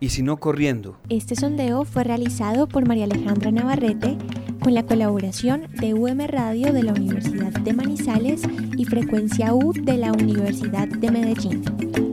y 0.01 0.11
si 0.11 0.22
no 0.22 0.36
corriendo. 0.38 0.96
Este 1.09 1.34
sondeo 1.34 1.84
fue 1.84 2.05
realizado 2.05 2.66
por 2.66 2.86
María 2.86 3.05
Alejandra 3.05 3.51
Navarrete 3.51 4.16
con 4.61 4.74
la 4.74 4.84
colaboración 4.84 5.62
de 5.80 5.94
UM 5.94 6.20
Radio 6.26 6.72
de 6.72 6.82
la 6.82 6.92
Universidad 6.92 7.52
de 7.52 7.72
Manizales 7.72 8.42
y 8.76 8.84
Frecuencia 8.84 9.54
U 9.54 9.72
de 9.72 9.96
la 9.96 10.12
Universidad 10.12 10.88
de 10.88 11.11
Medellín. 11.11 12.07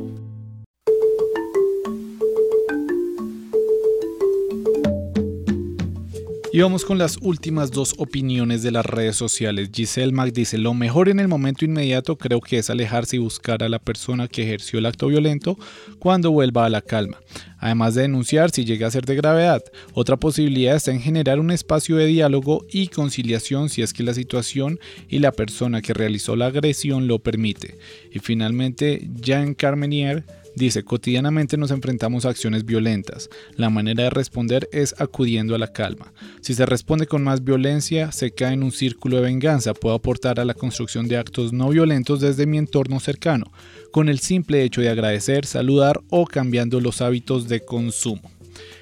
Y 6.56 6.62
vamos 6.62 6.86
con 6.86 6.98
las 6.98 7.18
últimas 7.18 7.70
dos 7.70 7.96
opiniones 7.98 8.64
de 8.64 8.72
las 8.72 8.86
redes 8.86 9.18
sociales. 9.18 9.72
Giselle 9.74 10.14
Mac 10.14 10.32
dice, 10.32 10.58
lo 10.58 10.74
mejor 10.74 11.10
en 11.10 11.20
el 11.20 11.28
momento 11.28 11.66
inmediato 11.66 12.18
creo 12.18 12.40
que 12.40 12.60
es 12.60 12.70
alejarse 12.70 13.18
y 13.18 13.20
buscar 13.20 13.62
a 13.62 13.68
la 13.68 13.78
persona 13.78 14.30
que 14.30 14.44
ejerció 14.44 14.80
el 14.80 14.86
acto 14.86 15.08
violento 15.08 15.58
cuando 16.00 16.32
vuelva 16.32 16.66
a 16.66 16.70
la 16.70 16.82
calma. 16.82 17.20
Además 17.58 17.96
de 17.96 18.04
denunciar 18.04 18.52
si 18.52 18.64
llega 18.64 18.88
a 18.88 18.92
ser 18.92 19.04
de 19.04 19.18
gravedad. 19.18 19.64
Otra 19.94 20.16
posibilidad 20.16 20.78
está 20.78 20.92
en 20.92 21.02
generar 21.02 21.42
un 21.42 21.52
espacio 21.52 21.98
de 21.98 22.06
diálogo 22.06 22.66
y 22.72 22.88
conciliación 22.88 23.68
si 23.68 23.82
es 23.82 23.92
que 23.92 24.04
la 24.04 24.14
situación 24.14 24.80
y 25.10 25.20
la 25.20 25.34
persona 25.34 25.82
que 25.82 25.94
realizó 25.94 26.38
la 26.38 26.46
agresión 26.46 27.06
lo 27.08 27.20
permite. 27.20 27.78
Y 28.14 28.20
finalmente, 28.20 29.10
Jean 29.20 29.56
Carmenier 29.56 30.24
Dice, 30.56 30.84
cotidianamente 30.84 31.58
nos 31.58 31.72
enfrentamos 31.72 32.26
a 32.26 32.30
acciones 32.30 32.64
violentas. 32.64 33.30
La 33.56 33.70
manera 33.70 34.06
de 34.06 34.10
responder 34.10 34.70
es 34.72 34.96
acudiendo 35.00 35.54
a 35.54 35.58
la 35.58 35.74
calma. 35.74 36.14
Si 36.40 36.54
se 36.54 36.66
responde 36.66 37.08
con 37.08 37.24
más 37.24 37.44
violencia, 37.44 38.14
se 38.14 38.32
cae 38.32 38.54
en 38.54 38.64
un 38.64 38.72
círculo 38.72 39.18
de 39.18 39.24
venganza. 39.24 39.74
Puedo 39.74 39.96
aportar 39.96 40.40
a 40.40 40.46
la 40.46 40.54
construcción 40.54 41.10
de 41.10 41.18
actos 41.18 41.52
no 41.52 41.70
violentos 41.70 42.22
desde 42.22 42.46
mi 42.46 42.58
entorno 42.58 43.02
cercano, 43.02 43.52
con 43.92 44.08
el 44.08 44.20
simple 44.20 44.64
hecho 44.64 44.80
de 44.80 44.90
agradecer, 44.90 45.46
saludar 45.46 46.02
o 46.10 46.26
cambiando 46.26 46.80
los 46.80 47.02
hábitos 47.02 47.50
de 47.50 47.60
consumo. 47.66 48.32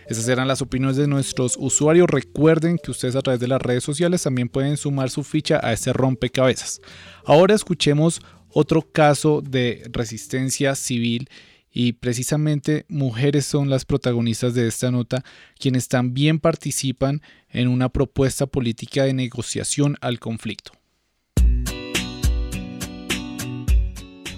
Esas 0.07 0.28
eran 0.28 0.47
las 0.47 0.61
opiniones 0.61 0.97
de 0.97 1.07
nuestros 1.07 1.55
usuarios. 1.59 2.07
Recuerden 2.07 2.78
que 2.78 2.91
ustedes 2.91 3.15
a 3.15 3.21
través 3.21 3.39
de 3.39 3.47
las 3.47 3.61
redes 3.61 3.84
sociales 3.84 4.21
también 4.21 4.47
pueden 4.49 4.78
sumar 4.78 5.09
su 5.09 5.24
ficha 5.24 5.59
a 5.63 5.74
este 5.74 5.91
rompecabezas. 5.91 6.82
Ahora 7.26 7.55
escuchemos 7.55 8.21
otro 8.49 8.84
caso 8.84 9.41
de 9.41 9.89
resistencia 9.91 10.76
civil 10.76 11.28
y 11.74 11.93
precisamente 11.93 12.86
mujeres 12.88 13.45
son 13.45 13.69
las 13.69 13.84
protagonistas 13.84 14.53
de 14.53 14.67
esta 14.67 14.91
nota, 14.91 15.24
quienes 15.59 15.88
también 15.88 16.39
participan 16.39 17.21
en 17.49 17.67
una 17.67 17.89
propuesta 17.89 18.45
política 18.45 19.03
de 19.03 19.13
negociación 19.13 19.97
al 19.99 20.19
conflicto. 20.19 20.71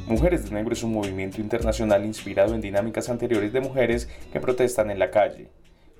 Mujeres 0.07 0.45
de 0.45 0.51
Negro 0.55 0.73
es 0.73 0.83
un 0.83 0.93
movimiento 0.93 1.41
internacional 1.41 2.05
inspirado 2.05 2.55
en 2.55 2.61
dinámicas 2.61 3.09
anteriores 3.09 3.51
de 3.51 3.59
mujeres 3.59 4.07
que 4.31 4.39
protestan 4.39 4.91
en 4.91 4.99
la 4.99 5.11
calle 5.11 5.49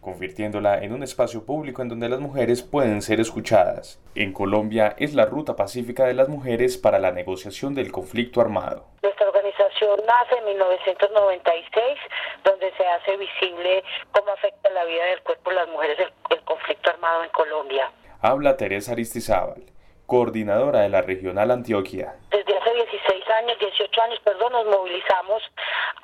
convirtiéndola 0.06 0.84
en 0.84 0.94
un 0.94 1.02
espacio 1.02 1.46
público 1.46 1.82
en 1.82 1.90
donde 1.90 2.08
las 2.08 2.20
mujeres 2.20 2.62
pueden 2.62 3.02
ser 3.02 3.20
escuchadas. 3.20 4.00
En 4.14 4.34
Colombia 4.34 4.96
es 5.00 5.16
la 5.16 5.26
ruta 5.26 5.56
pacífica 5.56 6.06
de 6.06 6.14
las 6.14 6.30
mujeres 6.30 6.78
para 6.78 7.00
la 7.00 7.12
negociación 7.12 7.74
del 7.74 7.92
conflicto 7.92 8.40
armado. 8.40 8.86
Nuestra 9.02 9.26
organización 9.56 10.00
nace 10.06 10.38
en 10.38 10.46
1996, 10.46 12.00
donde 12.44 12.72
se 12.78 12.88
hace 12.88 13.18
visible 13.18 13.84
cómo 14.12 14.32
afecta 14.32 14.70
la 14.72 14.86
vida 14.86 15.06
del 15.06 15.22
cuerpo 15.22 15.50
de 15.50 15.56
las 15.58 15.68
mujeres 15.70 16.00
el, 16.00 16.14
el 16.38 16.44
conflicto 16.44 16.90
armado 16.90 17.24
en 17.24 17.30
Colombia. 17.30 17.92
Habla 18.22 18.58
Teresa 18.58 18.94
Aristizábal, 18.94 19.64
coordinadora 20.06 20.82
de 20.82 20.90
la 20.90 21.02
Regional 21.02 21.52
Antioquia. 21.52 22.16
Desde 22.30 22.58
hace 22.58 22.74
16 22.74 23.30
años, 23.30 23.60
18 23.60 24.02
años, 24.02 24.20
perdón, 24.24 24.54
nos 24.54 24.66
movilizamos 24.66 25.44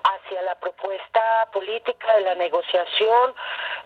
hacia 0.03 0.41
la 0.41 0.55
propuesta 0.55 1.47
política 1.53 2.15
de 2.15 2.21
la 2.21 2.35
negociación, 2.35 3.33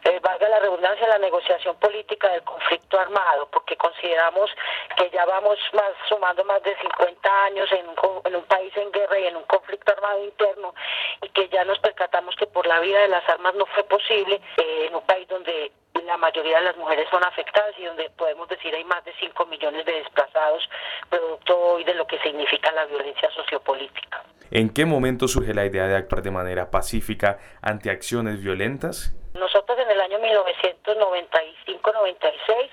eh, 0.03 0.19
valga 0.21 0.47
la 0.47 0.59
redundancia, 0.59 1.07
la 1.07 1.17
negociación 1.17 1.75
política 1.77 2.29
del 2.29 2.43
conflicto 2.43 2.99
armado, 2.99 3.47
porque 3.51 3.75
consideramos 3.75 4.49
que 4.97 5.09
ya 5.09 5.25
vamos 5.25 5.57
más 5.73 5.91
sumando 6.07 6.43
más 6.45 6.61
de 6.63 6.75
50 6.77 7.43
años 7.45 7.71
en 7.71 7.87
un, 7.89 8.21
en 8.23 8.35
un 8.35 8.43
país 8.43 8.71
en 8.77 8.91
guerra 8.91 9.19
y 9.19 9.27
en 9.27 9.35
un 9.35 9.43
conflicto 9.43 9.91
armado 9.91 10.23
interno 10.23 10.73
y 11.21 11.29
que 11.29 11.49
ya 11.49 11.65
nos 11.65 11.79
percatamos 11.79 12.35
que 12.35 12.47
por 12.47 12.65
la 12.67 12.79
vida 12.79 12.99
de 12.99 13.07
las 13.07 13.27
armas 13.27 13.55
no 13.55 13.65
fue 13.65 13.83
posible 13.83 14.39
eh, 14.57 14.87
en 14.87 14.95
un 14.95 15.05
país 15.05 15.27
donde 15.27 15.71
la 16.05 16.17
mayoría 16.17 16.59
de 16.59 16.65
las 16.65 16.77
mujeres 16.77 17.07
son 17.09 17.23
afectadas 17.23 17.73
y 17.77 17.85
donde 17.85 18.09
podemos 18.11 18.47
decir 18.47 18.73
hay 18.73 18.83
más 18.83 19.03
de 19.05 19.13
5 19.19 19.45
millones 19.47 19.85
de 19.85 19.93
desplazados, 19.93 20.67
producto 21.09 21.57
hoy 21.57 21.83
de 21.83 21.93
lo 21.93 22.05
que 22.05 22.19
significa 22.19 22.71
la 22.71 22.85
violencia 22.85 23.29
sociopolítica. 23.31 24.23
¿En 24.55 24.69
qué 24.69 24.85
momento 24.85 25.27
surge 25.27 25.53
la 25.53 25.65
idea 25.65 25.85
de 25.85 25.97
actuar 25.97 26.21
de 26.21 26.31
manera 26.31 26.71
pacífica 26.71 27.39
ante 27.61 27.89
acciones 27.89 28.41
violentas? 28.41 29.13
Nosotros 29.33 29.77
en 29.77 29.91
el 29.91 29.99
año 29.99 30.17
1995-96 30.17 30.23
eh, 31.67 32.69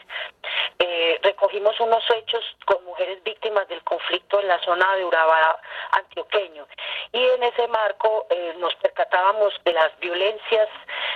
recogimos 1.52 1.78
unos 1.80 2.02
hechos 2.16 2.42
con 2.64 2.82
mujeres 2.84 3.22
víctimas 3.24 3.68
del 3.68 3.82
conflicto 3.84 4.40
en 4.40 4.48
la 4.48 4.58
zona 4.60 4.96
de 4.96 5.04
Urabá 5.04 5.60
antioqueño 5.90 6.66
y 7.12 7.22
en 7.22 7.42
ese 7.42 7.68
marco 7.68 8.26
eh, 8.30 8.54
nos 8.58 8.74
percatábamos 8.76 9.52
de 9.64 9.72
las 9.74 9.98
violencias 10.00 10.68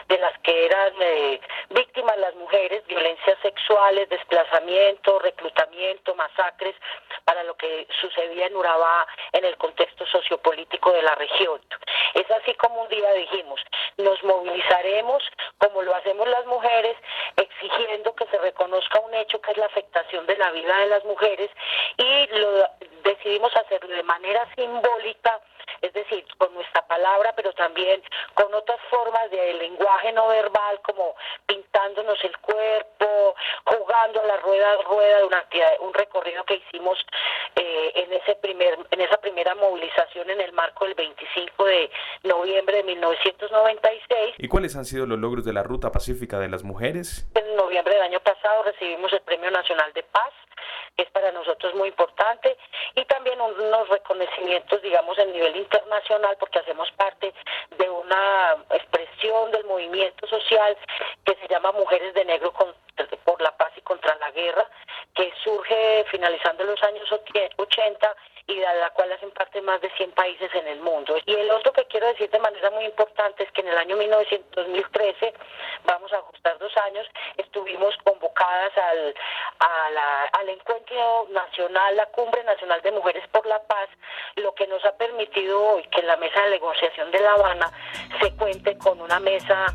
de 0.09 0.18
las 0.18 0.39
que 0.41 0.66
eran 0.66 0.93
eh, 1.01 1.41
víctimas 1.70 2.18
las 2.18 2.34
mujeres, 2.34 2.87
violencias 2.87 3.39
sexuales, 3.41 4.09
desplazamiento, 4.11 5.18
reclutamiento, 5.20 6.14
masacres, 6.14 6.74
para 7.24 7.43
lo 7.43 7.57
que 7.57 7.89
sucedía 8.01 8.47
en 8.47 8.57
Urabá 8.57 9.07
en 9.32 9.45
el 9.45 9.57
contexto 9.57 10.07
sociopolítico 10.07 10.93
de 10.93 11.03
la 11.03 11.14
región. 11.14 11.61
Es 12.14 12.30
así 12.30 12.55
como 12.55 12.82
un 12.82 12.89
día 12.89 13.12
dijimos, 13.14 13.61
nos 13.97 14.22
movilizaremos 14.22 15.22
como 15.59 15.82
lo 15.82 15.95
hacemos 15.95 16.28
las 16.28 16.47
mujeres, 16.47 16.97
exigiendo 17.37 18.14
que 18.14 18.26
se 18.26 18.39
reconozca 18.39 19.01
un 19.01 19.14
hecho 19.14 19.41
que 19.41 19.51
es 19.53 19.57
la 19.57 19.66
afectación 19.66 20.26
de 20.27 20.37
la 20.37 20.51
vida 20.51 20.77
de 20.79 20.87
las 20.87 21.05
mujeres 21.05 21.51
y 21.97 22.27
lo 22.39 22.68
decidimos 23.05 23.55
hacerlo 23.57 23.95
de 23.95 24.03
manera 24.03 24.47
simbólica 24.55 25.41
es 25.83 25.93
decir, 25.93 26.25
con 26.39 26.53
nuestra 26.55 26.87
palabra, 26.87 27.33
pero 27.35 27.53
también 27.53 28.03
con 28.35 28.53
otras 28.55 28.81
formas 28.91 29.31
de 29.31 29.55
lenguaje 29.55 30.12
no 30.12 30.29
verbal, 30.29 30.81
como 30.83 31.14
pintándonos 31.47 32.23
el 32.25 32.37
cuerpo, 32.39 33.35
jugando 33.64 34.23
a 34.23 34.27
la 34.27 34.37
rueda 34.39 34.77
rueda 34.83 35.19
de 35.19 35.25
una 35.25 35.39
actividad, 35.39 35.73
un 35.81 35.95
recorrido 35.95 36.45
que 36.45 36.57
hicimos 36.57 36.99
eh, 37.55 37.93
en 37.95 38.12
ese 38.12 38.35
primer, 38.37 38.79
en 38.91 39.01
esa 39.01 39.19
primera 39.19 39.55
movilización 39.55 40.31
en 40.31 40.41
el 40.41 40.53
marco 40.53 40.85
del 40.85 40.95
25 40.95 41.64
de 41.64 41.91
noviembre 42.25 42.79
de 42.79 42.85
1996. 42.85 44.35
¿Y 44.39 44.49
cuáles 44.49 44.77
han 44.77 44.85
sido 44.85 45.07
los 45.07 45.19
logros 45.19 45.45
de 45.45 45.53
la 45.53 45.62
Ruta 45.62 45.91
Pacífica 45.91 46.39
de 46.39 46.49
las 46.49 46.62
Mujeres? 46.62 47.27
En 47.35 47.57
noviembre 47.57 47.95
del 47.95 48.03
año 48.03 48.21
pasado 48.21 48.62
recibimos 48.64 49.12
el 49.12 49.21
Premio 49.21 49.51
Nacional 49.51 49.93
de 49.93 50.03
Paz 50.05 50.33
es 50.97 51.11
para 51.11 51.30
nosotros 51.32 51.74
muy 51.74 51.88
importante, 51.88 52.57
y 52.94 53.05
también 53.05 53.40
unos 53.40 53.88
reconocimientos, 53.88 54.80
digamos, 54.82 55.18
en 55.18 55.32
nivel 55.32 55.57
internacional, 55.57 56.36
porque 56.38 56.59
hacemos 56.59 56.90
parte 56.92 57.34
de 57.76 57.90
una 57.90 58.57
movimiento 59.76 60.26
social 60.26 60.76
que 61.24 61.34
se 61.34 61.49
llama 61.49 61.70
Mujeres 61.72 62.14
de 62.14 62.24
Negro 62.24 62.53
por 63.24 63.42
la 63.42 63.55
Paz 63.57 63.72
y 63.76 63.82
contra 63.82 64.16
la 64.16 64.30
Guerra, 64.30 64.64
que 65.14 65.32
surge 65.44 66.05
finalizando 66.11 66.64
los 66.64 66.82
años 66.82 67.09
80 67.12 68.16
y 68.49 68.57
de 68.57 68.62
la 68.62 68.90
cual 68.90 69.12
hacen 69.12 69.30
parte 69.32 69.61
más 69.61 69.80
de 69.80 69.90
100 69.90 70.12
países 70.12 70.55
en 70.55 70.66
el 70.68 70.80
mundo. 70.80 71.16
Y 71.26 71.34
el 71.34 71.51
otro 71.51 71.72
que 71.72 71.84
quiero 71.86 72.07
decir 72.07 72.30
de 72.30 72.38
manera 72.38 72.70
muy 72.70 72.84
importante 72.84 73.42
es 73.42 73.51
que 73.53 73.61
en 73.61 73.68
el 73.68 73.76
año 73.76 73.97
2013, 73.97 75.34
vamos 75.84 76.12
a 76.12 76.18
ajustar 76.18 76.57
dos 76.59 76.72
años, 76.78 77.07
estuvimos 77.36 77.97
convocadas 78.05 78.72
al, 78.78 79.14
al 79.59 80.48
encuentro 80.48 81.28
nacional, 81.32 81.96
la 81.96 82.07
Cumbre 82.07 82.42
Nacional 82.44 82.80
de 82.82 82.92
Mujeres 82.92 83.24
por 83.30 83.46
la 83.46 83.61
Paz, 83.62 83.88
lo 84.36 84.54
que 84.54 84.66
nos 84.66 84.84
ha 84.84 84.96
permitido 84.96 85.62
hoy 85.62 85.82
que 85.90 86.00
en 86.00 86.07
la 86.07 86.16
mesa 86.16 86.42
de 86.42 86.50
negociación 86.50 87.11
de 87.11 87.20
La 87.20 87.32
Habana 87.32 87.72
se 88.20 88.34
cuente 88.36 88.76
con 88.78 89.00
una 89.00 89.18
mesa, 89.20 89.66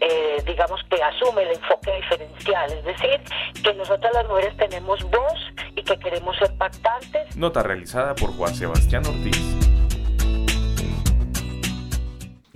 eh, 0.00 0.42
digamos, 0.44 0.80
que 0.90 1.02
asume 1.02 1.42
el 1.42 1.52
enfoque 1.52 1.92
diferencial, 1.96 2.72
es 2.72 2.84
decir, 2.84 3.20
que 3.62 3.74
nosotras 3.74 4.12
las 4.14 4.28
mujeres 4.28 4.56
tenemos 4.56 5.02
voz 5.10 5.40
y 5.74 5.82
que 5.82 5.98
queremos 5.98 6.36
ser 6.36 6.56
pactantes. 6.58 7.36
Nota 7.36 7.62
realizada 7.62 8.14
por 8.14 8.36
Juan 8.36 8.54
Sebastián 8.54 9.04
Ortiz. 9.06 9.59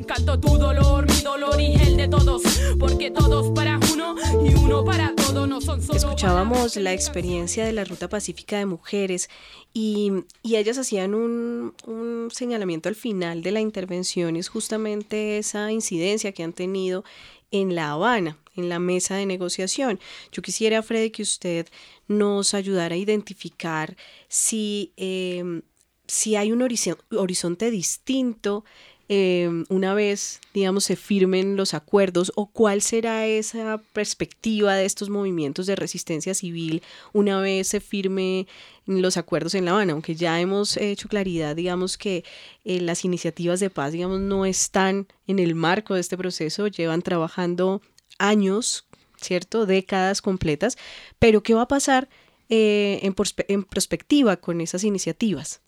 Canto 0.07 0.39
tu 0.39 0.59
dolor, 0.59 1.07
mi 1.11 1.23
dolor 1.23 1.59
y 1.59 1.77
el 1.77 1.97
de 1.97 2.09
todos, 2.09 2.43
porque 2.79 3.11
todos 3.11 3.51
para 3.55 3.81
uno 3.93 4.15
y 4.45 4.55
uno 4.55 4.85
para 4.85 5.15
todo 5.15 5.47
no 5.47 5.63
son 5.63 5.81
solo 5.81 5.97
Escuchábamos 5.97 6.77
la 6.77 6.93
experiencia 6.93 7.65
de 7.65 7.73
la 7.73 7.85
Ruta 7.85 8.09
Pacífica 8.09 8.59
de 8.59 8.67
Mujeres 8.67 9.31
y, 9.73 10.13
y 10.43 10.57
ellas 10.57 10.77
hacían 10.77 11.15
un, 11.15 11.75
un, 11.87 12.29
señalamiento 12.31 12.91
al 12.91 12.97
final 12.97 13.43
de 13.43 13.53
la 13.53 13.61
intervención, 13.61 14.37
es 14.37 14.49
justamente 14.49 15.39
esa 15.39 15.73
incidencia 15.73 16.33
que 16.33 16.43
han 16.43 16.53
tenido 16.53 17.03
en 17.51 17.75
La 17.75 17.93
Habana, 17.93 18.37
en 18.57 18.69
la 18.69 18.81
mesa 18.81 19.17
de 19.17 19.25
negociación. 19.25 19.99
Yo 20.33 20.43
quisiera, 20.43 20.83
Freddy, 20.83 21.11
que 21.11 21.23
usted 21.23 21.67
nos 22.09 22.53
ayudara 22.53 22.95
a 22.95 22.99
identificar 22.99 23.97
si, 24.29 24.93
eh, 24.99 25.63
si 26.07 26.37
hay 26.37 26.53
un 26.53 26.63
horizonte 26.63 27.71
distinto 27.71 28.65
eh, 29.09 29.65
una 29.69 29.93
vez, 29.93 30.41
digamos, 30.55 30.85
se 30.85 30.97
firmen 30.97 31.57
los 31.57 31.75
acuerdos 31.75 32.33
o 32.37 32.47
cuál 32.47 32.81
será 32.81 33.27
esa 33.27 33.79
perspectiva 33.93 34.75
de 34.75 34.87
estos 34.87 35.11
movimientos 35.11 35.67
de 35.67 35.77
resistencia 35.77 36.33
civil 36.35 36.83
una 37.13 37.41
vez 37.41 37.69
se 37.69 37.81
firme 37.81 38.47
los 38.87 39.17
acuerdos 39.17 39.55
en 39.55 39.67
La 39.67 39.73
Habana, 39.73 39.93
aunque 39.93 40.15
ya 40.15 40.41
hemos 40.41 40.77
hecho 40.77 41.09
claridad, 41.09 41.57
digamos, 41.57 41.99
que 41.99 42.25
eh, 42.65 42.81
las 42.81 43.05
iniciativas 43.05 43.61
de 43.61 43.71
paz, 43.71 43.93
digamos, 43.93 44.21
no 44.21 44.47
están 44.47 45.07
en 45.27 45.39
el 45.39 45.55
marco 45.55 45.95
de 45.95 46.01
este 46.01 46.17
proceso, 46.17 46.67
llevan 46.69 47.03
trabajando 47.03 47.83
años, 48.19 48.87
¿cierto? 49.21 49.67
Décadas 49.67 50.23
completas, 50.23 50.79
pero 51.19 51.43
¿qué 51.43 51.55
va 51.55 51.63
a 51.63 51.69
pasar 51.69 52.09
eh, 52.49 53.01
en, 53.03 53.15
en 53.49 53.65
perspectiva 53.65 54.37
con 54.37 54.61
esas 54.61 54.85
iniciativas? 54.85 55.61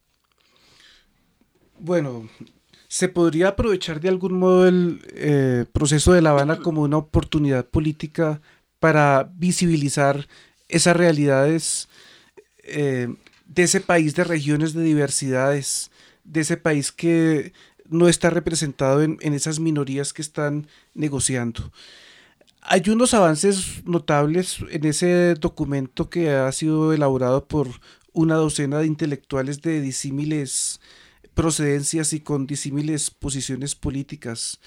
Bueno, 1.79 2.29
¿Se 2.97 3.11
podría 3.11 3.49
aprovechar 3.49 4.01
de 4.01 4.09
algún 4.09 4.39
modo 4.39 4.67
el 4.67 5.03
eh, 5.09 5.67
proceso 5.71 6.15
de 6.15 6.23
La 6.23 6.31
Habana 6.31 6.61
como 6.61 6.81
una 6.81 6.97
oportunidad 6.97 7.67
política 7.67 8.41
para 8.81 9.31
visibilizar 9.35 10.27
esas 10.67 10.97
realidades 10.97 11.91
eh, 12.63 13.15
de 13.45 13.63
ese 13.65 13.83
país 13.83 14.15
de 14.15 14.25
regiones 14.25 14.73
de 14.73 14.83
diversidades, 14.83 15.91
de 16.25 16.41
ese 16.41 16.57
país 16.57 16.91
que 16.91 17.53
no 17.87 18.09
está 18.09 18.31
representado 18.31 19.03
en, 19.03 19.19
en 19.21 19.35
esas 19.35 19.61
minorías 19.61 20.15
que 20.15 20.23
están 20.23 20.67
negociando? 20.95 21.71
Hay 22.63 22.83
unos 22.89 23.13
avances 23.13 23.85
notables 23.85 24.61
en 24.71 24.87
ese 24.87 25.35
documento 25.35 26.09
que 26.09 26.31
ha 26.31 26.51
sido 26.51 26.95
elaborado 26.95 27.45
por 27.45 27.69
una 28.15 28.37
docena 28.37 28.79
de 28.79 28.87
intelectuales 28.87 29.61
de 29.61 29.83
disímiles 29.83 30.81
procedencias 31.37 32.15
y 32.15 32.21
con 32.21 32.47
disímiles 32.47 33.11
posiciones 33.11 33.75
políticas. 33.75 34.59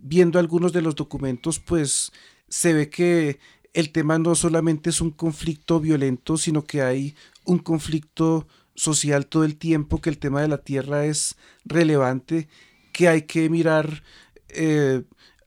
Viendo 0.00 0.40
algunos 0.40 0.72
de 0.72 0.82
los 0.82 0.96
documentos, 0.96 1.60
pues 1.60 2.10
se 2.48 2.74
ve 2.74 2.90
que 2.90 3.38
el 3.72 3.92
tema 3.92 4.18
no 4.18 4.34
solamente 4.34 4.90
es 4.90 5.00
un 5.00 5.12
conflicto 5.12 5.78
violento, 5.78 6.36
sino 6.36 6.64
que 6.64 6.82
hay 6.82 7.14
un 7.44 7.60
conflicto 7.60 8.48
social 8.74 9.26
todo 9.26 9.44
el 9.44 9.56
tiempo, 9.56 10.00
que 10.00 10.10
el 10.10 10.18
tema 10.18 10.42
de 10.42 10.48
la 10.48 10.58
tierra 10.58 11.06
es 11.06 11.36
relevante, 11.64 12.48
que 12.92 13.06
hay 13.06 13.22
que 13.22 13.48
mirar 13.48 14.02
eh, 14.48 15.04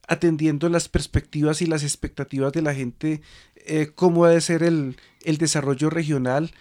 atendiendo 0.08 0.70
las 0.70 0.88
perspectivas 0.88 1.60
y 1.60 1.66
las 1.66 1.82
expectativas 1.82 2.54
de 2.54 2.62
la 2.62 2.74
gente, 2.74 3.20
eh, 3.66 3.92
cómo 3.94 4.24
ha 4.24 4.30
de 4.30 4.40
ser 4.40 4.62
el, 4.62 4.96
el 5.24 5.36
desarrollo 5.36 5.90
regional, 5.90 6.52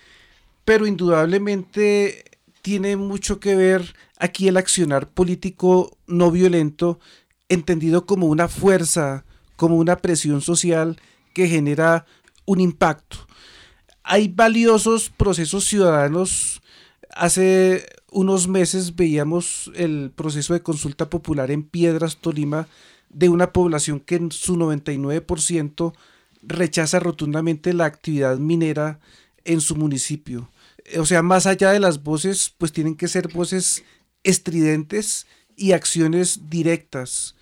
pero 0.65 0.85
indudablemente 0.85 2.25
tiene 2.61 2.97
mucho 2.97 3.39
que 3.39 3.55
ver 3.55 3.95
aquí 4.19 4.47
el 4.47 4.57
accionar 4.57 5.09
político 5.09 5.97
no 6.05 6.29
violento, 6.29 6.99
entendido 7.47 8.05
como 8.05 8.27
una 8.27 8.47
fuerza, 8.47 9.25
como 9.55 9.77
una 9.77 9.97
presión 9.97 10.41
social 10.41 11.01
que 11.33 11.47
genera 11.47 12.05
un 12.45 12.59
impacto. 12.59 13.17
Hay 14.03 14.27
valiosos 14.27 15.09
procesos 15.09 15.65
ciudadanos. 15.65 16.61
Hace 17.15 17.85
unos 18.11 18.47
meses 18.47 18.95
veíamos 18.95 19.71
el 19.75 20.11
proceso 20.15 20.53
de 20.53 20.61
consulta 20.61 21.09
popular 21.09 21.49
en 21.51 21.63
Piedras, 21.63 22.17
Tolima, 22.17 22.67
de 23.09 23.29
una 23.29 23.51
población 23.53 23.99
que 23.99 24.15
en 24.15 24.31
su 24.31 24.55
99% 24.55 25.93
rechaza 26.43 26.99
rotundamente 26.99 27.73
la 27.73 27.85
actividad 27.85 28.37
minera 28.37 28.99
en 29.45 29.61
su 29.61 29.75
municipio 29.75 30.49
o 30.97 31.05
sea, 31.05 31.21
más 31.21 31.45
allá 31.45 31.71
de 31.71 31.79
las 31.79 32.03
voces, 32.03 32.53
pues 32.57 32.71
tienen 32.71 32.95
que 32.95 33.07
ser 33.07 33.27
voces 33.33 33.83
estridentes 34.23 35.27
y 35.55 35.73
acciones 35.73 36.49
directas, 36.49 37.35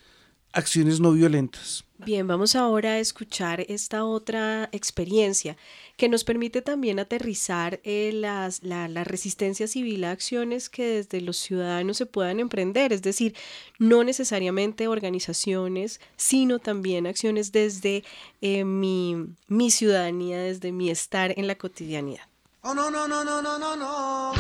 acciones 0.52 1.00
no 1.00 1.12
violentas. 1.12 1.88
Bien, 2.06 2.28
vamos 2.28 2.56
ahora 2.56 2.92
a 2.92 3.00
escuchar 3.00 3.66
esta 3.70 4.06
otra 4.06 4.70
experiencia 4.72 5.58
que 5.98 6.10
nos 6.10 6.24
permite 6.24 6.62
también 6.62 7.00
aterrizar 7.00 7.80
eh, 7.84 8.12
las, 8.14 8.62
la, 8.62 9.04
resistencia 9.04 9.68
civil 9.68 10.04
a 10.04 10.12
acciones 10.12 10.70
que 10.70 10.86
desde 10.86 11.22
los 11.22 11.38
ciudadanos 11.38 11.98
se 11.98 12.06
puedan 12.06 12.40
emprender, 12.40 12.94
es 12.94 13.02
decir, 13.02 13.36
no 13.80 14.04
necesariamente 14.04 14.88
organizaciones, 14.88 16.00
sino 16.18 16.60
también 16.60 17.08
acciones 17.08 17.52
desde 17.52 18.04
eh, 18.42 18.64
mi, 18.64 19.16
mi 19.48 19.72
ciudadanía, 19.72 20.40
desde 20.40 20.72
mi 20.72 20.92
estar 20.92 21.34
en 21.36 21.48
la 21.48 21.56
cotidianidad. 21.56 22.28
Oh, 22.70 22.74
no, 22.74 22.92
no, 22.92 23.08
no, 23.08 23.24
no, 23.24 23.42
no, 23.42 23.58
no, 23.58 23.78
no. 23.78 24.34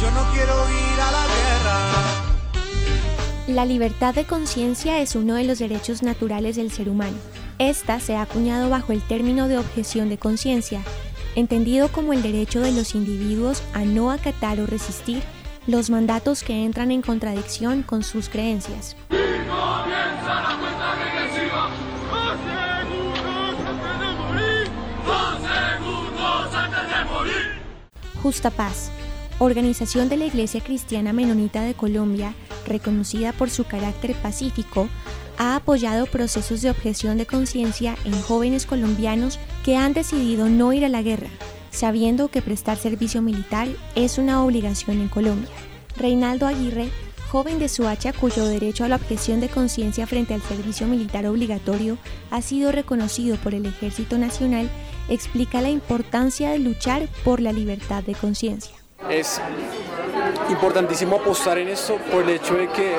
Yo 0.00 0.10
no 0.12 0.32
quiero 0.32 0.54
ir 0.70 1.00
a 1.02 1.12
la 1.12 1.26
guerra. 1.26 1.92
La 3.46 3.66
libertad 3.66 4.14
de 4.14 4.24
conciencia 4.24 5.02
es 5.02 5.14
uno 5.14 5.34
de 5.34 5.44
los 5.44 5.58
derechos 5.58 6.02
naturales 6.02 6.56
del 6.56 6.70
ser 6.70 6.88
humano. 6.88 7.18
Esta 7.58 8.00
se 8.00 8.16
ha 8.16 8.22
acuñado 8.22 8.70
bajo 8.70 8.92
el 8.92 9.02
término 9.02 9.48
de 9.48 9.58
objeción 9.58 10.08
de 10.08 10.16
conciencia, 10.16 10.80
entendido 11.34 11.92
como 11.92 12.14
el 12.14 12.22
derecho 12.22 12.60
de 12.62 12.72
los 12.72 12.94
individuos 12.94 13.62
a 13.74 13.84
no 13.84 14.12
acatar 14.12 14.58
o 14.60 14.66
resistir 14.66 15.22
los 15.66 15.90
mandatos 15.90 16.42
que 16.42 16.64
entran 16.64 16.90
en 16.90 17.02
contradicción 17.02 17.82
con 17.82 18.02
sus 18.02 18.30
creencias. 18.30 18.96
Justa 28.28 28.50
Paz, 28.50 28.90
organización 29.38 30.10
de 30.10 30.18
la 30.18 30.26
Iglesia 30.26 30.60
Cristiana 30.60 31.14
Menonita 31.14 31.62
de 31.62 31.72
Colombia, 31.72 32.34
reconocida 32.66 33.32
por 33.32 33.48
su 33.48 33.64
carácter 33.64 34.14
pacífico, 34.16 34.86
ha 35.38 35.56
apoyado 35.56 36.04
procesos 36.04 36.60
de 36.60 36.68
objeción 36.68 37.16
de 37.16 37.24
conciencia 37.24 37.96
en 38.04 38.20
jóvenes 38.20 38.66
colombianos 38.66 39.38
que 39.64 39.76
han 39.78 39.94
decidido 39.94 40.50
no 40.50 40.74
ir 40.74 40.84
a 40.84 40.90
la 40.90 41.00
guerra, 41.00 41.30
sabiendo 41.70 42.28
que 42.28 42.42
prestar 42.42 42.76
servicio 42.76 43.22
militar 43.22 43.66
es 43.94 44.18
una 44.18 44.44
obligación 44.44 45.00
en 45.00 45.08
Colombia. 45.08 45.48
Reinaldo 45.96 46.46
Aguirre, 46.46 46.90
joven 47.32 47.58
de 47.58 47.70
Suacha 47.70 48.12
cuyo 48.12 48.44
derecho 48.44 48.84
a 48.84 48.88
la 48.88 48.96
objeción 48.96 49.40
de 49.40 49.48
conciencia 49.48 50.06
frente 50.06 50.34
al 50.34 50.42
servicio 50.42 50.86
militar 50.86 51.26
obligatorio 51.26 51.96
ha 52.30 52.42
sido 52.42 52.72
reconocido 52.72 53.38
por 53.38 53.54
el 53.54 53.64
Ejército 53.64 54.18
Nacional 54.18 54.68
explica 55.08 55.60
la 55.60 55.70
importancia 55.70 56.50
de 56.50 56.58
luchar 56.58 57.08
por 57.24 57.40
la 57.40 57.52
libertad 57.52 58.02
de 58.02 58.14
conciencia. 58.14 58.74
Es 59.08 59.40
importantísimo 60.50 61.16
apostar 61.16 61.58
en 61.58 61.68
esto 61.68 61.96
por 62.10 62.24
el 62.24 62.30
hecho 62.30 62.54
de 62.54 62.68
que, 62.68 62.96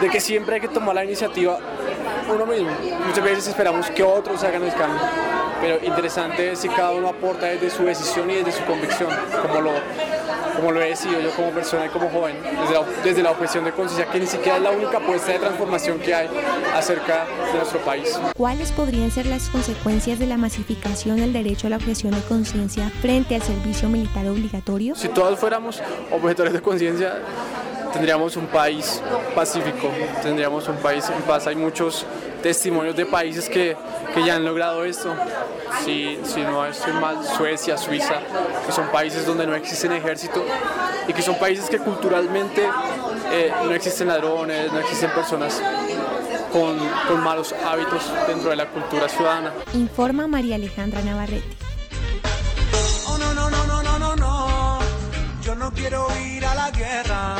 de 0.00 0.10
que 0.10 0.20
siempre 0.20 0.56
hay 0.56 0.60
que 0.60 0.68
tomar 0.68 0.94
la 0.94 1.04
iniciativa 1.04 1.58
uno 2.32 2.46
mismo. 2.46 2.70
Muchas 3.06 3.24
veces 3.24 3.48
esperamos 3.48 3.90
que 3.90 4.02
otros 4.02 4.42
hagan 4.44 4.62
el 4.62 4.74
cambio, 4.74 5.00
pero 5.60 5.84
interesante 5.84 6.52
es 6.52 6.60
si 6.60 6.68
cada 6.68 6.92
uno 6.92 7.08
aporta 7.08 7.46
desde 7.46 7.70
su 7.70 7.84
decisión 7.84 8.30
y 8.30 8.36
desde 8.36 8.52
su 8.52 8.64
convicción, 8.64 9.10
como 9.42 9.60
lo, 9.60 9.72
como 10.56 10.72
lo 10.72 10.80
he 10.80 10.88
decidido 10.88 11.20
yo 11.20 11.30
como 11.30 11.50
persona 11.50 11.86
y 11.86 11.88
como 11.88 12.08
joven, 12.08 12.36
desde 12.42 12.74
la, 12.74 12.84
desde 13.02 13.22
la 13.22 13.30
objeción 13.30 13.64
de 13.64 13.72
conciencia, 13.72 14.10
que 14.10 14.20
ni 14.20 14.26
siquiera 14.26 14.56
es 14.56 14.62
la 14.62 14.70
única 14.70 14.98
apuesta 14.98 15.32
de 15.32 15.38
transformación 15.38 15.98
que 15.98 16.14
hay 16.14 16.28
acerca 16.74 17.26
de 17.52 17.58
nuestro 17.58 17.80
país. 17.80 18.18
¿Cuáles 18.36 18.72
podrían 18.72 19.10
ser 19.10 19.26
las 19.26 19.48
consecuencias 19.48 20.18
de 20.18 20.26
la 20.26 20.36
masificación 20.36 21.16
del 21.16 21.32
derecho 21.32 21.66
a 21.66 21.70
la 21.70 21.76
objeción 21.76 22.12
de 22.12 22.20
conciencia 22.22 22.90
frente 23.00 23.34
al 23.34 23.42
servicio 23.42 23.88
militar 23.88 24.26
obligatorio? 24.28 24.94
Si 24.94 25.08
todos 25.08 25.38
fuéramos 25.38 25.82
objetores 26.10 26.52
de 26.52 26.60
conciencia, 26.60 27.20
tendríamos 27.92 28.36
un 28.36 28.46
país 28.46 29.02
pacífico, 29.34 29.90
tendríamos 30.22 30.68
un 30.68 30.76
país 30.76 31.08
en 31.14 31.22
paz. 31.22 31.46
Hay 31.46 31.56
muchos 31.56 32.06
testimonios 32.42 32.96
de 32.96 33.06
países 33.06 33.48
que, 33.48 33.76
que 34.14 34.24
ya 34.24 34.34
han 34.36 34.44
logrado 34.44 34.84
esto. 34.84 35.14
Si, 35.84 36.18
si 36.24 36.40
no 36.42 36.66
estoy 36.66 36.92
mal, 36.92 37.24
Suecia, 37.24 37.78
Suiza, 37.78 38.20
que 38.66 38.72
son 38.72 38.88
países 38.88 39.24
donde 39.24 39.46
no 39.46 39.54
existen 39.54 39.92
ejército 39.92 40.44
y 41.08 41.12
que 41.12 41.22
son 41.22 41.38
países 41.38 41.70
que 41.70 41.78
culturalmente 41.78 42.68
eh, 43.32 43.52
no 43.64 43.72
existen 43.72 44.08
ladrones, 44.08 44.70
no 44.72 44.78
existen 44.80 45.10
personas 45.10 45.60
con, 46.52 46.76
con 47.08 47.22
malos 47.22 47.54
hábitos 47.64 48.02
dentro 48.26 48.50
de 48.50 48.56
la 48.56 48.66
cultura 48.66 49.08
ciudadana. 49.08 49.52
Informa 49.72 50.26
María 50.26 50.56
Alejandra 50.56 51.00
Navarrete. 51.02 51.56
Oh, 53.06 53.18
no, 53.18 53.32
no, 53.34 53.50
no, 53.50 53.66
no, 53.66 53.82
no, 53.82 53.98
no, 53.98 54.16
no. 54.16 54.78
Yo 55.42 55.54
no 55.54 55.72
quiero 55.72 56.06
ir 56.18 56.44
a 56.44 56.54
la 56.54 56.70
guerra. 56.70 57.36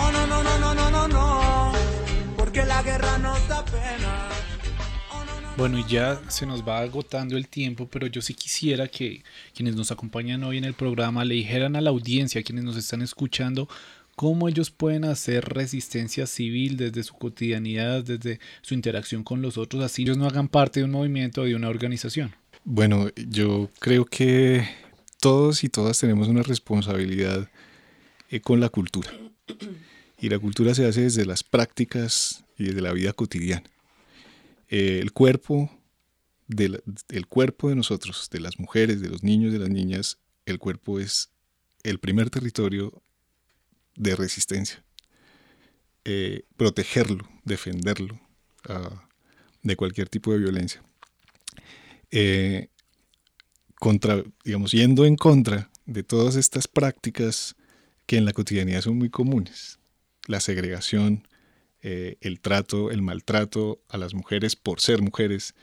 Oh, 0.00 0.10
no, 0.10 0.26
no, 0.26 0.42
no, 0.42 0.58
no, 0.58 0.74
no, 0.74 0.90
no, 0.90 1.08
no. 1.08 1.61
Porque 2.52 2.68
la 2.68 2.82
guerra 2.82 3.16
nos 3.16 3.48
da 3.48 3.64
pena. 3.64 4.28
Bueno, 5.56 5.78
y 5.78 5.86
ya 5.88 6.20
se 6.28 6.44
nos 6.44 6.62
va 6.62 6.80
agotando 6.80 7.38
el 7.38 7.48
tiempo, 7.48 7.88
pero 7.88 8.06
yo 8.08 8.20
sí 8.20 8.34
quisiera 8.34 8.88
que 8.88 9.22
quienes 9.54 9.74
nos 9.74 9.90
acompañan 9.90 10.44
hoy 10.44 10.58
en 10.58 10.64
el 10.64 10.74
programa 10.74 11.24
le 11.24 11.36
dijeran 11.36 11.76
a 11.76 11.80
la 11.80 11.88
audiencia, 11.88 12.42
quienes 12.42 12.64
nos 12.64 12.76
están 12.76 13.00
escuchando, 13.00 13.70
cómo 14.16 14.50
ellos 14.50 14.70
pueden 14.70 15.06
hacer 15.06 15.46
resistencia 15.46 16.26
civil 16.26 16.76
desde 16.76 17.04
su 17.04 17.14
cotidianidad, 17.14 18.04
desde 18.04 18.38
su 18.60 18.74
interacción 18.74 19.24
con 19.24 19.40
los 19.40 19.56
otros, 19.56 19.82
así 19.82 20.02
ellos 20.02 20.18
no 20.18 20.26
hagan 20.26 20.48
parte 20.48 20.80
de 20.80 20.84
un 20.84 20.90
movimiento 20.90 21.40
o 21.40 21.44
de 21.44 21.54
una 21.54 21.70
organización. 21.70 22.34
Bueno, 22.64 23.08
yo 23.30 23.70
creo 23.78 24.04
que 24.04 24.68
todos 25.20 25.64
y 25.64 25.70
todas 25.70 25.98
tenemos 25.98 26.28
una 26.28 26.42
responsabilidad 26.42 27.48
eh, 28.28 28.40
con 28.40 28.60
la 28.60 28.68
cultura. 28.68 29.10
Y 30.20 30.28
la 30.28 30.38
cultura 30.38 30.72
se 30.72 30.86
hace 30.86 31.00
desde 31.00 31.26
las 31.26 31.42
prácticas 31.42 32.41
y 32.58 32.64
desde 32.64 32.80
la 32.80 32.92
vida 32.92 33.12
cotidiana. 33.12 33.68
Eh, 34.68 35.00
el 35.00 35.12
cuerpo 35.12 35.70
de 36.48 36.82
el 37.08 37.26
cuerpo 37.26 37.68
de 37.68 37.76
nosotros, 37.76 38.28
de 38.30 38.40
las 38.40 38.58
mujeres, 38.58 39.00
de 39.00 39.08
los 39.08 39.22
niños, 39.22 39.52
de 39.52 39.58
las 39.58 39.70
niñas, 39.70 40.18
el 40.46 40.58
cuerpo 40.58 41.00
es 41.00 41.30
el 41.82 41.98
primer 41.98 42.30
territorio 42.30 43.02
de 43.96 44.16
resistencia. 44.16 44.84
Eh, 46.04 46.44
protegerlo, 46.56 47.28
defenderlo 47.44 48.20
ah, 48.68 49.08
de 49.62 49.76
cualquier 49.76 50.08
tipo 50.08 50.32
de 50.32 50.38
violencia. 50.38 50.82
Eh, 52.10 52.68
contra, 53.76 54.22
digamos, 54.44 54.72
yendo 54.72 55.04
en 55.04 55.16
contra 55.16 55.70
de 55.86 56.02
todas 56.02 56.36
estas 56.36 56.68
prácticas 56.68 57.56
que 58.06 58.16
en 58.16 58.24
la 58.24 58.32
cotidianidad 58.32 58.82
son 58.82 58.98
muy 58.98 59.10
comunes. 59.10 59.78
La 60.26 60.40
segregación, 60.40 61.26
eh, 61.84 62.16
el 62.20 62.40
trato, 62.40 62.92
el 62.92 63.02
maltrato 63.02 63.82
a 63.88 63.98
las 63.98 64.14
mujeres 64.14 64.54
por 64.54 64.80
ser 64.80 65.02
mujeres, 65.02 65.54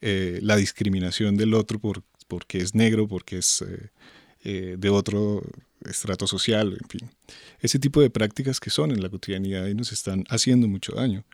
eh, 0.00 0.40
la 0.42 0.56
discriminación 0.56 1.36
del 1.36 1.54
otro 1.54 1.78
por, 1.78 2.02
porque 2.26 2.58
es 2.58 2.74
negro, 2.74 3.06
porque 3.06 3.38
es 3.38 3.64
eh, 4.42 4.76
de 4.76 4.88
otro 4.88 5.42
estrato 5.88 6.26
social, 6.26 6.76
en 6.80 6.88
fin. 6.88 7.10
Ese 7.60 7.78
tipo 7.78 8.00
de 8.00 8.10
prácticas 8.10 8.58
que 8.58 8.70
son 8.70 8.90
en 8.90 9.00
la 9.00 9.10
cotidianidad 9.10 9.68
y 9.68 9.74
nos 9.74 9.92
están 9.92 10.24
haciendo 10.28 10.66
mucho 10.66 10.92
daño. 10.92 11.24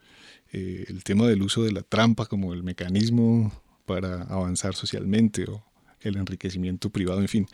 El 0.53 1.03
tema 1.03 1.27
del 1.27 1.43
uso 1.43 1.63
de 1.65 1.73
la 1.73 1.83
trampa 1.83 2.27
como 2.27 2.55
el 2.55 2.63
mecanismo 2.63 3.53
para 3.85 4.23
avanzar 4.23 4.75
socialmente 4.75 5.45
o 5.45 5.65
el 6.01 6.17
enriquecimiento 6.17 6.89
privado, 6.89 7.21
en 7.21 7.29
fin. 7.29 7.47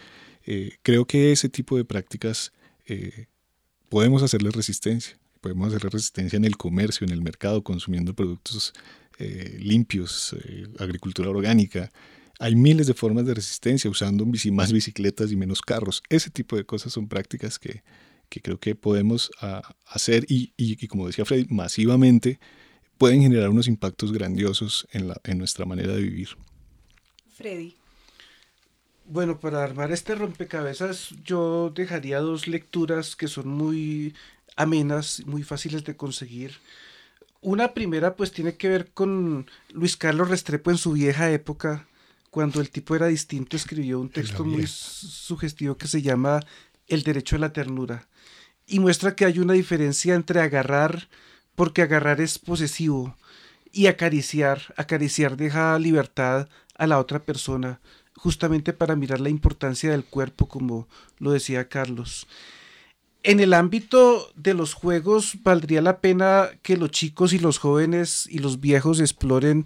Creo 0.83 1.07
que 1.07 1.33
ese 1.33 1.49
tipo 1.49 1.77
de 1.77 1.85
prácticas 1.85 2.53
podemos 3.89 4.23
hacerle 4.23 4.51
resistencia. 4.51 5.19
Podemos 5.43 5.69
hacerle 5.69 5.91
resistencia 5.91 6.37
en 6.39 6.45
el 6.47 6.57
comercio, 6.57 7.05
en 7.07 7.13
el 7.13 7.21
mercado, 7.21 7.63
consumiendo 7.63 8.15
productos 8.15 8.73
eh, 9.19 9.59
limpios, 9.61 10.35
eh, 10.45 10.67
agricultura 10.79 11.29
orgánica. 11.29 11.91
Hay 12.39 12.55
miles 12.57 12.87
de 12.87 12.95
formas 12.95 13.27
de 13.27 13.35
resistencia 13.35 13.91
usando 13.91 14.25
bici- 14.25 14.53
más 14.53 14.73
bicicletas 14.73 15.31
y 15.33 15.37
menos 15.37 15.61
carros. 15.61 16.03
Ese 16.09 16.31
tipo 16.31 16.57
de 16.57 16.65
cosas 16.65 16.93
son 16.93 17.09
prácticas 17.09 17.59
que, 17.59 17.83
que 18.29 18.41
creo 18.41 18.59
que 18.59 18.75
podemos 18.75 19.31
ah, 19.41 19.75
hacer 19.87 20.25
y, 20.29 20.53
y- 20.57 20.83
y 20.83 20.89
como 20.89 21.07
decía 21.09 21.25
Freddy, 21.25 21.47
masivamente 21.51 22.39
pueden 22.97 23.21
generar 23.21 23.49
unos 23.51 23.67
impactos 23.67 24.13
grandiosos 24.13 24.87
en, 24.93 25.09
la, 25.09 25.21
en 25.25 25.39
nuestra 25.39 25.65
manera 25.67 25.93
de 25.95 26.03
vivir. 26.03 26.29
Freddy. 27.35 27.75
Bueno, 29.05 29.41
para 29.41 29.65
armar 29.65 29.91
este 29.91 30.15
rompecabezas 30.15 31.11
yo 31.25 31.73
dejaría 31.75 32.21
dos 32.21 32.47
lecturas 32.47 33.17
que 33.17 33.27
son 33.27 33.49
muy 33.49 34.15
amenas, 34.57 35.23
muy 35.27 35.43
fáciles 35.43 35.85
de 35.85 35.97
conseguir. 35.97 36.59
Una 37.41 37.75
primera 37.75 38.15
pues 38.15 38.33
tiene 38.33 38.57
que 38.57 38.69
ver 38.69 38.93
con 38.93 39.51
Luis 39.73 39.97
Carlos 39.97 40.29
Restrepo 40.29 40.71
en 40.71 40.79
su 40.79 40.93
vieja 40.93 41.31
época, 41.31 41.87
cuando 42.31 42.61
el 42.61 42.71
tipo 42.71 42.95
era 42.95 43.07
distinto, 43.09 43.57
escribió 43.57 44.01
un 44.01 44.09
texto 44.09 44.45
muy 44.45 44.67
su- 44.67 45.07
sugestivo 45.09 45.77
que 45.77 45.89
se 45.89 46.03
llama 46.03 46.41
El 46.87 47.03
derecho 47.03 47.37
a 47.37 47.41
la 47.41 47.53
ternura 47.53 48.09
y 48.67 48.79
muestra 48.79 49.15
que 49.17 49.25
hay 49.25 49.39
una 49.39 49.55
diferencia 49.55 50.15
entre 50.15 50.41
agarrar, 50.41 51.09
porque 51.55 51.83
agarrar 51.83 52.21
es 52.21 52.39
posesivo, 52.39 53.17
y 53.73 53.87
acariciar, 53.87 54.73
acariciar 54.77 55.37
deja 55.37 55.79
libertad 55.79 56.49
a 56.77 56.87
la 56.87 56.99
otra 56.99 57.19
persona, 57.19 57.81
justamente 58.15 58.73
para 58.73 58.97
mirar 58.97 59.21
la 59.21 59.31
importancia 59.31 59.91
del 59.91 60.05
cuerpo, 60.05 60.47
como 60.47 60.89
lo 61.19 61.33
decía 61.33 61.69
Carlos. 61.69 62.27
En 63.25 63.39
el 63.39 63.55
ámbito 63.55 64.33
de 64.35 64.53
los 64.53 64.75
juegos, 64.75 65.37
valdría 65.45 65.81
la 65.81 66.01
pena 66.01 66.51
que 66.63 66.77
los 66.77 66.91
chicos 66.91 67.33
y 67.33 67.39
los 67.39 67.59
jóvenes 67.59 68.27
y 68.29 68.39
los 68.39 68.61
viejos 68.61 68.99
exploren 68.99 69.65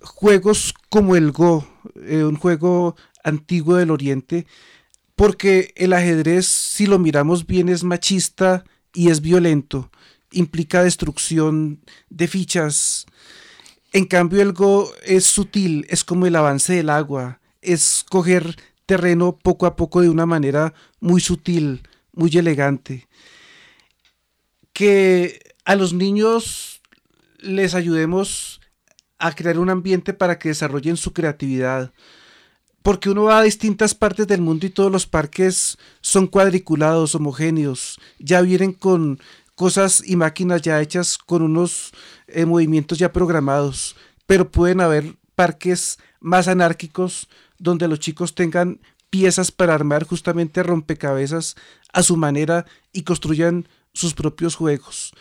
juegos 0.00 0.74
como 0.88 1.14
el 1.14 1.30
Go, 1.30 1.66
eh, 2.04 2.24
un 2.24 2.36
juego 2.36 2.96
antiguo 3.22 3.76
del 3.76 3.92
Oriente, 3.92 4.46
porque 5.14 5.72
el 5.76 5.92
ajedrez, 5.92 6.46
si 6.46 6.86
lo 6.86 6.98
miramos 6.98 7.46
bien, 7.46 7.68
es 7.68 7.84
machista 7.84 8.64
y 8.92 9.10
es 9.10 9.20
violento, 9.20 9.90
implica 10.32 10.82
destrucción 10.82 11.80
de 12.10 12.26
fichas. 12.26 13.06
En 13.92 14.06
cambio, 14.06 14.42
el 14.42 14.52
Go 14.52 14.90
es 15.04 15.24
sutil, 15.24 15.86
es 15.88 16.02
como 16.02 16.26
el 16.26 16.34
avance 16.34 16.72
del 16.72 16.90
agua, 16.90 17.40
es 17.60 18.04
coger 18.08 18.56
terreno 18.86 19.38
poco 19.40 19.66
a 19.66 19.76
poco 19.76 20.00
de 20.00 20.08
una 20.08 20.26
manera 20.26 20.74
muy 20.98 21.20
sutil, 21.20 21.82
muy 22.12 22.30
elegante. 22.36 23.08
Que 24.72 25.40
a 25.64 25.74
los 25.74 25.92
niños 25.92 26.80
les 27.38 27.74
ayudemos 27.74 28.60
a 29.18 29.34
crear 29.34 29.58
un 29.58 29.70
ambiente 29.70 30.12
para 30.12 30.38
que 30.38 30.48
desarrollen 30.48 30.96
su 30.96 31.12
creatividad. 31.12 31.92
Porque 32.82 33.10
uno 33.10 33.24
va 33.24 33.38
a 33.38 33.42
distintas 33.42 33.94
partes 33.94 34.26
del 34.26 34.40
mundo 34.40 34.66
y 34.66 34.70
todos 34.70 34.90
los 34.90 35.06
parques 35.06 35.78
son 36.00 36.26
cuadriculados, 36.26 37.14
homogéneos, 37.14 38.00
ya 38.18 38.40
vienen 38.40 38.72
con 38.72 39.20
cosas 39.54 40.02
y 40.04 40.16
máquinas 40.16 40.62
ya 40.62 40.80
hechas 40.80 41.18
con 41.18 41.42
unos 41.42 41.92
eh, 42.26 42.44
movimientos 42.44 42.98
ya 42.98 43.12
programados, 43.12 43.94
pero 44.26 44.50
pueden 44.50 44.80
haber 44.80 45.14
parques 45.36 45.98
más 46.18 46.48
anárquicos 46.48 47.28
donde 47.58 47.86
los 47.86 48.00
chicos 48.00 48.34
tengan 48.34 48.80
piezas 49.12 49.52
para 49.52 49.74
armar 49.74 50.04
justamente 50.04 50.62
rompecabezas 50.62 51.54
a 51.92 52.02
su 52.02 52.16
manera 52.16 52.64
y 52.94 53.02
construyan 53.02 53.68
sus 53.92 54.14
propios 54.14 54.54
juegos. 54.54 55.12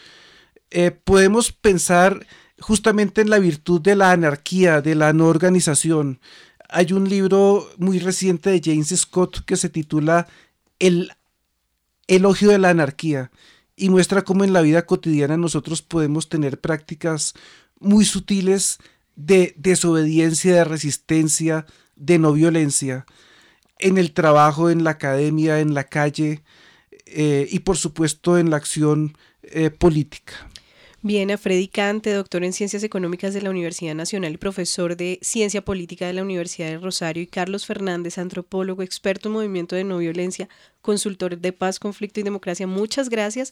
Eh, 0.69 0.91
podemos 0.91 1.51
pensar 1.51 2.25
justamente 2.57 3.19
en 3.19 3.29
la 3.29 3.39
virtud 3.39 3.81
de 3.81 3.97
la 3.97 4.11
anarquía, 4.11 4.79
de 4.81 4.95
la 4.95 5.11
no 5.11 5.27
organización. 5.27 6.21
Hay 6.69 6.93
un 6.93 7.09
libro 7.09 7.69
muy 7.77 7.99
reciente 7.99 8.49
de 8.49 8.61
James 8.63 8.97
Scott 8.97 9.43
que 9.45 9.57
se 9.57 9.67
titula 9.67 10.29
El 10.79 11.11
elogio 12.07 12.49
de 12.49 12.59
la 12.59 12.69
anarquía 12.69 13.29
y 13.75 13.89
muestra 13.89 14.21
cómo 14.21 14.45
en 14.45 14.53
la 14.53 14.61
vida 14.61 14.85
cotidiana 14.85 15.35
nosotros 15.35 15.81
podemos 15.81 16.29
tener 16.29 16.61
prácticas 16.61 17.33
muy 17.77 18.05
sutiles 18.05 18.77
de 19.17 19.53
desobediencia, 19.57 20.55
de 20.55 20.63
resistencia, 20.63 21.65
de 21.97 22.19
no 22.19 22.31
violencia, 22.31 23.05
en 23.81 23.97
el 23.97 24.13
trabajo, 24.13 24.69
en 24.69 24.83
la 24.83 24.91
academia, 24.91 25.59
en 25.59 25.73
la 25.73 25.83
calle 25.83 26.41
eh, 27.05 27.47
y 27.51 27.59
por 27.59 27.77
supuesto 27.77 28.37
en 28.37 28.49
la 28.49 28.57
acción 28.57 29.17
eh, 29.43 29.69
política. 29.69 30.47
Bien, 31.03 31.31
a 31.31 31.37
Freddy 31.39 31.67
Cante, 31.67 32.13
doctor 32.13 32.43
en 32.43 32.53
Ciencias 32.53 32.83
Económicas 32.83 33.33
de 33.33 33.41
la 33.41 33.49
Universidad 33.49 33.95
Nacional 33.95 34.33
y 34.33 34.37
profesor 34.37 34.95
de 34.95 35.17
Ciencia 35.23 35.65
Política 35.65 36.05
de 36.05 36.13
la 36.13 36.21
Universidad 36.21 36.67
de 36.67 36.77
Rosario, 36.77 37.23
y 37.23 37.27
Carlos 37.27 37.65
Fernández, 37.65 38.19
antropólogo, 38.19 38.83
experto 38.83 39.27
en 39.27 39.33
movimiento 39.33 39.75
de 39.75 39.83
no 39.83 39.97
violencia, 39.97 40.47
consultor 40.83 41.39
de 41.39 41.53
paz, 41.53 41.79
conflicto 41.79 42.19
y 42.19 42.23
democracia. 42.23 42.67
Muchas 42.67 43.09
gracias 43.09 43.51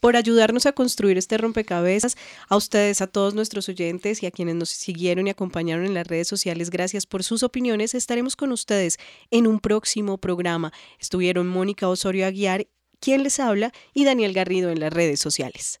por 0.00 0.16
ayudarnos 0.16 0.66
a 0.66 0.72
construir 0.72 1.18
este 1.18 1.38
rompecabezas. 1.38 2.16
A 2.48 2.56
ustedes, 2.56 3.00
a 3.00 3.06
todos 3.06 3.34
nuestros 3.34 3.68
oyentes 3.68 4.22
y 4.22 4.26
a 4.26 4.30
quienes 4.30 4.56
nos 4.56 4.70
siguieron 4.70 5.26
y 5.26 5.30
acompañaron 5.30 5.86
en 5.86 5.94
las 5.94 6.06
redes 6.06 6.28
sociales, 6.28 6.70
gracias 6.70 7.06
por 7.06 7.22
sus 7.22 7.42
opiniones. 7.42 7.94
Estaremos 7.94 8.36
con 8.36 8.52
ustedes 8.52 8.98
en 9.30 9.46
un 9.46 9.60
próximo 9.60 10.18
programa. 10.18 10.72
Estuvieron 10.98 11.46
Mónica 11.46 11.88
Osorio 11.88 12.26
Aguiar, 12.26 12.66
quien 12.98 13.22
les 13.22 13.38
habla, 13.40 13.72
y 13.94 14.04
Daniel 14.04 14.32
Garrido 14.32 14.70
en 14.70 14.80
las 14.80 14.92
redes 14.92 15.20
sociales. 15.20 15.80